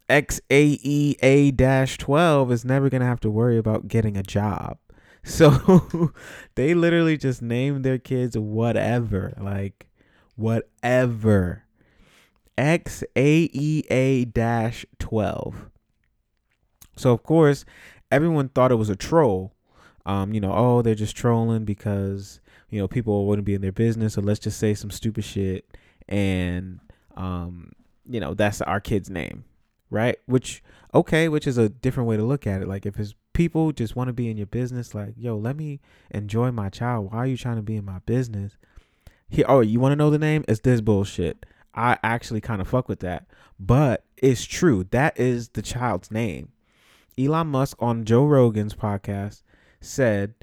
XAEA 0.08 1.56
dash 1.56 1.98
12 1.98 2.52
is 2.52 2.64
never 2.64 2.88
going 2.88 3.00
to 3.00 3.06
have 3.06 3.20
to 3.20 3.30
worry 3.30 3.58
about 3.58 3.88
getting 3.88 4.16
a 4.16 4.22
job. 4.22 4.78
So 5.28 6.12
they 6.54 6.72
literally 6.72 7.16
just 7.16 7.42
named 7.42 7.84
their 7.84 7.98
kids 7.98 8.38
whatever, 8.38 9.34
like 9.40 9.88
whatever. 10.36 11.64
XAEA 12.56 14.32
dash 14.32 14.86
12. 15.00 15.70
So, 16.96 17.12
of 17.12 17.22
course, 17.24 17.64
everyone 18.10 18.48
thought 18.48 18.70
it 18.72 18.76
was 18.76 18.88
a 18.88 18.96
troll. 18.96 19.52
Um, 20.06 20.32
you 20.32 20.40
know, 20.40 20.52
oh, 20.52 20.82
they're 20.82 20.94
just 20.94 21.16
trolling 21.16 21.64
because, 21.64 22.40
you 22.70 22.78
know, 22.78 22.86
people 22.88 23.26
wouldn't 23.26 23.46
be 23.46 23.54
in 23.54 23.60
their 23.60 23.72
business. 23.72 24.14
So 24.14 24.20
let's 24.20 24.38
just 24.38 24.58
say 24.58 24.74
some 24.74 24.90
stupid 24.90 25.24
shit. 25.24 25.76
And, 26.08 26.80
um, 27.16 27.72
you 28.08 28.20
know, 28.20 28.34
that's 28.34 28.60
our 28.62 28.80
kid's 28.80 29.10
name, 29.10 29.44
right? 29.90 30.16
Which, 30.26 30.62
okay, 30.94 31.28
which 31.28 31.46
is 31.46 31.58
a 31.58 31.68
different 31.68 32.08
way 32.08 32.16
to 32.16 32.22
look 32.24 32.46
at 32.46 32.62
it. 32.62 32.68
Like, 32.68 32.86
if 32.86 32.96
his 32.96 33.14
people 33.32 33.72
just 33.72 33.96
want 33.96 34.08
to 34.08 34.12
be 34.12 34.30
in 34.30 34.36
your 34.36 34.46
business, 34.46 34.94
like, 34.94 35.14
yo, 35.16 35.36
let 35.36 35.56
me 35.56 35.80
enjoy 36.10 36.50
my 36.50 36.68
child. 36.68 37.12
Why 37.12 37.18
are 37.18 37.26
you 37.26 37.36
trying 37.36 37.56
to 37.56 37.62
be 37.62 37.76
in 37.76 37.84
my 37.84 38.00
business? 38.06 38.56
He, 39.28 39.44
oh, 39.44 39.60
you 39.60 39.80
want 39.80 39.92
to 39.92 39.96
know 39.96 40.10
the 40.10 40.18
name? 40.18 40.44
It's 40.48 40.60
this 40.60 40.80
bullshit. 40.80 41.46
I 41.74 41.98
actually 42.02 42.40
kind 42.40 42.60
of 42.62 42.68
fuck 42.68 42.88
with 42.88 43.00
that, 43.00 43.26
but 43.60 44.04
it's 44.16 44.44
true. 44.46 44.84
That 44.90 45.18
is 45.20 45.50
the 45.50 45.60
child's 45.62 46.10
name. 46.10 46.52
Elon 47.18 47.48
Musk 47.48 47.76
on 47.80 48.04
Joe 48.04 48.24
Rogan's 48.24 48.74
podcast 48.74 49.42
said, 49.80 50.34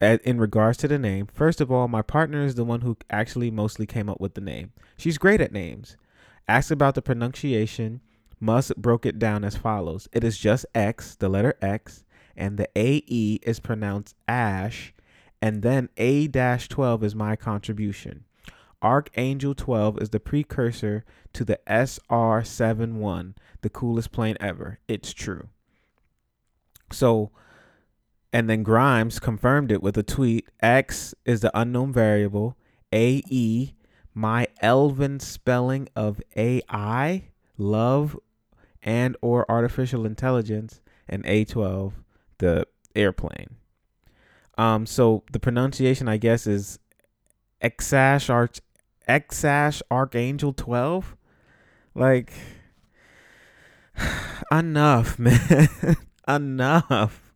in 0.00 0.38
regards 0.38 0.78
to 0.78 0.88
the 0.88 0.98
name, 0.98 1.26
first 1.26 1.60
of 1.60 1.72
all, 1.72 1.88
my 1.88 2.02
partner 2.02 2.44
is 2.44 2.54
the 2.54 2.64
one 2.64 2.82
who 2.82 2.96
actually 3.10 3.50
mostly 3.50 3.86
came 3.86 4.08
up 4.08 4.20
with 4.20 4.34
the 4.34 4.40
name. 4.40 4.72
She's 4.96 5.18
great 5.18 5.40
at 5.40 5.52
names. 5.52 5.96
Asked 6.46 6.70
about 6.70 6.94
the 6.94 7.02
pronunciation, 7.02 8.00
Musk 8.40 8.76
broke 8.76 9.04
it 9.04 9.18
down 9.18 9.44
as 9.44 9.56
follows 9.56 10.08
It 10.12 10.24
is 10.24 10.38
just 10.38 10.66
X, 10.74 11.16
the 11.16 11.28
letter 11.28 11.54
X, 11.60 12.04
and 12.36 12.56
the 12.56 12.68
AE 12.76 13.40
is 13.42 13.60
pronounced 13.60 14.14
Ash, 14.26 14.94
and 15.42 15.62
then 15.62 15.88
A 15.96 16.28
12 16.28 17.04
is 17.04 17.14
my 17.14 17.36
contribution. 17.36 18.24
Archangel 18.82 19.54
12 19.54 20.00
is 20.00 20.10
the 20.10 20.20
precursor 20.20 21.04
to 21.32 21.44
the 21.44 21.58
SR 21.66 22.44
71, 22.44 23.34
the 23.62 23.70
coolest 23.70 24.12
plane 24.12 24.36
ever. 24.40 24.78
It's 24.86 25.12
true. 25.12 25.48
So, 26.92 27.32
and 28.32 28.48
then 28.48 28.62
Grimes 28.62 29.18
confirmed 29.18 29.72
it 29.72 29.82
with 29.82 29.98
a 29.98 30.02
tweet 30.02 30.48
X 30.60 31.14
is 31.24 31.40
the 31.40 31.50
unknown 31.58 31.92
variable, 31.92 32.56
AE, 32.92 33.74
my 34.14 34.46
elven 34.60 35.18
spelling 35.20 35.88
of 35.96 36.20
AI, 36.36 37.30
love, 37.56 38.18
and 38.82 39.16
or 39.20 39.50
artificial 39.50 40.06
intelligence, 40.06 40.80
and 41.08 41.24
A12, 41.24 41.92
the 42.38 42.66
airplane. 42.94 43.56
Um, 44.56 44.86
so 44.86 45.22
the 45.32 45.38
pronunciation, 45.40 46.08
I 46.08 46.16
guess, 46.16 46.46
is 46.46 46.78
Exash 47.62 48.28
Arch 48.28 48.60
Exash 49.08 49.80
Archangel 49.90 50.52
12. 50.52 51.16
Like, 51.94 52.32
enough, 54.52 55.18
man. 55.18 55.96
enough. 56.26 57.32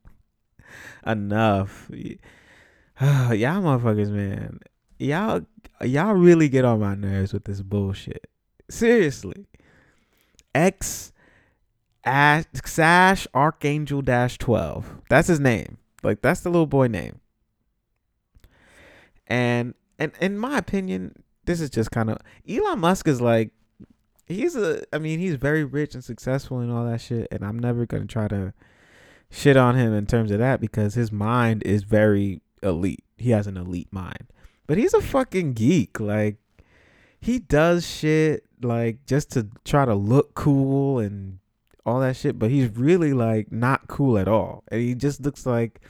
Enough. 1.07 1.91
y'all 3.01 3.63
motherfuckers, 3.63 4.11
man. 4.11 4.61
Y'all 4.99 5.43
y'all 5.81 6.15
really 6.15 6.49
get 6.49 6.65
on 6.65 6.81
my 6.81 6.95
nerves 6.95 7.33
with 7.33 7.45
this 7.45 7.63
bullshit. 7.63 8.29
Seriously. 8.71 9.47
X 10.55 11.12
Sash 12.05 13.27
Archangel 13.35 14.03
Dash 14.03 14.39
12. 14.39 15.03
That's 15.09 15.29
his 15.29 15.41
name. 15.41 15.79
Like 16.03 16.21
that's 16.21 16.41
the 16.41 16.51
little 16.51 16.67
boy 16.67 16.89
name. 16.89 17.21
And 19.27 19.75
and 19.99 20.13
in 20.21 20.39
my 20.39 20.59
opinion, 20.59 21.23
this 21.45 21.61
is 21.61 21.71
just 21.71 21.91
kind 21.91 22.11
of 22.11 22.19
Elon 22.49 22.81
Musk 22.81 23.07
is 23.07 23.21
like 23.21 23.53
he's 24.27 24.57
a 24.57 24.83
I 24.95 24.99
mean, 24.99 25.21
he's 25.21 25.37
very 25.37 25.65
rich 25.65 25.95
and 25.95 26.03
successful 26.03 26.59
and 26.59 26.73
all 26.73 26.85
that 26.85 27.01
shit 27.01 27.29
and 27.31 27.45
I'm 27.45 27.59
never 27.59 27.87
going 27.87 28.03
to 28.03 28.13
try 28.13 28.29
to 28.29 28.53
shit 29.31 29.57
on 29.57 29.77
him 29.77 29.95
in 29.95 30.07
terms 30.07 30.31
of 30.31 30.39
that 30.39 30.61
because 30.61 30.95
his 30.95 31.13
mind 31.13 31.63
is 31.65 31.85
very 31.85 32.43
elite. 32.63 33.05
He 33.17 33.31
has 33.31 33.47
an 33.47 33.57
elite 33.57 33.93
mind. 33.93 34.29
But 34.67 34.79
he's 34.79 34.95
a 34.95 35.01
fucking 35.01 35.53
geek. 35.53 36.01
Like 36.01 36.37
he 37.21 37.39
does 37.39 37.87
shit 37.87 38.45
like 38.61 39.07
just 39.07 39.31
to 39.33 39.49
try 39.65 39.85
to 39.85 39.95
look 39.95 40.35
cool 40.35 40.99
and 40.99 41.39
all 41.85 42.01
that 42.01 42.17
shit, 42.17 42.39
but 42.39 42.51
he's 42.51 42.69
really 42.77 43.13
like 43.13 43.51
not 43.51 43.89
cool 43.89 44.19
at 44.19 44.29
all. 44.29 44.65
And 44.69 44.81
he 44.81 44.95
just 44.95 45.21
looks 45.21 45.47
like 45.47 45.81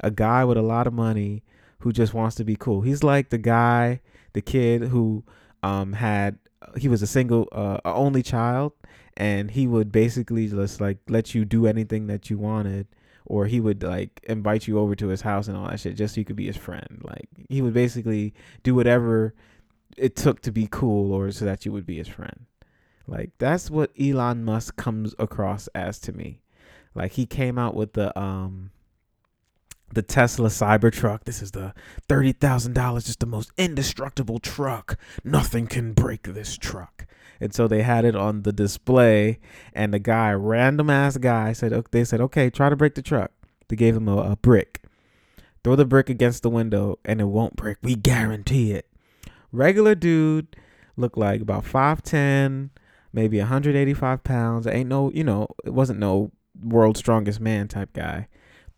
a 0.00 0.10
guy 0.10 0.44
with 0.44 0.56
a 0.56 0.62
lot 0.62 0.86
of 0.86 0.92
money 0.92 1.42
who 1.80 1.92
just 1.92 2.14
wants 2.14 2.36
to 2.36 2.44
be 2.44 2.56
cool. 2.56 2.80
He's 2.80 3.02
like 3.02 3.30
the 3.30 3.38
guy, 3.38 4.00
the 4.32 4.42
kid 4.42 4.82
who 4.82 5.24
um 5.62 5.94
had 5.94 6.38
he 6.76 6.88
was 6.88 7.02
a 7.02 7.06
single 7.06 7.48
uh 7.52 7.78
only 7.84 8.22
child 8.22 8.72
and 9.16 9.50
he 9.50 9.66
would 9.66 9.90
basically 9.90 10.48
just 10.48 10.80
like 10.80 10.98
let 11.08 11.34
you 11.34 11.44
do 11.44 11.66
anything 11.66 12.06
that 12.08 12.28
you 12.28 12.38
wanted 12.38 12.86
or 13.24 13.46
he 13.46 13.60
would 13.60 13.82
like 13.82 14.20
invite 14.24 14.66
you 14.66 14.78
over 14.78 14.94
to 14.94 15.08
his 15.08 15.22
house 15.22 15.48
and 15.48 15.56
all 15.56 15.68
that 15.68 15.80
shit 15.80 15.96
just 15.96 16.14
so 16.14 16.20
you 16.20 16.24
could 16.24 16.36
be 16.36 16.46
his 16.46 16.56
friend. 16.56 17.00
Like 17.02 17.28
he 17.48 17.62
would 17.62 17.74
basically 17.74 18.34
do 18.62 18.74
whatever 18.74 19.34
it 19.96 20.16
took 20.16 20.40
to 20.42 20.52
be 20.52 20.68
cool 20.70 21.12
or 21.12 21.30
so 21.30 21.44
that 21.44 21.64
you 21.64 21.72
would 21.72 21.86
be 21.86 21.96
his 21.96 22.08
friend. 22.08 22.46
Like 23.06 23.30
that's 23.38 23.70
what 23.70 23.92
Elon 24.00 24.44
Musk 24.44 24.76
comes 24.76 25.14
across 25.18 25.68
as 25.68 25.98
to 26.00 26.12
me. 26.12 26.40
Like 26.94 27.12
he 27.12 27.26
came 27.26 27.58
out 27.58 27.74
with 27.74 27.92
the 27.92 28.16
um 28.18 28.70
the 29.92 30.02
Tesla 30.02 30.48
Cybertruck. 30.48 31.24
This 31.24 31.42
is 31.42 31.52
the 31.52 31.74
thirty 32.08 32.32
thousand 32.32 32.74
dollars, 32.74 33.04
just 33.04 33.20
the 33.20 33.26
most 33.26 33.52
indestructible 33.56 34.38
truck. 34.38 34.98
Nothing 35.24 35.66
can 35.66 35.92
break 35.92 36.24
this 36.24 36.56
truck. 36.56 37.06
And 37.40 37.54
so 37.54 37.68
they 37.68 37.82
had 37.82 38.04
it 38.04 38.16
on 38.16 38.42
the 38.42 38.52
display, 38.52 39.40
and 39.74 39.92
the 39.92 39.98
guy, 39.98 40.32
random 40.32 40.88
ass 40.88 41.18
guy, 41.18 41.52
said, 41.52 41.72
okay, 41.72 41.88
"They 41.90 42.04
said, 42.04 42.20
okay, 42.22 42.48
try 42.48 42.70
to 42.70 42.76
break 42.76 42.94
the 42.94 43.02
truck." 43.02 43.30
They 43.68 43.76
gave 43.76 43.94
him 43.96 44.08
a, 44.08 44.32
a 44.32 44.36
brick. 44.36 44.82
Throw 45.62 45.76
the 45.76 45.84
brick 45.84 46.08
against 46.08 46.42
the 46.42 46.50
window, 46.50 46.98
and 47.04 47.20
it 47.20 47.24
won't 47.24 47.56
break. 47.56 47.76
We 47.82 47.94
guarantee 47.94 48.72
it. 48.72 48.88
Regular 49.52 49.94
dude, 49.94 50.56
looked 50.96 51.18
like 51.18 51.40
about 51.42 51.64
five 51.64 52.02
ten, 52.02 52.70
maybe 53.16 53.38
185 53.38 54.22
pounds. 54.22 54.66
Ain't 54.66 54.90
no, 54.90 55.10
you 55.10 55.24
know, 55.24 55.48
it 55.64 55.72
wasn't 55.72 55.98
no 55.98 56.30
world's 56.62 57.00
strongest 57.00 57.40
man 57.40 57.66
type 57.66 57.92
guy. 57.94 58.28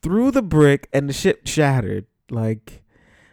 Threw 0.00 0.30
the 0.30 0.42
brick, 0.42 0.88
and 0.92 1.08
the 1.08 1.12
ship 1.12 1.46
shattered. 1.46 2.06
Like, 2.30 2.84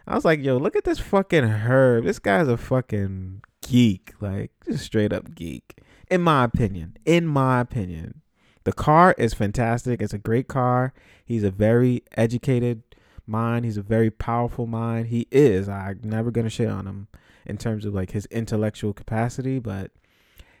I 0.06 0.16
was 0.16 0.24
like, 0.24 0.42
yo, 0.42 0.56
look 0.56 0.74
at 0.74 0.84
this 0.84 0.98
fucking 0.98 1.44
herb. 1.44 2.04
This 2.04 2.18
guy's 2.18 2.48
a 2.48 2.56
fucking 2.56 3.42
geek, 3.66 4.14
like 4.20 4.50
just 4.66 4.84
straight 4.84 5.12
up 5.12 5.34
geek. 5.34 5.78
In 6.10 6.20
my 6.22 6.44
opinion, 6.44 6.96
in 7.04 7.26
my 7.26 7.60
opinion, 7.60 8.22
the 8.64 8.72
car 8.72 9.14
is 9.16 9.32
fantastic. 9.32 10.02
It's 10.02 10.12
a 10.12 10.18
great 10.18 10.48
car. 10.48 10.92
He's 11.24 11.44
a 11.44 11.52
very 11.52 12.02
educated 12.16 12.82
mind. 13.28 13.64
He's 13.64 13.76
a 13.76 13.82
very 13.82 14.10
powerful 14.10 14.66
mind. 14.66 15.06
He 15.06 15.28
is. 15.30 15.68
I'm 15.68 16.00
never 16.02 16.32
gonna 16.32 16.50
shit 16.50 16.68
on 16.68 16.86
him 16.86 17.06
in 17.44 17.58
terms 17.58 17.84
of 17.84 17.94
like 17.94 18.10
his 18.10 18.26
intellectual 18.26 18.92
capacity, 18.92 19.60
but 19.60 19.92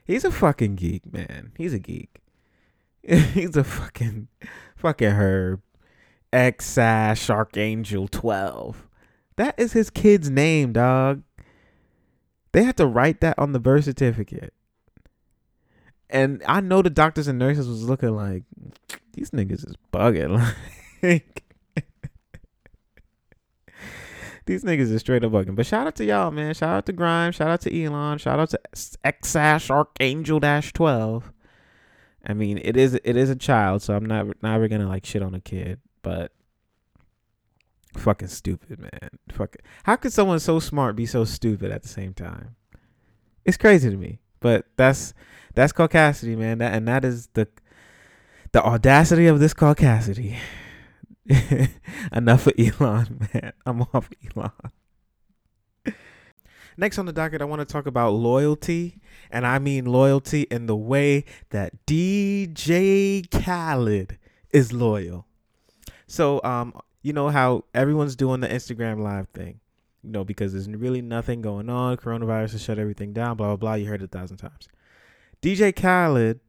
he's 0.06 0.24
a 0.24 0.30
fucking 0.30 0.76
geek, 0.76 1.12
man. 1.12 1.52
He's 1.56 1.74
a 1.74 1.78
geek. 1.78 2.20
he's 3.02 3.56
a 3.56 3.64
fucking 3.64 4.28
fucking 4.76 5.10
herb. 5.10 5.62
X 6.32 6.74
Shark 6.74 7.56
Angel 7.56 8.08
12. 8.08 8.86
That 9.36 9.54
is 9.58 9.72
his 9.72 9.90
kid's 9.90 10.30
name, 10.30 10.72
dog. 10.72 11.22
They 12.52 12.64
had 12.64 12.76
to 12.78 12.86
write 12.86 13.20
that 13.20 13.38
on 13.38 13.52
the 13.52 13.60
birth 13.60 13.84
certificate. 13.84 14.52
And 16.08 16.42
I 16.46 16.60
know 16.60 16.82
the 16.82 16.90
doctors 16.90 17.28
and 17.28 17.38
nurses 17.38 17.68
was 17.68 17.82
looking 17.82 18.14
like 18.14 18.44
these 19.12 19.30
niggas 19.30 19.66
is 19.66 19.74
bugging. 19.92 20.54
Like 21.02 21.44
these 24.46 24.64
niggas 24.64 24.92
is 24.92 25.00
straight 25.00 25.24
up 25.24 25.32
bugging. 25.32 25.54
But 25.54 25.66
shout 25.66 25.86
out 25.86 25.96
to 25.96 26.04
y'all, 26.04 26.30
man. 26.30 26.54
Shout 26.54 26.74
out 26.74 26.86
to 26.86 26.92
Grime. 26.92 27.32
Shout 27.32 27.48
out 27.48 27.60
to 27.62 27.84
Elon. 27.84 28.18
Shout 28.18 28.38
out 28.38 28.50
to 28.50 28.60
Xash 28.74 29.70
Archangel 29.70 30.40
Dash 30.40 30.72
Twelve. 30.72 31.32
I 32.26 32.34
mean, 32.34 32.58
it 32.62 32.76
is 32.76 32.94
it 32.94 33.16
is 33.16 33.30
a 33.30 33.36
child, 33.36 33.82
so 33.82 33.94
I'm 33.94 34.06
not 34.06 34.42
never 34.42 34.68
gonna 34.68 34.88
like 34.88 35.04
shit 35.04 35.22
on 35.22 35.34
a 35.34 35.40
kid, 35.40 35.80
but 36.02 36.32
fucking 37.96 38.28
stupid, 38.28 38.78
man. 38.78 39.10
Fucking 39.30 39.62
how 39.84 39.96
could 39.96 40.12
someone 40.12 40.40
so 40.40 40.58
smart 40.58 40.96
be 40.96 41.06
so 41.06 41.24
stupid 41.24 41.70
at 41.70 41.82
the 41.82 41.88
same 41.88 42.14
time? 42.14 42.56
It's 43.44 43.56
crazy 43.56 43.90
to 43.90 43.96
me. 43.96 44.20
But 44.40 44.66
that's 44.76 45.14
that's 45.54 45.72
caucasity, 45.72 46.36
man. 46.36 46.58
That 46.58 46.74
and 46.74 46.86
that 46.88 47.04
is 47.04 47.28
the 47.34 47.48
the 48.52 48.62
audacity 48.62 49.26
of 49.26 49.40
this 49.40 49.54
caucasity. 49.54 50.36
Enough 52.12 52.46
of 52.46 52.54
Elon, 52.58 53.28
man. 53.32 53.52
I'm 53.64 53.82
off 53.82 54.08
Elon. 54.36 54.52
Next 56.76 56.98
on 56.98 57.06
the 57.06 57.12
docket, 57.12 57.40
I 57.40 57.46
want 57.46 57.60
to 57.60 57.64
talk 57.64 57.86
about 57.86 58.10
loyalty, 58.10 59.00
and 59.30 59.46
I 59.46 59.58
mean 59.58 59.86
loyalty 59.86 60.42
in 60.42 60.66
the 60.66 60.76
way 60.76 61.24
that 61.50 61.86
DJ 61.86 63.30
Khaled 63.30 64.18
is 64.50 64.72
loyal. 64.74 65.26
So, 66.06 66.42
um, 66.44 66.78
you 67.02 67.12
know 67.12 67.30
how 67.30 67.64
everyone's 67.74 68.14
doing 68.14 68.40
the 68.40 68.48
Instagram 68.48 69.00
live 69.00 69.28
thing, 69.28 69.60
you 70.02 70.10
know, 70.10 70.22
because 70.22 70.52
there's 70.52 70.68
really 70.68 71.00
nothing 71.00 71.40
going 71.40 71.70
on. 71.70 71.96
Coronavirus 71.96 72.52
has 72.52 72.62
shut 72.62 72.78
everything 72.78 73.14
down, 73.14 73.36
blah, 73.38 73.48
blah, 73.48 73.56
blah. 73.56 73.74
You 73.74 73.86
heard 73.86 74.02
it 74.02 74.06
a 74.14 74.18
thousand 74.18 74.36
times. 74.36 74.68
DJ 75.40 75.74
Khaled 75.74 76.40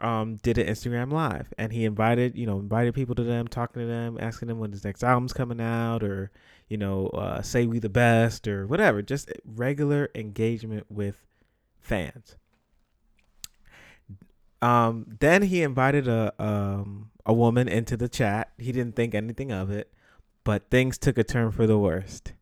um, 0.00 0.36
did 0.36 0.58
an 0.58 0.66
Instagram 0.66 1.12
live 1.12 1.52
and 1.58 1.72
he 1.72 1.84
invited, 1.84 2.36
you 2.36 2.46
know, 2.46 2.58
invited 2.58 2.94
people 2.94 3.14
to 3.14 3.22
them, 3.22 3.48
talking 3.48 3.82
to 3.82 3.86
them, 3.86 4.18
asking 4.20 4.48
them 4.48 4.58
when 4.58 4.72
his 4.72 4.84
next 4.84 5.02
album's 5.02 5.32
coming 5.32 5.60
out 5.60 6.02
or, 6.02 6.30
you 6.68 6.76
know, 6.76 7.08
uh, 7.08 7.42
say 7.42 7.66
we 7.66 7.78
the 7.78 7.88
best 7.88 8.48
or 8.48 8.66
whatever. 8.66 9.02
Just 9.02 9.32
regular 9.44 10.10
engagement 10.14 10.86
with 10.88 11.16
fans. 11.80 12.36
Um, 14.62 15.16
then 15.20 15.42
he 15.42 15.62
invited 15.62 16.08
a 16.08 16.32
um, 16.38 17.10
a 17.26 17.34
woman 17.34 17.68
into 17.68 17.96
the 17.96 18.08
chat. 18.08 18.52
He 18.56 18.72
didn't 18.72 18.96
think 18.96 19.14
anything 19.14 19.52
of 19.52 19.70
it, 19.70 19.92
but 20.42 20.70
things 20.70 20.96
took 20.96 21.18
a 21.18 21.24
turn 21.24 21.50
for 21.50 21.66
the 21.66 21.78
worst. 21.78 22.32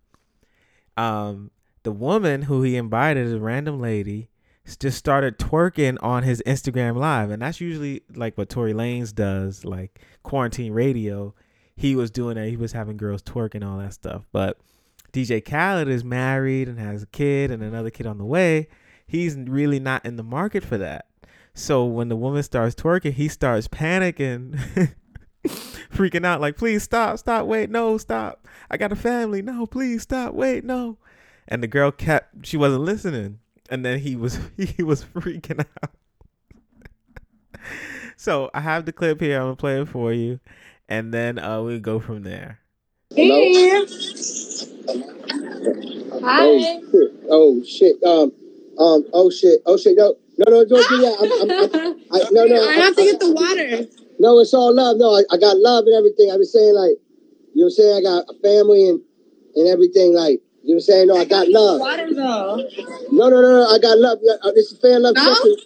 Um, 0.96 1.50
the 1.82 1.92
woman 1.92 2.42
who 2.42 2.62
he 2.62 2.76
invited, 2.76 3.26
is 3.26 3.32
a 3.32 3.40
random 3.40 3.80
lady, 3.80 4.28
just 4.64 4.98
started 4.98 5.38
twerking 5.38 5.98
on 6.02 6.22
his 6.22 6.42
Instagram 6.46 6.96
live, 6.96 7.30
and 7.30 7.42
that's 7.42 7.60
usually 7.60 8.02
like 8.14 8.38
what 8.38 8.48
Tory 8.48 8.72
Lanez 8.72 9.14
does, 9.14 9.64
like 9.64 10.00
quarantine 10.22 10.72
radio. 10.72 11.34
He 11.74 11.96
was 11.96 12.10
doing 12.10 12.36
that. 12.36 12.48
He 12.48 12.56
was 12.56 12.72
having 12.72 12.96
girls 12.96 13.22
twerk 13.22 13.54
and 13.54 13.64
all 13.64 13.78
that 13.78 13.94
stuff. 13.94 14.24
But 14.30 14.58
DJ 15.12 15.44
Khaled 15.44 15.88
is 15.88 16.04
married 16.04 16.68
and 16.68 16.78
has 16.78 17.02
a 17.02 17.06
kid 17.06 17.50
and 17.50 17.62
another 17.62 17.90
kid 17.90 18.06
on 18.06 18.18
the 18.18 18.24
way. 18.24 18.68
He's 19.06 19.36
really 19.36 19.80
not 19.80 20.04
in 20.06 20.16
the 20.16 20.22
market 20.22 20.64
for 20.64 20.78
that. 20.78 21.06
So 21.54 21.84
when 21.84 22.08
the 22.08 22.16
woman 22.16 22.42
starts 22.42 22.74
twerking, 22.74 23.12
he 23.12 23.28
starts 23.28 23.68
panicking, 23.68 24.94
freaking 25.44 26.24
out, 26.24 26.40
like, 26.40 26.56
please 26.56 26.82
stop, 26.82 27.18
stop, 27.18 27.46
wait, 27.46 27.68
no, 27.68 27.98
stop. 27.98 28.46
I 28.70 28.78
got 28.78 28.92
a 28.92 28.96
family. 28.96 29.42
No, 29.42 29.66
please 29.66 30.02
stop, 30.02 30.32
wait, 30.32 30.64
no. 30.64 30.96
And 31.46 31.62
the 31.62 31.66
girl 31.66 31.90
kept, 31.90 32.46
she 32.46 32.56
wasn't 32.56 32.84
listening. 32.84 33.40
And 33.72 33.86
then 33.86 34.00
he 34.00 34.16
was, 34.16 34.38
he 34.58 34.82
was 34.82 35.02
freaking 35.02 35.64
out. 35.82 35.90
so 38.18 38.50
I 38.52 38.60
have 38.60 38.84
the 38.84 38.92
clip 38.92 39.18
here. 39.18 39.38
I'm 39.38 39.44
going 39.44 39.56
to 39.56 39.60
play 39.60 39.80
it 39.80 39.88
for 39.88 40.12
you. 40.12 40.40
And 40.90 41.12
then 41.12 41.38
uh, 41.38 41.62
we'll 41.62 41.80
go 41.80 41.98
from 41.98 42.22
there. 42.22 42.58
Hey. 43.14 43.72
Hi. 46.20 46.44
Oh 46.44 46.82
shit! 46.90 47.12
Oh 47.28 47.62
shit! 47.64 48.02
Um, 48.04 48.32
um, 48.78 49.04
oh 49.12 49.30
shit! 49.30 49.60
Oh 49.66 49.76
shit! 49.76 49.96
No, 49.96 50.16
no, 50.38 50.50
no, 50.50 50.64
don't 50.64 50.88
do 50.88 50.98
that. 50.98 51.16
I'm, 51.20 51.32
I'm, 51.42 51.50
I'm, 51.50 52.00
I, 52.12 52.28
no, 52.32 52.44
no. 52.44 52.68
I 52.68 52.72
have 52.74 52.96
to 52.96 53.02
get 53.02 53.20
the 53.20 53.32
water. 53.32 53.86
No, 54.18 54.38
it's 54.40 54.54
all 54.54 54.74
love. 54.74 54.96
No, 54.98 55.14
I, 55.14 55.24
I 55.30 55.36
got 55.36 55.58
love 55.58 55.84
and 55.86 55.94
everything. 55.94 56.30
I 56.30 56.36
was 56.36 56.52
saying 56.52 56.74
like, 56.74 56.96
you 57.54 57.62
know, 57.62 57.64
what 57.64 57.66
I'm 57.66 57.70
saying 57.70 57.96
I 57.96 58.02
got 58.02 58.24
a 58.28 58.34
family 58.40 58.88
and 58.88 59.00
and 59.56 59.68
everything. 59.68 60.14
Like, 60.14 60.40
you 60.62 60.74
know, 60.74 60.74
what 60.74 60.74
I'm 60.74 60.80
saying 60.80 61.06
no, 61.08 61.16
I 61.16 61.24
got 61.24 61.48
love. 61.48 61.80
Water 61.80 62.14
though. 62.14 62.56
No, 63.10 63.28
no, 63.28 63.40
no, 63.40 63.50
no. 63.50 63.66
I 63.68 63.78
got 63.78 63.98
love. 63.98 64.18
Yeah, 64.22 64.34
uh, 64.42 64.52
This 64.52 64.70
is 64.70 64.78
fan 64.78 65.02
love. 65.02 65.14
No? 65.16 65.34
session. 65.34 65.56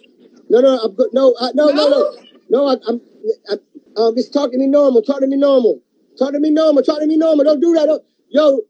No, 0.49 0.61
no, 0.61 0.79
I'm 0.79 0.93
good. 0.93 1.09
No, 1.13 1.35
I, 1.39 1.51
no, 1.53 1.69
no, 1.69 1.87
no, 1.89 2.15
no. 2.49 2.67
I, 2.67 2.75
I'm. 2.87 3.01
I, 3.49 3.57
um, 4.01 4.15
just 4.15 4.33
talk 4.33 4.51
to 4.51 4.57
me 4.57 4.67
normal. 4.67 5.01
Talk 5.01 5.19
to 5.19 5.27
me 5.27 5.37
normal. 5.37 5.81
Talk 6.17 6.31
to 6.33 6.39
me 6.39 6.49
normal. 6.49 6.83
Talk 6.83 6.99
to 6.99 7.07
me 7.07 7.17
normal. 7.17 7.45
Don't 7.45 7.59
do 7.59 7.73
that. 7.73 7.85
Don't, 7.85 8.03
yo, 8.29 8.61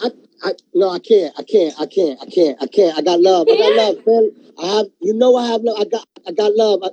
I, 0.00 0.10
I, 0.44 0.52
no, 0.74 0.90
I 0.90 0.98
can't. 0.98 1.34
I 1.38 1.42
can't. 1.42 1.74
I 1.80 1.86
can't. 1.86 2.20
I 2.22 2.26
can't. 2.26 2.62
I 2.62 2.66
can't. 2.66 2.98
I 2.98 3.02
got 3.02 3.20
love. 3.20 3.48
I 3.50 3.56
got 3.56 3.76
love, 3.76 4.06
man. 4.06 4.30
I 4.62 4.76
have. 4.76 4.86
You 5.00 5.14
know, 5.14 5.36
I 5.36 5.46
have 5.46 5.62
love. 5.62 5.78
I 5.80 5.84
got. 5.84 6.06
I 6.26 6.32
got 6.32 6.54
love. 6.54 6.80
I, 6.84 6.90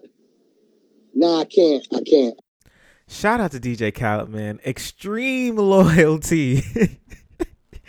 nah, 1.13 1.41
I 1.41 1.45
can't. 1.45 1.85
I 1.93 2.01
can't. 2.01 2.39
Shout 3.07 3.39
out 3.39 3.51
to 3.51 3.59
DJ 3.59 3.93
Khaled, 3.93 4.29
man. 4.29 4.59
Extreme 4.65 5.55
loyalty. 5.57 6.63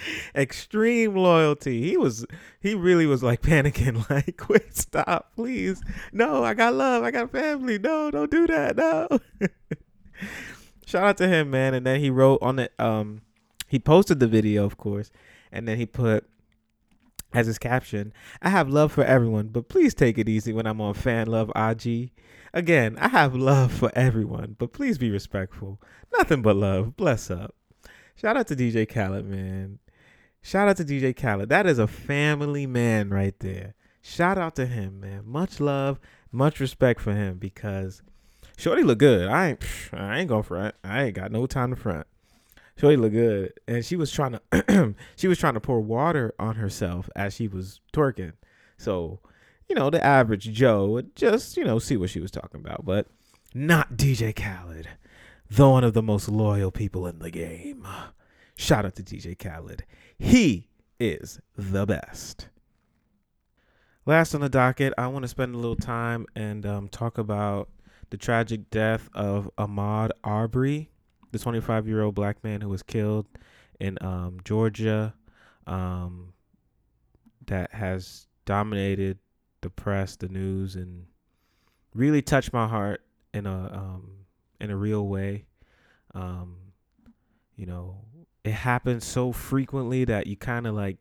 Extreme 0.35 1.15
loyalty. 1.15 1.83
He 1.83 1.97
was 1.97 2.27
he 2.61 2.75
really 2.75 3.07
was 3.07 3.23
like 3.23 3.43
panicking, 3.43 4.09
like, 4.11 4.37
quit, 4.37 4.77
stop, 4.77 5.33
please. 5.35 5.83
No, 6.13 6.45
I 6.45 6.55
got 6.55 6.75
love, 6.75 7.03
I 7.03 7.11
got 7.11 7.31
family. 7.31 7.79
No, 7.79 8.11
don't 8.11 8.31
do 8.31 8.47
that. 8.47 8.77
No. 8.77 9.09
Shout 10.87 11.05
out 11.05 11.17
to 11.19 11.29
him, 11.29 11.51
man. 11.51 11.75
And 11.75 11.87
then 11.87 12.01
he 12.01 12.11
wrote 12.11 12.39
on 12.43 12.59
it, 12.59 12.73
um, 12.79 13.23
he 13.67 13.79
posted 13.79 14.21
the 14.21 14.27
video, 14.27 14.65
of 14.65 14.79
course, 14.79 15.11
and 15.53 15.69
then 15.69 15.77
he 15.77 15.87
put 15.87 16.25
as 17.33 17.47
his 17.47 17.59
caption, 17.59 18.13
I 18.41 18.49
have 18.49 18.71
love 18.71 18.93
for 18.93 19.05
everyone, 19.05 19.49
but 19.49 19.69
please 19.69 19.95
take 19.95 20.17
it 20.17 20.29
easy 20.29 20.53
when 20.53 20.67
I'm 20.67 20.81
on 20.81 20.95
Fan 20.95 21.27
Love 21.27 21.53
IG. 21.55 22.11
Again, 22.55 22.97
I 22.99 23.09
have 23.09 23.35
love 23.35 23.71
for 23.71 23.93
everyone, 23.95 24.57
but 24.59 24.73
please 24.73 24.97
be 24.97 25.11
respectful. 25.11 25.81
Nothing 26.17 26.41
but 26.41 26.57
love. 26.57 26.97
Bless 26.97 27.31
up. 27.31 27.55
Shout 28.17 28.37
out 28.37 28.47
to 28.49 28.57
DJ 28.57 28.89
Khaled, 28.89 29.27
man. 29.27 29.79
Shout 30.43 30.69
out 30.69 30.77
to 30.79 30.85
DJ 30.85 31.15
Khaled. 31.15 31.49
That 31.49 31.67
is 31.67 31.79
a 31.79 31.87
family 31.87 32.67
man 32.67 33.11
right 33.11 33.39
there. 33.41 33.75
Shout 34.01 34.39
out 34.39 34.57
to 34.57 34.67
him, 34.67 35.01
man. 35.01 35.23
Much 35.27 35.61
love, 35.61 35.99
much 36.33 36.61
respect 36.61 37.01
for 37.01 37.13
him 37.13 37.39
because 37.39 38.03
Shorty 38.57 38.83
look 38.83 38.99
good. 38.99 39.29
I 39.29 39.51
ain't 39.51 39.65
I 39.93 40.19
ain't 40.19 40.29
gonna 40.29 40.43
front. 40.43 40.75
I 40.83 41.05
ain't 41.05 41.15
got 41.15 41.31
no 41.31 41.47
time 41.47 41.71
to 41.71 41.77
front. 41.77 42.07
Shorty 42.77 42.97
look 42.97 43.13
good. 43.13 43.53
And 43.67 43.85
she 43.85 43.97
was 43.97 44.11
trying 44.11 44.39
to 44.53 44.95
she 45.17 45.29
was 45.29 45.39
trying 45.39 45.55
to 45.55 45.61
pour 45.61 45.81
water 45.81 46.35
on 46.39 46.57
herself 46.57 47.11
as 47.15 47.35
she 47.35 47.49
was 47.49 47.81
twerking. 47.93 48.33
So, 48.77 49.21
you 49.69 49.75
know, 49.75 49.91
the 49.91 50.03
average 50.05 50.51
Joe 50.53 50.87
would 50.87 51.15
just, 51.17 51.57
you 51.57 51.65
know, 51.65 51.79
see 51.79 51.97
what 51.97 52.11
she 52.11 52.21
was 52.21 52.31
talking 52.31 52.61
about. 52.61 52.85
But 52.85 53.07
not 53.55 53.97
DJ 53.97 54.35
Khaled. 54.35 54.89
the 55.51 55.69
one 55.69 55.85
of 55.85 55.95
the 55.95 56.03
most 56.03 56.29
loyal 56.29 56.71
people 56.71 57.07
in 57.07 57.19
the 57.19 57.31
game. 57.31 57.87
Shout 58.57 58.85
out 58.85 58.97
to 58.97 59.03
DJ 59.03 59.39
Khaled. 59.39 59.85
He 60.19 60.69
is 60.99 61.41
the 61.57 61.87
best. 61.87 62.49
Last 64.05 64.35
on 64.35 64.41
the 64.41 64.49
docket, 64.49 64.95
I 64.97 65.07
want 65.09 65.23
to 65.25 65.29
spend 65.29 65.55
a 65.55 65.59
little 65.59 65.77
time 65.77 66.27
and 66.35 66.65
um, 66.65 66.89
talk 66.89 67.19
about 67.19 67.69
the 68.11 68.17
tragic 68.17 68.71
death 68.71 69.09
of 69.15 69.51
Ahmaud 69.59 70.11
Arbery, 70.25 70.91
the 71.31 71.39
25 71.39 71.87
year 71.87 72.03
old 72.03 72.15
black 72.15 72.43
man 72.43 72.61
who 72.63 72.69
was 72.69 72.83
killed 72.83 73.27
in 73.79 73.99
um, 74.01 74.39
Georgia, 74.45 75.15
um, 75.67 76.33
that 77.47 77.73
has 77.73 78.27
dominated 78.45 79.19
the 79.61 79.71
press, 79.71 80.17
the 80.17 80.29
news, 80.29 80.75
and 80.75 81.07
really 81.95 82.23
touched 82.23 82.53
my 82.53 82.67
heart 82.67 83.03
in 83.35 83.47
a 83.47 83.73
um, 83.73 84.11
in 84.61 84.71
a 84.71 84.77
real 84.77 85.07
way. 85.07 85.45
Um, 86.15 86.57
you 87.57 87.67
know, 87.67 87.99
it 88.45 88.53
happens 88.53 89.05
so 89.05 89.33
frequently 89.33 90.05
that 90.05 90.27
you 90.27 90.37
kind 90.37 90.67
of 90.67 90.75
like 90.75 90.99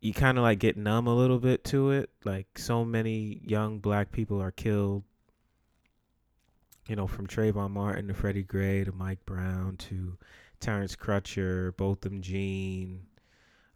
you 0.00 0.12
kind 0.12 0.38
of 0.38 0.44
like 0.44 0.58
get 0.58 0.76
numb 0.76 1.06
a 1.06 1.14
little 1.14 1.38
bit 1.38 1.64
to 1.64 1.90
it. 1.90 2.10
Like 2.24 2.46
so 2.58 2.84
many 2.84 3.40
young 3.44 3.78
black 3.78 4.12
people 4.12 4.40
are 4.40 4.52
killed. 4.52 5.02
You 6.88 6.96
know, 6.96 7.06
from 7.06 7.26
Trayvon 7.26 7.70
Martin 7.70 8.08
to 8.08 8.14
Freddie 8.14 8.42
Gray 8.42 8.84
to 8.84 8.92
Mike 8.92 9.24
Brown 9.26 9.76
to 9.76 10.16
Terrence 10.60 10.96
Crutcher, 10.96 11.76
Botham 11.76 12.22
Jean. 12.22 13.02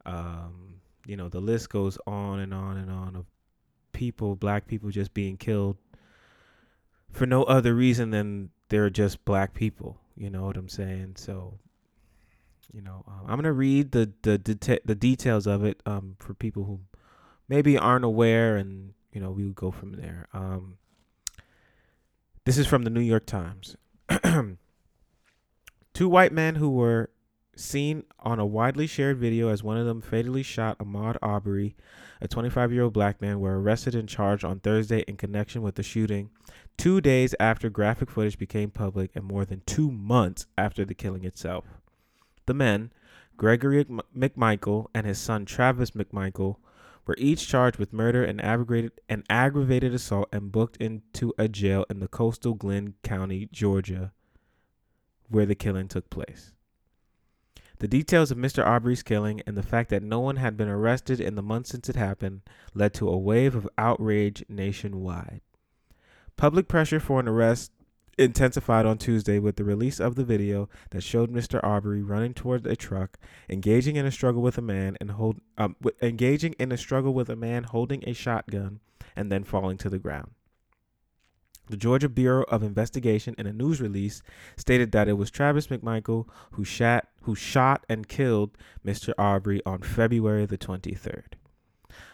Um, 0.06 0.76
you 1.06 1.16
know, 1.16 1.28
the 1.28 1.40
list 1.40 1.68
goes 1.68 1.98
on 2.06 2.40
and 2.40 2.54
on 2.54 2.78
and 2.78 2.90
on 2.90 3.16
of 3.16 3.26
people, 3.92 4.34
black 4.34 4.66
people 4.66 4.90
just 4.90 5.12
being 5.12 5.36
killed 5.36 5.76
for 7.10 7.26
no 7.26 7.42
other 7.44 7.74
reason 7.74 8.10
than 8.10 8.50
they're 8.68 8.90
just 8.90 9.24
black 9.24 9.52
people. 9.52 9.98
You 10.16 10.30
know 10.30 10.44
what 10.44 10.56
I'm 10.56 10.68
saying? 10.68 11.14
So, 11.16 11.58
you 12.72 12.80
know, 12.80 13.04
um, 13.06 13.20
I'm 13.28 13.36
gonna 13.36 13.52
read 13.52 13.92
the 13.92 14.12
the 14.22 14.38
deta- 14.38 14.84
the 14.84 14.94
details 14.94 15.46
of 15.46 15.64
it 15.64 15.82
um, 15.86 16.16
for 16.18 16.34
people 16.34 16.64
who 16.64 16.80
maybe 17.48 17.76
aren't 17.76 18.04
aware, 18.04 18.56
and 18.56 18.94
you 19.12 19.20
know, 19.20 19.30
we 19.30 19.44
will 19.44 19.52
go 19.52 19.70
from 19.70 19.92
there. 19.92 20.26
Um, 20.32 20.78
this 22.44 22.58
is 22.58 22.66
from 22.66 22.82
the 22.82 22.90
New 22.90 23.00
York 23.00 23.26
Times. 23.26 23.76
Two 25.94 26.08
white 26.08 26.32
men 26.32 26.54
who 26.56 26.70
were 26.70 27.10
seen 27.54 28.04
on 28.18 28.38
a 28.38 28.46
widely 28.46 28.86
shared 28.86 29.18
video 29.18 29.48
as 29.48 29.62
one 29.62 29.76
of 29.76 29.86
them 29.86 30.00
fatally 30.00 30.42
shot 30.42 30.78
Ahmaud 30.78 31.16
Arbery, 31.20 31.76
a 32.20 32.28
25 32.28 32.72
year 32.72 32.84
old 32.84 32.94
black 32.94 33.20
man, 33.20 33.40
were 33.40 33.60
arrested 33.60 33.94
and 33.94 34.08
charged 34.08 34.44
on 34.44 34.60
Thursday 34.60 35.00
in 35.00 35.16
connection 35.16 35.60
with 35.60 35.74
the 35.74 35.82
shooting, 35.82 36.30
two 36.78 37.00
days 37.00 37.34
after 37.38 37.68
graphic 37.68 38.10
footage 38.10 38.38
became 38.38 38.70
public 38.70 39.10
and 39.14 39.24
more 39.24 39.44
than 39.44 39.62
two 39.66 39.90
months 39.90 40.46
after 40.56 40.84
the 40.84 40.94
killing 40.94 41.24
itself. 41.24 41.64
The 42.52 42.58
men, 42.58 42.92
Gregory 43.38 43.82
McMichael 43.82 44.88
and 44.92 45.06
his 45.06 45.18
son 45.18 45.46
Travis 45.46 45.92
McMichael, 45.92 46.56
were 47.06 47.16
each 47.16 47.48
charged 47.48 47.78
with 47.78 47.94
murder 47.94 48.22
and 48.22 48.44
aggravated, 48.44 48.92
and 49.08 49.24
aggravated 49.30 49.94
assault 49.94 50.28
and 50.30 50.52
booked 50.52 50.76
into 50.76 51.32
a 51.38 51.48
jail 51.48 51.86
in 51.88 52.00
the 52.00 52.08
coastal 52.08 52.52
Glynn 52.52 52.92
County, 53.02 53.48
Georgia, 53.50 54.12
where 55.30 55.46
the 55.46 55.54
killing 55.54 55.88
took 55.88 56.10
place. 56.10 56.52
The 57.78 57.88
details 57.88 58.30
of 58.30 58.36
Mr. 58.36 58.62
Arbery's 58.62 59.02
killing 59.02 59.40
and 59.46 59.56
the 59.56 59.62
fact 59.62 59.88
that 59.88 60.02
no 60.02 60.20
one 60.20 60.36
had 60.36 60.54
been 60.54 60.68
arrested 60.68 61.22
in 61.22 61.36
the 61.36 61.42
months 61.42 61.70
since 61.70 61.88
it 61.88 61.96
happened 61.96 62.42
led 62.74 62.92
to 62.92 63.08
a 63.08 63.16
wave 63.16 63.54
of 63.54 63.66
outrage 63.78 64.44
nationwide. 64.46 65.40
Public 66.36 66.68
pressure 66.68 67.00
for 67.00 67.18
an 67.18 67.28
arrest 67.28 67.72
intensified 68.22 68.86
on 68.86 68.98
Tuesday 68.98 69.38
with 69.38 69.56
the 69.56 69.64
release 69.64 70.00
of 70.00 70.14
the 70.14 70.24
video 70.24 70.68
that 70.90 71.02
showed 71.02 71.30
Mr. 71.30 71.60
Arbery 71.62 72.02
running 72.02 72.34
towards 72.34 72.66
a 72.66 72.76
truck, 72.76 73.18
engaging 73.48 73.96
in 73.96 74.06
a 74.06 74.10
struggle 74.10 74.40
with 74.40 74.56
a 74.56 74.62
man 74.62 74.96
and 75.00 75.12
hold 75.12 75.40
um, 75.58 75.76
w- 75.82 75.96
engaging 76.00 76.54
in 76.58 76.72
a 76.72 76.76
struggle 76.78 77.12
with 77.12 77.28
a 77.28 77.36
man 77.36 77.64
holding 77.64 78.02
a 78.06 78.12
shotgun 78.12 78.80
and 79.14 79.30
then 79.30 79.44
falling 79.44 79.76
to 79.78 79.90
the 79.90 79.98
ground. 79.98 80.30
The 81.68 81.76
Georgia 81.76 82.08
Bureau 82.08 82.44
of 82.44 82.62
Investigation, 82.62 83.34
in 83.38 83.46
a 83.46 83.52
news 83.52 83.80
release, 83.80 84.22
stated 84.56 84.92
that 84.92 85.08
it 85.08 85.14
was 85.14 85.30
Travis 85.30 85.68
McMichael 85.68 86.26
who 86.52 86.64
shot, 86.64 87.08
who 87.22 87.34
shot 87.34 87.84
and 87.88 88.08
killed 88.08 88.56
Mr. 88.84 89.12
Arbery 89.16 89.62
on 89.64 89.82
February 89.82 90.44
the 90.46 90.58
23rd. 90.58 91.34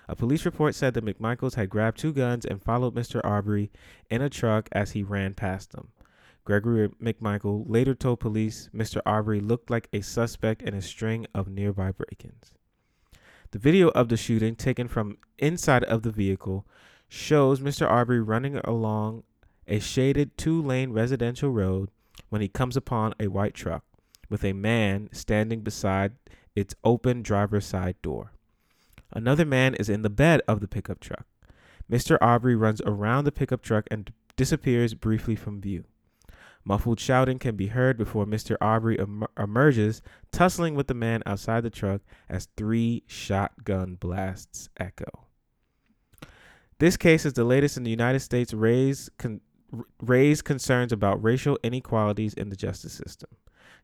A 0.09 0.16
police 0.16 0.44
report 0.44 0.74
said 0.74 0.94
that 0.94 1.04
McMichaels 1.04 1.54
had 1.54 1.70
grabbed 1.70 1.98
two 1.98 2.12
guns 2.12 2.44
and 2.44 2.62
followed 2.62 2.94
Mr. 2.94 3.20
Arbery 3.24 3.70
in 4.11 4.22
a 4.22 4.30
truck 4.30 4.68
as 4.72 4.92
he 4.92 5.02
ran 5.02 5.34
past 5.34 5.72
them. 5.72 5.88
Gregory 6.45 6.89
McMichael 7.03 7.64
later 7.66 7.95
told 7.95 8.20
police 8.20 8.70
Mr. 8.74 9.01
Arbery 9.05 9.41
looked 9.41 9.70
like 9.70 9.89
a 9.93 10.01
suspect 10.01 10.62
in 10.62 10.74
a 10.74 10.82
string 10.82 11.26
of 11.34 11.49
nearby 11.49 11.93
break 11.93 12.24
ins. 12.24 12.53
The 13.51 13.59
video 13.59 13.89
of 13.89 14.09
the 14.09 14.16
shooting, 14.16 14.57
taken 14.57 14.89
from 14.89 15.18
inside 15.39 15.84
of 15.84 16.03
the 16.03 16.11
vehicle, 16.11 16.66
shows 17.09 17.61
Mr. 17.61 17.89
Arbery 17.89 18.20
running 18.20 18.57
along 18.59 19.22
a 19.66 19.78
shaded 19.78 20.36
two 20.36 20.62
lane 20.62 20.93
residential 20.93 21.51
road 21.51 21.91
when 22.28 22.41
he 22.41 22.49
comes 22.49 22.76
upon 22.76 23.14
a 23.18 23.28
white 23.28 23.55
truck 23.55 23.84
with 24.28 24.45
a 24.45 24.53
man 24.53 25.09
standing 25.12 25.61
beside 25.61 26.12
its 26.55 26.74
open 26.84 27.22
driver's 27.22 27.66
side 27.66 27.97
door. 28.03 28.32
Another 29.12 29.45
man 29.45 29.74
is 29.74 29.89
in 29.89 30.03
the 30.03 30.11
bed 30.11 30.43
of 30.47 30.61
the 30.61 30.68
pickup 30.68 31.01
truck. 31.01 31.26
Mr. 31.91 32.18
Arbery 32.20 32.55
runs 32.55 32.82
around 32.82 33.24
the 33.24 33.32
pickup 33.32 33.62
truck 33.62 33.86
and 33.91 34.12
disappears 34.36 34.93
briefly 34.95 35.34
from 35.34 35.61
view. 35.61 35.84
Muffled 36.68 37.00
shouting 37.00 37.38
can 37.38 37.56
be 37.56 37.68
heard 37.68 37.96
before 37.96 38.26
Mr. 38.26 38.54
Arbery 38.60 39.00
em- 39.00 39.24
emerges, 39.38 40.02
tussling 40.30 40.74
with 40.74 40.86
the 40.86 40.92
man 40.92 41.22
outside 41.24 41.62
the 41.62 41.70
truck 41.70 42.02
as 42.28 42.48
three 42.58 43.04
shotgun 43.06 43.94
blasts 43.94 44.68
echo. 44.78 45.28
This 46.78 46.98
case 46.98 47.24
is 47.24 47.32
the 47.32 47.44
latest 47.44 47.78
in 47.78 47.84
the 47.84 47.90
United 47.90 48.20
States 48.20 48.52
raise 48.52 49.08
con- 49.16 49.40
raise 50.02 50.42
concerns 50.42 50.92
about 50.92 51.22
racial 51.24 51.58
inequalities 51.64 52.34
in 52.34 52.50
the 52.50 52.56
justice 52.56 52.92
system. 52.92 53.30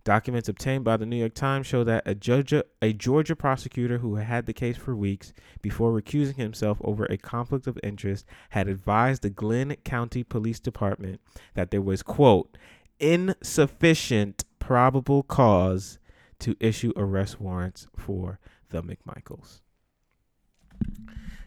Documents 0.05 0.51
obtained 0.51 0.85
by 0.85 0.99
the 0.99 1.07
New 1.07 1.17
York 1.17 1.33
Times 1.33 1.67
show 1.67 1.83
that 1.85 2.03
a 2.05 2.15
Georgia, 2.15 2.63
a 2.83 2.93
Georgia 2.93 3.35
prosecutor 3.35 3.99
who 3.99 4.17
had 4.17 4.45
the 4.45 4.53
case 4.53 4.77
for 4.77 4.95
weeks 4.95 5.33
before 5.63 5.93
recusing 5.93 6.37
himself 6.37 6.79
over 6.85 7.07
a 7.07 7.17
conflict 7.17 7.67
of 7.67 7.79
interest 7.83 8.27
had 8.51 8.69
advised 8.69 9.23
the 9.23 9.31
Glynn 9.31 9.75
County 9.83 10.23
Police 10.23 10.61
Department 10.61 11.23
that 11.55 11.71
there 11.71 11.81
was, 11.81 12.03
quote, 12.03 12.59
insufficient 13.01 14.45
probable 14.59 15.23
cause 15.23 15.99
to 16.41 16.55
issue 16.61 16.93
arrest 16.97 17.41
warrants 17.41 17.87
for 17.97 18.39
the 18.69 18.83
McMichaels. 18.83 19.61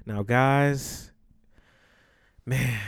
Now, 0.03 0.23
guys, 0.23 1.11
man, 2.43 2.79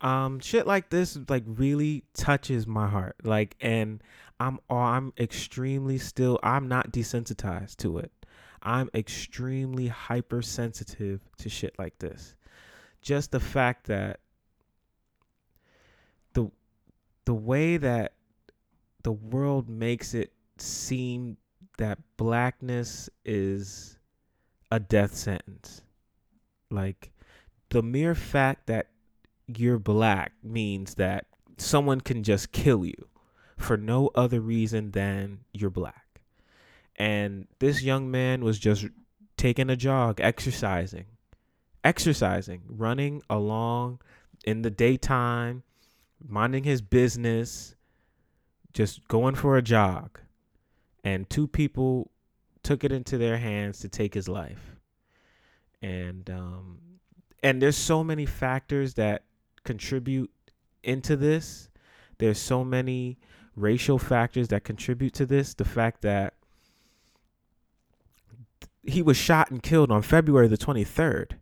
um, 0.00 0.40
shit 0.40 0.66
like 0.66 0.88
this 0.88 1.18
like 1.28 1.42
really 1.46 2.04
touches 2.14 2.66
my 2.66 2.88
heart. 2.88 3.16
Like, 3.24 3.56
and 3.60 4.02
I'm 4.38 4.58
oh, 4.68 4.76
I'm 4.76 5.12
extremely 5.18 5.98
still 5.98 6.38
I'm 6.42 6.68
not 6.68 6.92
desensitized 6.92 7.76
to 7.78 7.98
it. 7.98 8.12
I'm 8.62 8.90
extremely 8.94 9.88
hypersensitive 9.88 11.22
to 11.38 11.48
shit 11.48 11.78
like 11.78 11.98
this. 11.98 12.34
Just 13.00 13.30
the 13.30 13.40
fact 13.40 13.86
that 13.86 14.20
the 16.34 16.50
the 17.24 17.34
way 17.34 17.76
that 17.76 18.12
the 19.02 19.12
world 19.12 19.68
makes 19.68 20.14
it 20.14 20.32
seem 20.58 21.36
that 21.78 21.98
blackness 22.16 23.08
is 23.24 23.98
a 24.70 24.80
death 24.80 25.14
sentence. 25.14 25.82
Like 26.70 27.12
the 27.70 27.82
mere 27.82 28.14
fact 28.14 28.66
that 28.66 28.88
you're 29.46 29.78
black 29.78 30.32
means 30.42 30.94
that 30.96 31.26
someone 31.56 32.00
can 32.00 32.22
just 32.22 32.52
kill 32.52 32.84
you 32.84 33.08
for 33.56 33.76
no 33.76 34.10
other 34.14 34.40
reason 34.40 34.90
than 34.90 35.40
you're 35.52 35.70
black. 35.70 36.20
And 36.96 37.46
this 37.58 37.82
young 37.82 38.10
man 38.10 38.44
was 38.44 38.58
just 38.58 38.86
taking 39.36 39.70
a 39.70 39.76
jog, 39.76 40.20
exercising, 40.20 41.06
exercising, 41.84 42.62
running 42.68 43.22
along 43.28 44.00
in 44.44 44.62
the 44.62 44.70
daytime, 44.70 45.62
minding 46.26 46.64
his 46.64 46.80
business, 46.80 47.74
just 48.72 49.06
going 49.08 49.34
for 49.34 49.56
a 49.56 49.62
jog. 49.62 50.20
And 51.04 51.28
two 51.28 51.46
people 51.46 52.10
took 52.62 52.82
it 52.82 52.92
into 52.92 53.18
their 53.18 53.38
hands 53.38 53.78
to 53.80 53.88
take 53.88 54.14
his 54.14 54.28
life. 54.28 54.76
And 55.82 56.28
um 56.30 56.78
and 57.42 57.62
there's 57.62 57.76
so 57.76 58.02
many 58.02 58.26
factors 58.26 58.94
that 58.94 59.24
contribute 59.62 60.30
into 60.82 61.16
this. 61.16 61.68
There's 62.18 62.38
so 62.38 62.64
many 62.64 63.18
racial 63.56 63.98
factors 63.98 64.48
that 64.48 64.64
contribute 64.64 65.14
to 65.14 65.26
this. 65.26 65.54
The 65.54 65.64
fact 65.64 66.02
that 66.02 66.34
he 68.82 69.02
was 69.02 69.16
shot 69.16 69.50
and 69.50 69.62
killed 69.62 69.90
on 69.90 70.02
February 70.02 70.48
the 70.48 70.58
23rd. 70.58 71.32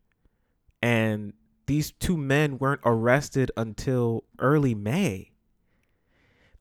And 0.83 1.35
these 1.67 1.93
two 1.93 2.17
men 2.17 2.59
weren't 2.59 2.81
arrested 2.85 3.51
until 3.57 4.25
early 4.39 4.75
May. 4.75 5.33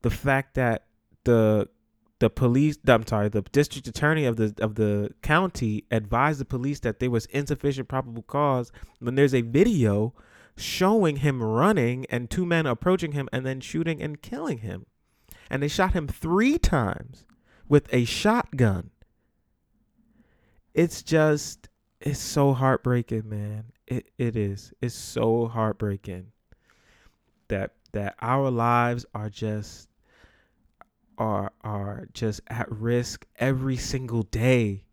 the 0.01 0.09
fact 0.09 0.55
that 0.55 0.85
the 1.23 1.67
the 2.19 2.29
police 2.29 2.77
I'm 2.87 3.05
sorry, 3.07 3.29
the 3.29 3.41
district 3.41 3.87
attorney 3.87 4.25
of 4.25 4.37
the 4.37 4.53
of 4.59 4.75
the 4.75 5.11
county 5.21 5.85
advised 5.91 6.39
the 6.39 6.45
police 6.45 6.79
that 6.81 6.99
there 6.99 7.09
was 7.11 7.25
insufficient 7.27 7.87
probable 7.89 8.23
cause 8.23 8.71
when 8.99 9.15
there's 9.15 9.33
a 9.33 9.41
video 9.41 10.13
showing 10.55 11.17
him 11.17 11.41
running 11.41 12.05
and 12.09 12.29
two 12.29 12.45
men 12.45 12.65
approaching 12.65 13.13
him 13.13 13.27
and 13.33 13.45
then 13.45 13.59
shooting 13.59 14.01
and 14.01 14.21
killing 14.21 14.59
him. 14.59 14.85
And 15.49 15.61
they 15.61 15.67
shot 15.67 15.93
him 15.93 16.07
3 16.07 16.57
times 16.59 17.25
with 17.67 17.93
a 17.93 18.05
shotgun. 18.05 18.91
It's 20.73 21.03
just 21.03 21.69
it's 21.99 22.19
so 22.19 22.53
heartbreaking, 22.53 23.29
man. 23.29 23.65
It 23.87 24.09
it 24.17 24.35
is. 24.35 24.73
It's 24.81 24.95
so 24.95 25.47
heartbreaking 25.47 26.31
that 27.47 27.75
that 27.91 28.15
our 28.21 28.49
lives 28.49 29.05
are 29.13 29.29
just 29.29 29.87
are 31.17 31.51
are 31.61 32.07
just 32.13 32.41
at 32.47 32.71
risk 32.71 33.25
every 33.37 33.77
single 33.77 34.23
day 34.23 34.83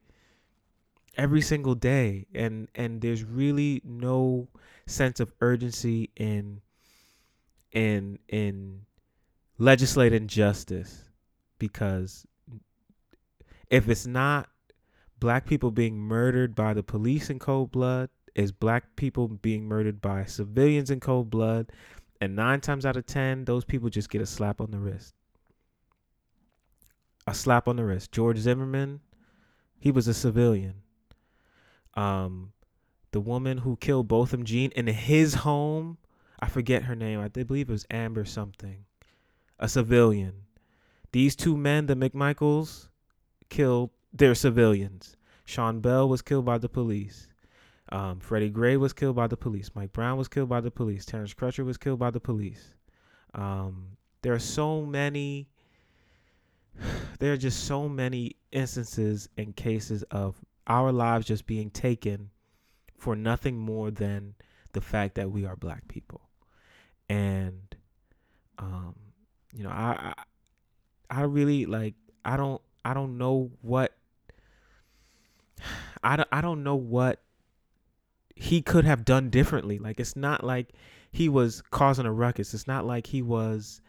every 1.16 1.40
single 1.40 1.74
day 1.74 2.26
and 2.34 2.68
and 2.74 3.00
there's 3.00 3.24
really 3.24 3.82
no 3.84 4.48
sense 4.86 5.20
of 5.20 5.32
urgency 5.40 6.10
in 6.16 6.60
in 7.72 8.18
in 8.28 8.80
legislating 9.60 10.26
justice 10.26 11.04
because 11.58 12.26
if 13.70 13.88
it's 13.88 14.06
not 14.06 14.48
black 15.20 15.46
people 15.46 15.70
being 15.70 15.96
murdered 15.96 16.54
by 16.54 16.74
the 16.74 16.82
police 16.82 17.30
in 17.30 17.38
cold 17.38 17.70
blood 17.70 18.08
is 18.34 18.50
black 18.50 18.96
people 18.96 19.28
being 19.28 19.64
murdered 19.64 20.00
by 20.00 20.24
civilians 20.24 20.90
in 20.90 20.98
cold 20.98 21.30
blood 21.30 21.70
and 22.20 22.34
9 22.34 22.60
times 22.60 22.84
out 22.84 22.96
of 22.96 23.06
10 23.06 23.44
those 23.44 23.64
people 23.64 23.88
just 23.88 24.10
get 24.10 24.20
a 24.20 24.26
slap 24.26 24.60
on 24.60 24.72
the 24.72 24.78
wrist 24.78 25.14
a 27.30 27.34
slap 27.34 27.68
on 27.68 27.76
the 27.76 27.84
wrist. 27.84 28.12
George 28.12 28.38
Zimmerman, 28.38 29.00
he 29.78 29.90
was 29.90 30.08
a 30.08 30.14
civilian. 30.14 30.82
Um, 31.94 32.52
the 33.12 33.20
woman 33.20 33.58
who 33.58 33.76
killed 33.76 34.08
Botham 34.08 34.44
Jean 34.44 34.70
in 34.72 34.86
his 34.86 35.34
home, 35.34 35.98
I 36.40 36.48
forget 36.48 36.84
her 36.84 36.96
name. 36.96 37.20
I 37.20 37.28
believe 37.28 37.68
it 37.68 37.72
was 37.72 37.86
Amber 37.90 38.24
something. 38.24 38.84
A 39.60 39.68
civilian. 39.68 40.32
These 41.12 41.36
two 41.36 41.56
men, 41.56 41.86
the 41.86 41.94
McMichaels, 41.94 42.88
killed 43.48 43.90
their 44.12 44.34
civilians. 44.34 45.16
Sean 45.44 45.80
Bell 45.80 46.08
was 46.08 46.22
killed 46.22 46.44
by 46.44 46.58
the 46.58 46.68
police. 46.68 47.28
Um, 47.92 48.20
Freddie 48.20 48.50
Gray 48.50 48.76
was 48.76 48.92
killed 48.92 49.16
by 49.16 49.28
the 49.28 49.36
police. 49.36 49.70
Mike 49.74 49.92
Brown 49.92 50.16
was 50.16 50.28
killed 50.28 50.48
by 50.48 50.60
the 50.60 50.70
police. 50.70 51.04
Terrence 51.04 51.34
Crutcher 51.34 51.64
was 51.64 51.76
killed 51.76 51.98
by 51.98 52.10
the 52.10 52.20
police. 52.20 52.74
Um, 53.34 53.96
there 54.22 54.32
are 54.32 54.38
so 54.38 54.82
many 54.84 55.48
there 57.18 57.32
are 57.32 57.36
just 57.36 57.64
so 57.64 57.88
many 57.88 58.36
instances 58.52 59.28
and 59.36 59.54
cases 59.54 60.02
of 60.04 60.36
our 60.66 60.92
lives 60.92 61.26
just 61.26 61.46
being 61.46 61.70
taken 61.70 62.30
for 62.96 63.16
nothing 63.16 63.58
more 63.58 63.90
than 63.90 64.34
the 64.72 64.80
fact 64.80 65.16
that 65.16 65.30
we 65.30 65.44
are 65.44 65.56
black 65.56 65.86
people 65.88 66.20
and 67.08 67.76
um 68.58 68.94
you 69.54 69.64
know 69.64 69.70
i 69.70 70.14
i, 71.10 71.20
I 71.20 71.22
really 71.22 71.66
like 71.66 71.94
i 72.24 72.36
don't 72.36 72.60
i 72.84 72.94
don't 72.94 73.18
know 73.18 73.50
what 73.62 73.94
i 76.02 76.16
don't, 76.16 76.28
I 76.32 76.40
don't 76.40 76.62
know 76.62 76.76
what 76.76 77.20
he 78.34 78.62
could 78.62 78.84
have 78.84 79.04
done 79.04 79.28
differently 79.30 79.78
like 79.78 80.00
it's 80.00 80.16
not 80.16 80.44
like 80.44 80.72
he 81.12 81.28
was 81.28 81.62
causing 81.70 82.06
a 82.06 82.12
ruckus 82.12 82.54
it's 82.54 82.66
not 82.66 82.86
like 82.86 83.06
he 83.06 83.22
was 83.22 83.82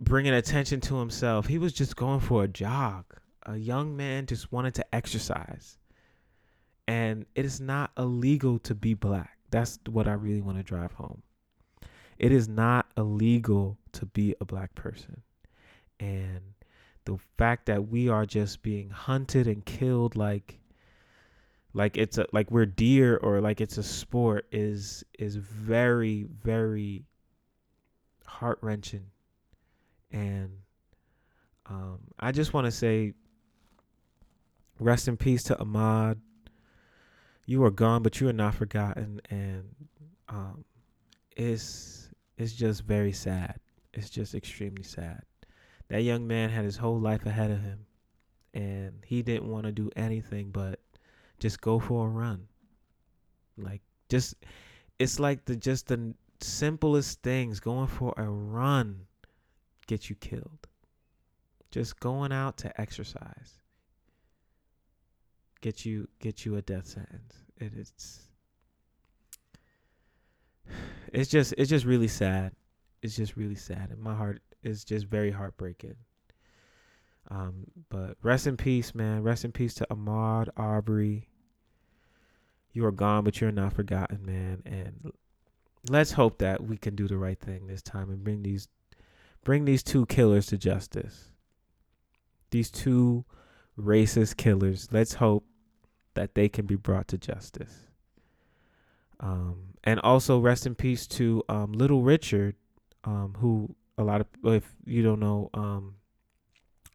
bringing 0.00 0.32
attention 0.32 0.80
to 0.82 0.96
himself. 0.96 1.46
He 1.46 1.58
was 1.58 1.72
just 1.72 1.96
going 1.96 2.20
for 2.20 2.44
a 2.44 2.48
jog. 2.48 3.04
A 3.44 3.56
young 3.56 3.96
man 3.96 4.26
just 4.26 4.52
wanted 4.52 4.74
to 4.74 4.94
exercise. 4.94 5.78
And 6.86 7.26
it 7.34 7.44
is 7.44 7.60
not 7.60 7.90
illegal 7.98 8.58
to 8.60 8.74
be 8.74 8.94
black. 8.94 9.38
That's 9.50 9.78
what 9.88 10.08
I 10.08 10.12
really 10.12 10.40
want 10.40 10.58
to 10.58 10.62
drive 10.62 10.92
home. 10.92 11.22
It 12.18 12.32
is 12.32 12.48
not 12.48 12.86
illegal 12.96 13.78
to 13.94 14.06
be 14.06 14.34
a 14.40 14.44
black 14.44 14.74
person. 14.74 15.22
And 16.00 16.40
the 17.04 17.18
fact 17.36 17.66
that 17.66 17.88
we 17.88 18.08
are 18.08 18.26
just 18.26 18.62
being 18.62 18.90
hunted 18.90 19.46
and 19.46 19.64
killed 19.64 20.16
like 20.16 20.58
like 21.74 21.96
it's 21.96 22.18
a 22.18 22.26
like 22.32 22.50
we're 22.50 22.66
deer 22.66 23.16
or 23.18 23.40
like 23.40 23.60
it's 23.60 23.78
a 23.78 23.82
sport 23.82 24.46
is 24.52 25.04
is 25.18 25.36
very 25.36 26.26
very 26.42 27.04
heart 28.26 28.58
wrenching 28.62 29.06
and 30.10 30.50
um, 31.68 31.98
I 32.18 32.32
just 32.32 32.54
want 32.54 32.66
to 32.66 32.70
say, 32.70 33.12
rest 34.80 35.08
in 35.08 35.16
peace 35.16 35.42
to 35.44 35.56
Ahmaud 35.56 36.18
You 37.46 37.64
are 37.64 37.70
gone, 37.70 38.02
but 38.02 38.20
you 38.20 38.28
are 38.28 38.32
not 38.32 38.54
forgotten, 38.54 39.20
and 39.30 39.64
um, 40.28 40.64
it's 41.36 42.10
it's 42.36 42.52
just 42.52 42.84
very 42.84 43.12
sad. 43.12 43.60
It's 43.98 44.10
just 44.10 44.34
extremely 44.34 44.84
sad. 44.84 45.22
That 45.88 46.02
young 46.02 46.26
man 46.26 46.50
had 46.50 46.64
his 46.64 46.76
whole 46.76 47.00
life 47.00 47.26
ahead 47.26 47.50
of 47.50 47.60
him, 47.60 47.86
and 48.54 49.02
he 49.04 49.22
didn't 49.22 49.48
want 49.48 49.66
to 49.66 49.72
do 49.72 49.90
anything 49.96 50.50
but 50.50 50.80
just 51.38 51.60
go 51.60 51.78
for 51.78 52.06
a 52.06 52.10
run. 52.10 52.46
Like 53.56 53.82
just, 54.08 54.34
it's 54.98 55.18
like 55.18 55.44
the 55.44 55.56
just 55.56 55.88
the 55.88 56.14
simplest 56.40 57.22
things, 57.22 57.58
going 57.60 57.88
for 57.88 58.14
a 58.16 58.28
run 58.28 59.06
get 59.86 60.08
you 60.08 60.16
killed. 60.16 60.68
Just 61.70 61.98
going 62.00 62.32
out 62.32 62.56
to 62.58 62.80
exercise 62.80 63.58
get 65.60 65.84
you 65.84 66.08
get 66.20 66.44
you 66.44 66.56
a 66.56 66.62
death 66.62 66.86
sentence. 66.86 67.34
It, 67.56 67.72
it's 67.76 68.20
it's 71.12 71.30
just 71.30 71.54
it's 71.58 71.70
just 71.70 71.84
really 71.84 72.08
sad. 72.08 72.52
It's 73.02 73.16
just 73.16 73.36
really 73.36 73.54
sad, 73.54 73.90
and 73.90 74.00
my 74.00 74.14
heart 74.14 74.42
is 74.62 74.84
just 74.84 75.06
very 75.06 75.30
heartbreaking. 75.30 75.94
Um, 77.30 77.66
but 77.90 78.16
rest 78.22 78.46
in 78.46 78.56
peace, 78.56 78.94
man. 78.94 79.22
Rest 79.22 79.44
in 79.44 79.52
peace 79.52 79.74
to 79.74 79.86
Ahmaud 79.90 80.48
Arbery. 80.56 81.28
You 82.72 82.84
are 82.86 82.92
gone, 82.92 83.24
but 83.24 83.40
you're 83.40 83.52
not 83.52 83.74
forgotten, 83.74 84.24
man. 84.24 84.62
And 84.64 85.12
let's 85.88 86.12
hope 86.12 86.38
that 86.38 86.62
we 86.64 86.76
can 86.76 86.96
do 86.96 87.06
the 87.06 87.18
right 87.18 87.38
thing 87.38 87.66
this 87.66 87.82
time 87.82 88.10
and 88.10 88.24
bring 88.24 88.42
these 88.42 88.68
bring 89.44 89.64
these 89.64 89.82
two 89.82 90.06
killers 90.06 90.46
to 90.46 90.58
justice. 90.58 91.32
These 92.50 92.70
two 92.70 93.24
racist 93.78 94.36
killers. 94.36 94.88
Let's 94.90 95.14
hope 95.14 95.44
that 96.14 96.34
they 96.34 96.48
can 96.48 96.66
be 96.66 96.74
brought 96.74 97.08
to 97.08 97.18
justice. 97.18 97.86
Um, 99.20 99.74
and 99.84 100.00
also 100.00 100.38
rest 100.38 100.66
in 100.66 100.74
peace 100.74 101.06
to 101.08 101.42
um, 101.48 101.72
Little 101.72 102.02
Richard, 102.02 102.56
um, 103.04 103.34
who 103.38 103.74
a 103.96 104.04
lot 104.04 104.20
of 104.20 104.26
if 104.44 104.64
you 104.84 105.02
don't 105.02 105.20
know, 105.20 105.50
um, 105.54 105.94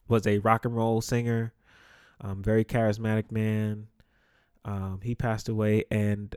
was 0.07 0.25
a 0.27 0.39
rock 0.39 0.65
and 0.65 0.75
roll 0.75 1.01
singer, 1.01 1.53
um, 2.21 2.41
very 2.43 2.63
charismatic 2.63 3.31
man. 3.31 3.87
Um, 4.65 5.01
he 5.03 5.13
passed 5.15 5.49
away, 5.49 5.83
and 5.91 6.33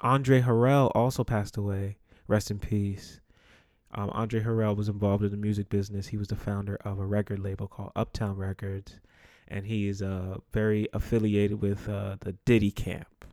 Andre 0.00 0.40
Harrell 0.40 0.90
also 0.94 1.24
passed 1.24 1.56
away. 1.56 1.98
Rest 2.26 2.50
in 2.50 2.58
peace. 2.58 3.20
Um, 3.92 4.10
Andre 4.10 4.40
Harrell 4.40 4.76
was 4.76 4.88
involved 4.88 5.24
in 5.24 5.30
the 5.30 5.36
music 5.36 5.68
business. 5.68 6.06
He 6.06 6.16
was 6.16 6.28
the 6.28 6.36
founder 6.36 6.76
of 6.84 6.98
a 6.98 7.04
record 7.04 7.40
label 7.40 7.66
called 7.66 7.92
Uptown 7.96 8.36
Records, 8.36 9.00
and 9.48 9.66
he 9.66 9.88
is 9.88 10.00
uh, 10.00 10.36
very 10.52 10.88
affiliated 10.92 11.60
with 11.60 11.88
uh, 11.88 12.16
the 12.20 12.32
Diddy 12.44 12.70
camp. 12.70 13.24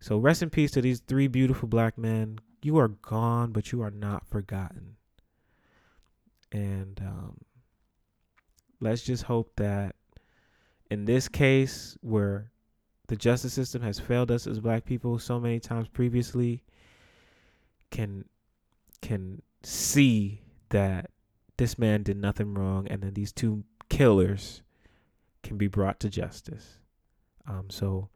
So 0.00 0.16
rest 0.16 0.42
in 0.42 0.50
peace 0.50 0.70
to 0.72 0.80
these 0.80 1.00
three 1.00 1.28
beautiful 1.28 1.68
black 1.68 1.98
men. 1.98 2.40
You 2.62 2.78
are 2.78 2.88
gone, 2.88 3.52
but 3.52 3.72
you 3.72 3.82
are 3.82 3.90
not 3.90 4.26
forgotten. 4.26 4.96
And 6.52 7.00
um, 7.00 7.38
let's 8.80 9.02
just 9.02 9.24
hope 9.24 9.52
that 9.56 9.96
in 10.90 11.06
this 11.06 11.26
case, 11.26 11.96
where 12.02 12.50
the 13.08 13.16
justice 13.16 13.54
system 13.54 13.82
has 13.82 13.98
failed 13.98 14.30
us 14.30 14.46
as 14.46 14.60
black 14.60 14.84
people 14.84 15.18
so 15.18 15.40
many 15.40 15.58
times 15.58 15.88
previously, 15.88 16.62
can 17.90 18.24
can 19.00 19.42
see 19.62 20.42
that 20.68 21.10
this 21.56 21.78
man 21.78 22.02
did 22.02 22.16
nothing 22.16 22.54
wrong 22.54 22.86
and 22.88 23.02
then 23.02 23.14
these 23.14 23.32
two 23.32 23.64
killers 23.88 24.62
can 25.42 25.56
be 25.56 25.66
brought 25.66 26.00
to 26.00 26.08
justice. 26.08 26.78
Um, 27.46 27.66
so 27.68 28.08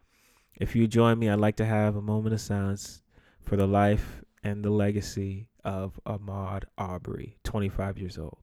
if 0.55 0.77
you 0.77 0.87
join 0.87 1.19
me, 1.19 1.29
I'd 1.29 1.41
like 1.41 1.57
to 1.57 1.67
have 1.67 1.97
a 1.97 2.03
moment 2.03 2.35
of 2.35 2.41
silence 2.41 3.03
for 3.43 3.57
the 3.57 3.67
life 3.67 4.23
and 4.47 4.65
the 4.65 4.71
legacy 4.71 5.49
of 5.65 5.99
Ahmaud 6.07 6.63
Arbery, 6.79 7.37
25 7.43 7.99
years 7.99 8.17
old. 8.17 8.39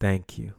Thank 0.00 0.36
you. 0.36 0.54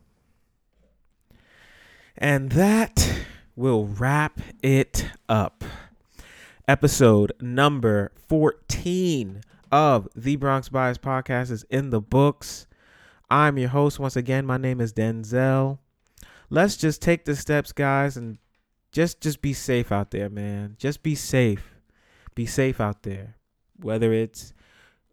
And 2.17 2.53
that 2.53 3.25
will 3.57 3.85
wrap 3.85 4.39
it 4.63 5.07
up 5.27 5.65
Episode 6.67 7.33
number 7.41 8.13
14 8.29 9.41
of 9.73 10.07
the 10.15 10.37
Bronx 10.37 10.69
Bias 10.69 10.97
podcast 10.97 11.51
is 11.51 11.65
in 11.69 11.89
the 11.89 11.99
books. 11.99 12.65
I'm 13.29 13.57
your 13.57 13.67
host 13.69 13.99
once 13.99 14.15
again. 14.15 14.45
My 14.45 14.55
name 14.55 14.79
is 14.79 14.93
Denzel. 14.93 15.79
Let's 16.49 16.77
just 16.77 17.01
take 17.01 17.25
the 17.25 17.35
steps, 17.35 17.73
guys, 17.73 18.15
and 18.15 18.37
just 18.91 19.21
just 19.21 19.41
be 19.41 19.53
safe 19.53 19.91
out 19.91 20.11
there, 20.11 20.29
man. 20.29 20.75
Just 20.77 21.03
be 21.03 21.15
safe. 21.15 21.75
Be 22.35 22.45
safe 22.45 22.79
out 22.79 23.03
there. 23.03 23.35
Whether 23.79 24.13
it's 24.13 24.53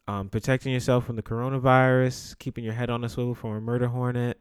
um, 0.07 0.29
protecting 0.29 0.73
yourself 0.73 1.05
from 1.07 1.17
the 1.17 1.23
coronavirus, 1.23 2.39
keeping 2.39 2.65
your 2.65 2.75
head 2.75 2.91
on 2.91 3.05
a 3.05 3.09
swivel 3.09 3.35
from 3.35 3.53
a 3.53 3.61
murder 3.61 3.89
hornet, 3.89 4.39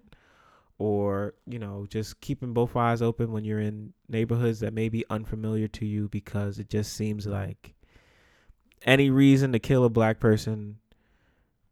or 0.80 1.34
you 1.46 1.60
know 1.60 1.86
just 1.90 2.20
keeping 2.22 2.54
both 2.54 2.76
eyes 2.76 3.02
open 3.02 3.32
when 3.32 3.44
you're 3.44 3.60
in 3.60 3.94
neighborhoods 4.08 4.60
that 4.60 4.74
may 4.74 4.90
be 4.90 5.04
unfamiliar 5.10 5.68
to 5.68 5.86
you 5.86 6.08
because 6.10 6.60
it 6.60 6.70
just 6.70 6.94
seems 6.94 7.26
like 7.26 7.74
any 8.84 9.10
reason 9.10 9.52
to 9.52 9.60
kill 9.60 9.84
a 9.84 9.90
black 9.90 10.20
person 10.20 10.78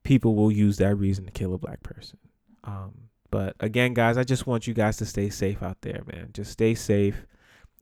people 0.03 0.35
will 0.35 0.51
use 0.51 0.77
that 0.77 0.95
reason 0.95 1.25
to 1.25 1.31
kill 1.31 1.53
a 1.53 1.57
black 1.57 1.81
person 1.83 2.17
um, 2.63 2.93
but 3.29 3.55
again 3.59 3.93
guys 3.93 4.17
i 4.17 4.23
just 4.23 4.47
want 4.47 4.65
you 4.65 4.73
guys 4.73 4.97
to 4.97 5.05
stay 5.05 5.29
safe 5.29 5.61
out 5.61 5.81
there 5.81 6.03
man 6.11 6.29
just 6.33 6.51
stay 6.51 6.73
safe 6.73 7.25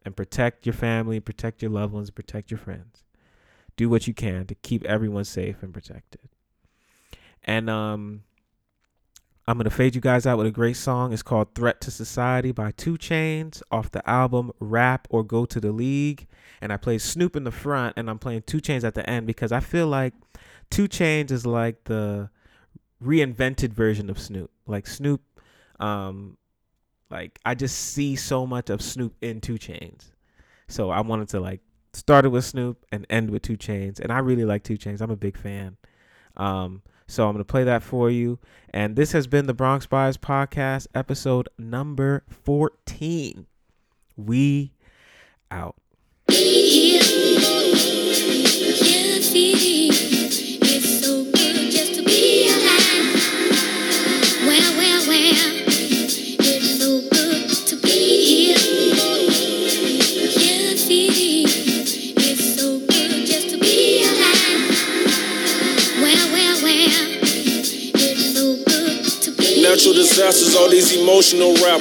and 0.06 0.16
protect 0.16 0.66
your 0.66 0.74
family 0.74 1.20
protect 1.20 1.62
your 1.62 1.72
loved 1.72 1.94
ones 1.94 2.10
protect 2.10 2.52
your 2.52 2.58
friends 2.58 3.04
do 3.76 3.90
what 3.90 4.08
you 4.08 4.14
can 4.14 4.46
to 4.46 4.56
keep 4.56 4.84
everyone 4.86 5.24
safe 5.24 5.62
and 5.62 5.74
protected 5.74 6.22
and 7.44 7.70
um 7.70 8.24
I'm 9.46 9.58
gonna 9.58 9.70
fade 9.70 9.94
you 9.94 10.00
guys 10.00 10.26
out 10.26 10.38
with 10.38 10.48
a 10.48 10.52
great 10.52 10.78
song. 10.78 11.12
It's 11.12 11.22
called 11.22 11.54
"Threat 11.54 11.82
to 11.82 11.92
Society" 11.92 12.54
by 12.54 12.72
2 12.72 12.94
Chainz 12.98 13.62
off 13.72 13.92
the 13.92 14.08
album 14.10 14.54
"Rap 14.60 15.06
or 15.10 15.22
Go 15.24 15.46
to 15.46 15.60
the 15.60 15.74
League." 15.74 16.28
And 16.62 16.72
I 16.72 16.78
play 16.78 16.98
Snoop 16.98 17.36
in 17.36 17.44
the 17.44 17.52
front, 17.52 17.96
and 17.98 18.10
I'm 18.10 18.20
playing 18.20 18.44
2 18.44 18.60
Chainz 18.60 18.86
at 18.86 18.94
the 18.94 19.08
end 19.10 19.28
because 19.28 19.52
I 19.52 19.60
feel 19.60 19.88
like 19.88 20.14
2 20.70 20.88
Chainz 20.88 21.30
is 21.30 21.46
like 21.46 21.84
the 21.86 22.30
reinvented 23.04 23.74
version 23.74 24.10
of 24.10 24.18
Snoop. 24.18 24.50
Like 24.66 24.88
Snoop, 24.88 25.22
um, 25.78 26.38
like 27.14 27.40
I 27.46 27.56
just 27.56 27.78
see 27.78 28.16
so 28.16 28.46
much 28.46 28.70
of 28.70 28.82
Snoop 28.82 29.16
in 29.22 29.40
2 29.40 29.54
Chainz. 29.54 30.12
So 30.68 30.90
I 30.90 31.02
wanted 31.02 31.30
to 31.30 31.40
like 31.40 31.62
start 31.94 32.26
it 32.26 32.30
with 32.30 32.44
Snoop 32.44 32.86
and 32.92 33.06
end 33.10 33.30
with 33.30 33.44
2 33.44 33.56
Chainz, 33.56 34.00
and 34.00 34.12
I 34.12 34.20
really 34.20 34.46
like 34.46 34.64
2 34.64 34.78
Chainz. 34.78 35.00
I'm 35.00 35.12
a 35.12 35.16
big 35.16 35.38
fan. 35.38 35.78
Um, 36.36 36.82
so 37.08 37.28
I'm 37.30 37.38
to 37.38 37.46
play 37.46 37.64
that 37.66 37.84
for 37.84 38.10
you. 38.10 38.40
And 38.72 38.96
this 38.96 39.12
has 39.12 39.28
been 39.28 39.46
the 39.46 39.54
Bronx 39.54 39.86
Bias 39.86 40.18
Podcast, 40.18 40.88
episode 40.96 41.48
number 41.60 42.24
14. 42.30 43.46
We 44.18 44.74
out. 45.52 45.76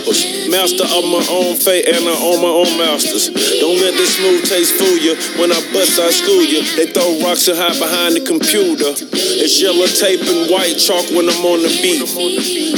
Rappers. 0.02 0.48
Master 0.50 0.84
of 0.84 1.04
my 1.06 1.24
own 1.30 1.56
fate 1.56 1.86
and 1.86 2.04
I 2.04 2.14
own 2.18 2.42
my 2.42 2.50
own 2.50 2.76
masters. 2.76 3.30
Don't 3.60 3.78
let 3.78 3.94
this 3.94 4.16
smooth 4.16 4.44
taste 4.44 4.74
fool 4.74 4.98
you. 4.98 5.14
When 5.40 5.52
I 5.52 5.60
bust, 5.72 5.98
I 5.98 6.10
school 6.10 6.42
you. 6.42 6.62
They 6.76 6.90
throw 6.92 7.22
rocks 7.22 7.48
and 7.48 7.56
hide 7.56 7.78
behind 7.78 8.16
the 8.16 8.24
computer. 8.26 8.92
It's 9.14 9.60
yellow 9.62 9.86
tape 9.86 10.20
and 10.20 10.50
white 10.50 10.76
chalk 10.76 11.08
when 11.14 11.28
I'm 11.28 11.44
on 11.46 11.62
the 11.62 11.72
beat. 11.80 12.02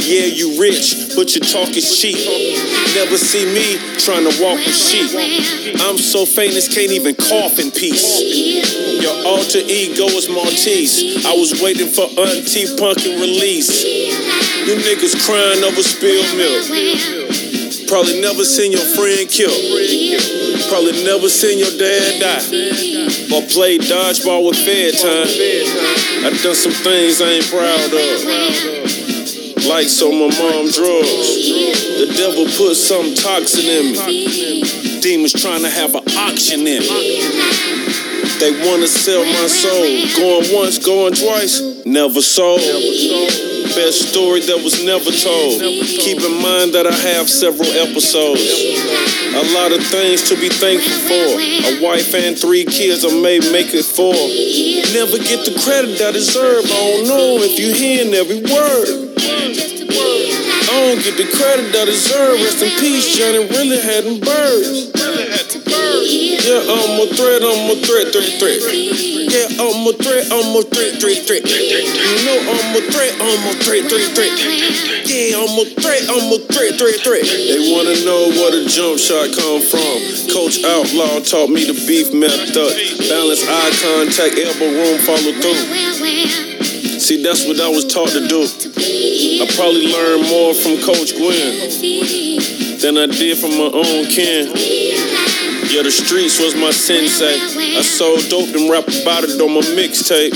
Yeah, 0.05 0.29
you 0.29 0.61
rich, 0.61 1.15
but 1.15 1.33
your 1.35 1.43
talk 1.43 1.75
is 1.75 1.89
cheap. 1.97 2.17
Never 2.95 3.17
see 3.17 3.45
me 3.45 3.77
trying 3.99 4.23
to 4.29 4.33
walk 4.41 4.61
with 4.61 4.75
sheep. 4.75 5.09
I'm 5.81 5.97
so 5.97 6.25
famous, 6.25 6.71
can't 6.71 6.91
even 6.91 7.15
cough 7.15 7.59
in 7.59 7.71
peace. 7.71 8.21
Your 9.01 9.15
alter 9.25 9.59
ego 9.59 10.05
is 10.15 10.29
Maltese. 10.29 11.25
I 11.25 11.33
was 11.33 11.61
waiting 11.61 11.89
for 11.89 12.05
Auntie 12.05 12.69
Punkin 12.77 13.19
release. 13.19 13.83
You 14.65 14.73
niggas 14.81 15.13
crying 15.29 15.63
over 15.63 15.83
spilled 15.83 16.25
milk. 16.41 16.65
Probably 17.87 18.19
never 18.19 18.43
seen 18.43 18.71
your 18.71 18.81
friend 18.81 19.29
killed. 19.29 19.53
Probably 20.73 21.05
never 21.05 21.29
seen 21.29 21.59
your 21.59 21.69
dad 21.77 22.17
die. 22.17 22.41
Or 23.29 23.45
played 23.45 23.81
dodgeball 23.81 24.49
with 24.49 24.57
Fed 24.57 24.97
time. 24.97 25.29
I 26.25 26.33
done 26.41 26.55
some 26.55 26.73
things 26.73 27.21
I 27.21 27.37
ain't 27.37 27.45
proud 27.45 27.93
of. 27.93 29.69
Like 29.69 29.85
so 29.87 30.09
my 30.09 30.33
mom 30.33 30.65
drugs. 30.73 31.29
The 32.01 32.09
devil 32.17 32.45
put 32.57 32.73
some 32.73 33.13
toxin 33.13 33.69
in 33.69 33.93
me. 33.93 34.63
Demons 34.99 35.33
trying 35.33 35.61
to 35.61 35.69
have 35.69 35.93
an 35.93 36.01
auction 36.17 36.65
in 36.65 36.81
me. 36.81 37.21
They 38.39 38.51
wanna 38.65 38.87
sell 38.87 39.23
my 39.23 39.45
soul. 39.45 39.85
Going 40.17 40.49
once, 40.57 40.79
going 40.79 41.13
twice, 41.13 41.61
never 41.85 42.21
sold. 42.21 43.44
Best 43.75 44.07
story 44.15 44.39
that 44.39 44.63
was 44.63 44.79
never 44.87 45.11
told. 45.11 45.59
Keep 45.59 46.23
in 46.23 46.39
mind 46.39 46.71
that 46.79 46.87
I 46.87 46.95
have 47.11 47.27
several 47.27 47.67
episodes. 47.75 48.39
A 49.35 49.43
lot 49.51 49.75
of 49.75 49.83
things 49.83 50.23
to 50.31 50.39
be 50.39 50.47
thankful 50.47 50.95
for. 51.03 51.27
A 51.35 51.83
wife 51.83 52.15
and 52.15 52.39
three 52.39 52.63
kids, 52.63 53.03
I 53.03 53.11
may 53.11 53.43
make 53.51 53.75
it 53.75 53.83
four. 53.83 54.15
Never 54.95 55.19
get 55.19 55.43
the 55.43 55.59
credit 55.59 55.99
I 55.99 56.15
deserve. 56.15 56.63
I 56.63 56.71
don't 56.71 57.07
know 57.11 57.43
if 57.43 57.59
you 57.59 57.75
hearing 57.75 58.15
every 58.15 58.39
word. 58.47 59.11
I 59.19 60.75
don't 60.79 61.03
get 61.03 61.19
the 61.19 61.27
credit 61.35 61.75
I 61.75 61.83
deserve. 61.83 62.39
Rest 62.47 62.63
in 62.63 62.71
peace, 62.79 63.11
Johnny 63.11 63.43
really 63.43 63.79
had 63.83 64.07
them 64.07 64.23
birds. 64.23 64.87
Yeah, 66.47 66.63
I'm 66.63 66.95
a 67.03 67.11
threat, 67.11 67.43
I'm 67.43 67.75
a 67.75 67.77
threat, 67.83 68.15
threat, 68.15 68.39
threat. 68.39 69.14
Yeah, 69.25 69.57
I'm 69.57 69.81
a 69.89 69.93
threat, 69.97 70.29
I'm 70.29 70.53
a 70.53 70.61
threat, 70.61 71.01
threat, 71.01 71.17
threat. 71.25 71.41
You 71.49 72.15
know 72.29 72.37
I'm 72.45 72.77
a 72.77 72.81
threat, 72.93 73.13
I'm 73.17 73.41
a 73.49 73.53
threat, 73.57 73.89
threat, 73.89 74.09
threat. 74.13 74.37
Yeah, 75.09 75.41
I'm 75.41 75.57
a 75.57 75.65
threat, 75.65 76.05
I'm 76.13 76.29
a 76.29 76.37
threat, 76.45 76.77
threat, 76.77 76.97
threat. 77.01 77.25
They 77.25 77.73
wanna 77.73 77.97
know 78.05 78.29
where 78.37 78.53
the 78.53 78.69
jump 78.69 79.01
shot 79.01 79.33
come 79.33 79.65
from. 79.65 79.97
Coach 80.29 80.61
Outlaw 80.61 81.25
taught 81.25 81.49
me 81.49 81.65
the 81.65 81.73
beef 81.89 82.13
method. 82.13 82.53
Balance 83.09 83.41
eye 83.49 83.73
contact, 83.81 84.37
elbow 84.37 84.69
room, 84.69 85.01
follow 85.01 85.33
through. 85.41 85.57
See, 87.01 87.23
that's 87.23 87.45
what 87.47 87.59
I 87.59 87.69
was 87.69 87.85
taught 87.85 88.09
to 88.09 88.27
do. 88.27 88.45
I 88.45 89.45
probably 89.57 89.89
learned 89.89 90.29
more 90.29 90.53
from 90.53 90.77
Coach 90.85 91.17
Gwen 91.17 91.65
than 92.77 92.97
I 92.97 93.07
did 93.09 93.37
from 93.37 93.57
my 93.57 93.73
own 93.73 94.05
kin. 94.05 94.53
Yeah, 95.75 95.81
the 95.81 95.91
streets 95.91 96.39
was 96.39 96.55
my 96.55 96.71
sensei. 96.71 97.35
I 97.75 97.81
sold 97.81 98.29
dope 98.29 98.55
and 98.55 98.71
rap 98.71 98.87
about 98.87 99.25
it 99.25 99.41
on 99.41 99.51
my 99.51 99.59
mixtape. 99.75 100.31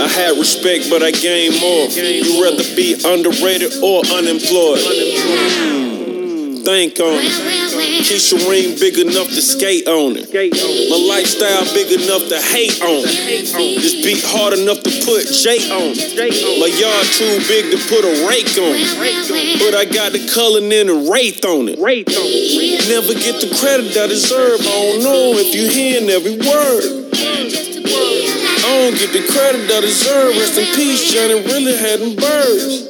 I 0.00 0.08
had 0.08 0.38
respect, 0.38 0.88
but 0.88 1.02
I 1.02 1.10
gained 1.10 1.60
more. 1.60 1.84
You 1.92 2.42
rather 2.42 2.64
be 2.74 2.96
underrated 3.04 3.84
or 3.84 4.00
unemployed? 4.08 4.80
Think 6.64 6.98
on 7.00 7.20
it. 7.20 7.59
Keisha 7.98 8.38
ring 8.46 8.78
big 8.78 8.98
enough 8.98 9.26
to 9.34 9.42
skate 9.42 9.88
on 9.88 10.14
it. 10.14 10.30
My 10.30 10.98
lifestyle 11.10 11.66
big 11.74 11.90
enough 11.90 12.22
to 12.30 12.38
hate 12.38 12.78
on 12.82 13.02
it. 13.02 13.50
This 13.82 13.98
beat 14.04 14.22
hard 14.22 14.54
enough 14.54 14.82
to 14.86 14.92
put 15.02 15.26
J 15.26 15.58
on 15.74 15.90
it. 15.98 16.14
My 16.62 16.70
yard 16.70 17.06
too 17.10 17.42
big 17.50 17.74
to 17.74 17.78
put 17.90 18.06
a 18.06 18.14
rake 18.30 18.54
on 18.62 18.78
it. 18.78 19.58
But 19.58 19.74
I 19.74 19.84
got 19.90 20.12
the 20.14 20.22
color 20.30 20.62
and 20.62 20.70
the 20.70 21.10
wraith 21.10 21.44
on 21.44 21.66
it. 21.66 21.78
Never 21.82 23.14
get 23.18 23.42
the 23.42 23.50
credit 23.58 23.96
I 23.98 24.06
deserve. 24.06 24.60
I 24.60 24.70
don't 24.70 25.02
know 25.02 25.34
if 25.34 25.50
you 25.50 25.66
hearing 25.68 26.10
every 26.10 26.38
word. 26.38 27.10
I 28.62 28.86
don't 28.86 28.94
get 28.94 29.10
the 29.12 29.26
credit 29.26 29.66
I 29.66 29.80
deserve. 29.82 30.36
Rest 30.38 30.58
in 30.58 30.66
peace, 30.78 31.10
Johnny 31.10 31.42
really 31.42 31.76
had 31.76 31.98
them 31.98 32.14
birds. 32.14 32.86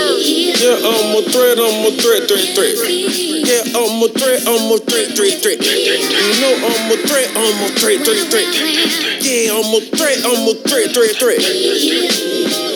Yeah, 0.00 0.80
I'm 0.80 1.12
a 1.12 1.22
threat, 1.28 1.58
I'm 1.60 1.84
a 1.84 1.90
threat, 1.92 2.24
threat, 2.28 2.48
threat. 2.56 2.72
Yeah, 2.88 3.76
I'm 3.76 4.00
a 4.00 4.08
threat, 4.08 4.40
I'm 4.48 4.72
a 4.72 4.78
threat, 4.78 5.12
threat, 5.16 5.42
threat. 5.42 5.60
You 5.60 6.40
know 6.40 6.56
I'm 6.64 6.90
a 6.90 6.96
threat, 7.04 7.28
I'm 7.36 7.64
a 7.64 7.68
threat, 7.76 8.00
threat, 8.00 8.28
threat. 8.30 8.48
Yeah, 9.20 9.52
I'm 9.52 9.74
a 9.74 9.80
threat, 9.92 10.18
I'm 10.24 10.48
a 10.48 10.54
threat, 10.54 10.94
threat, 10.94 11.16
threat. 11.20 12.69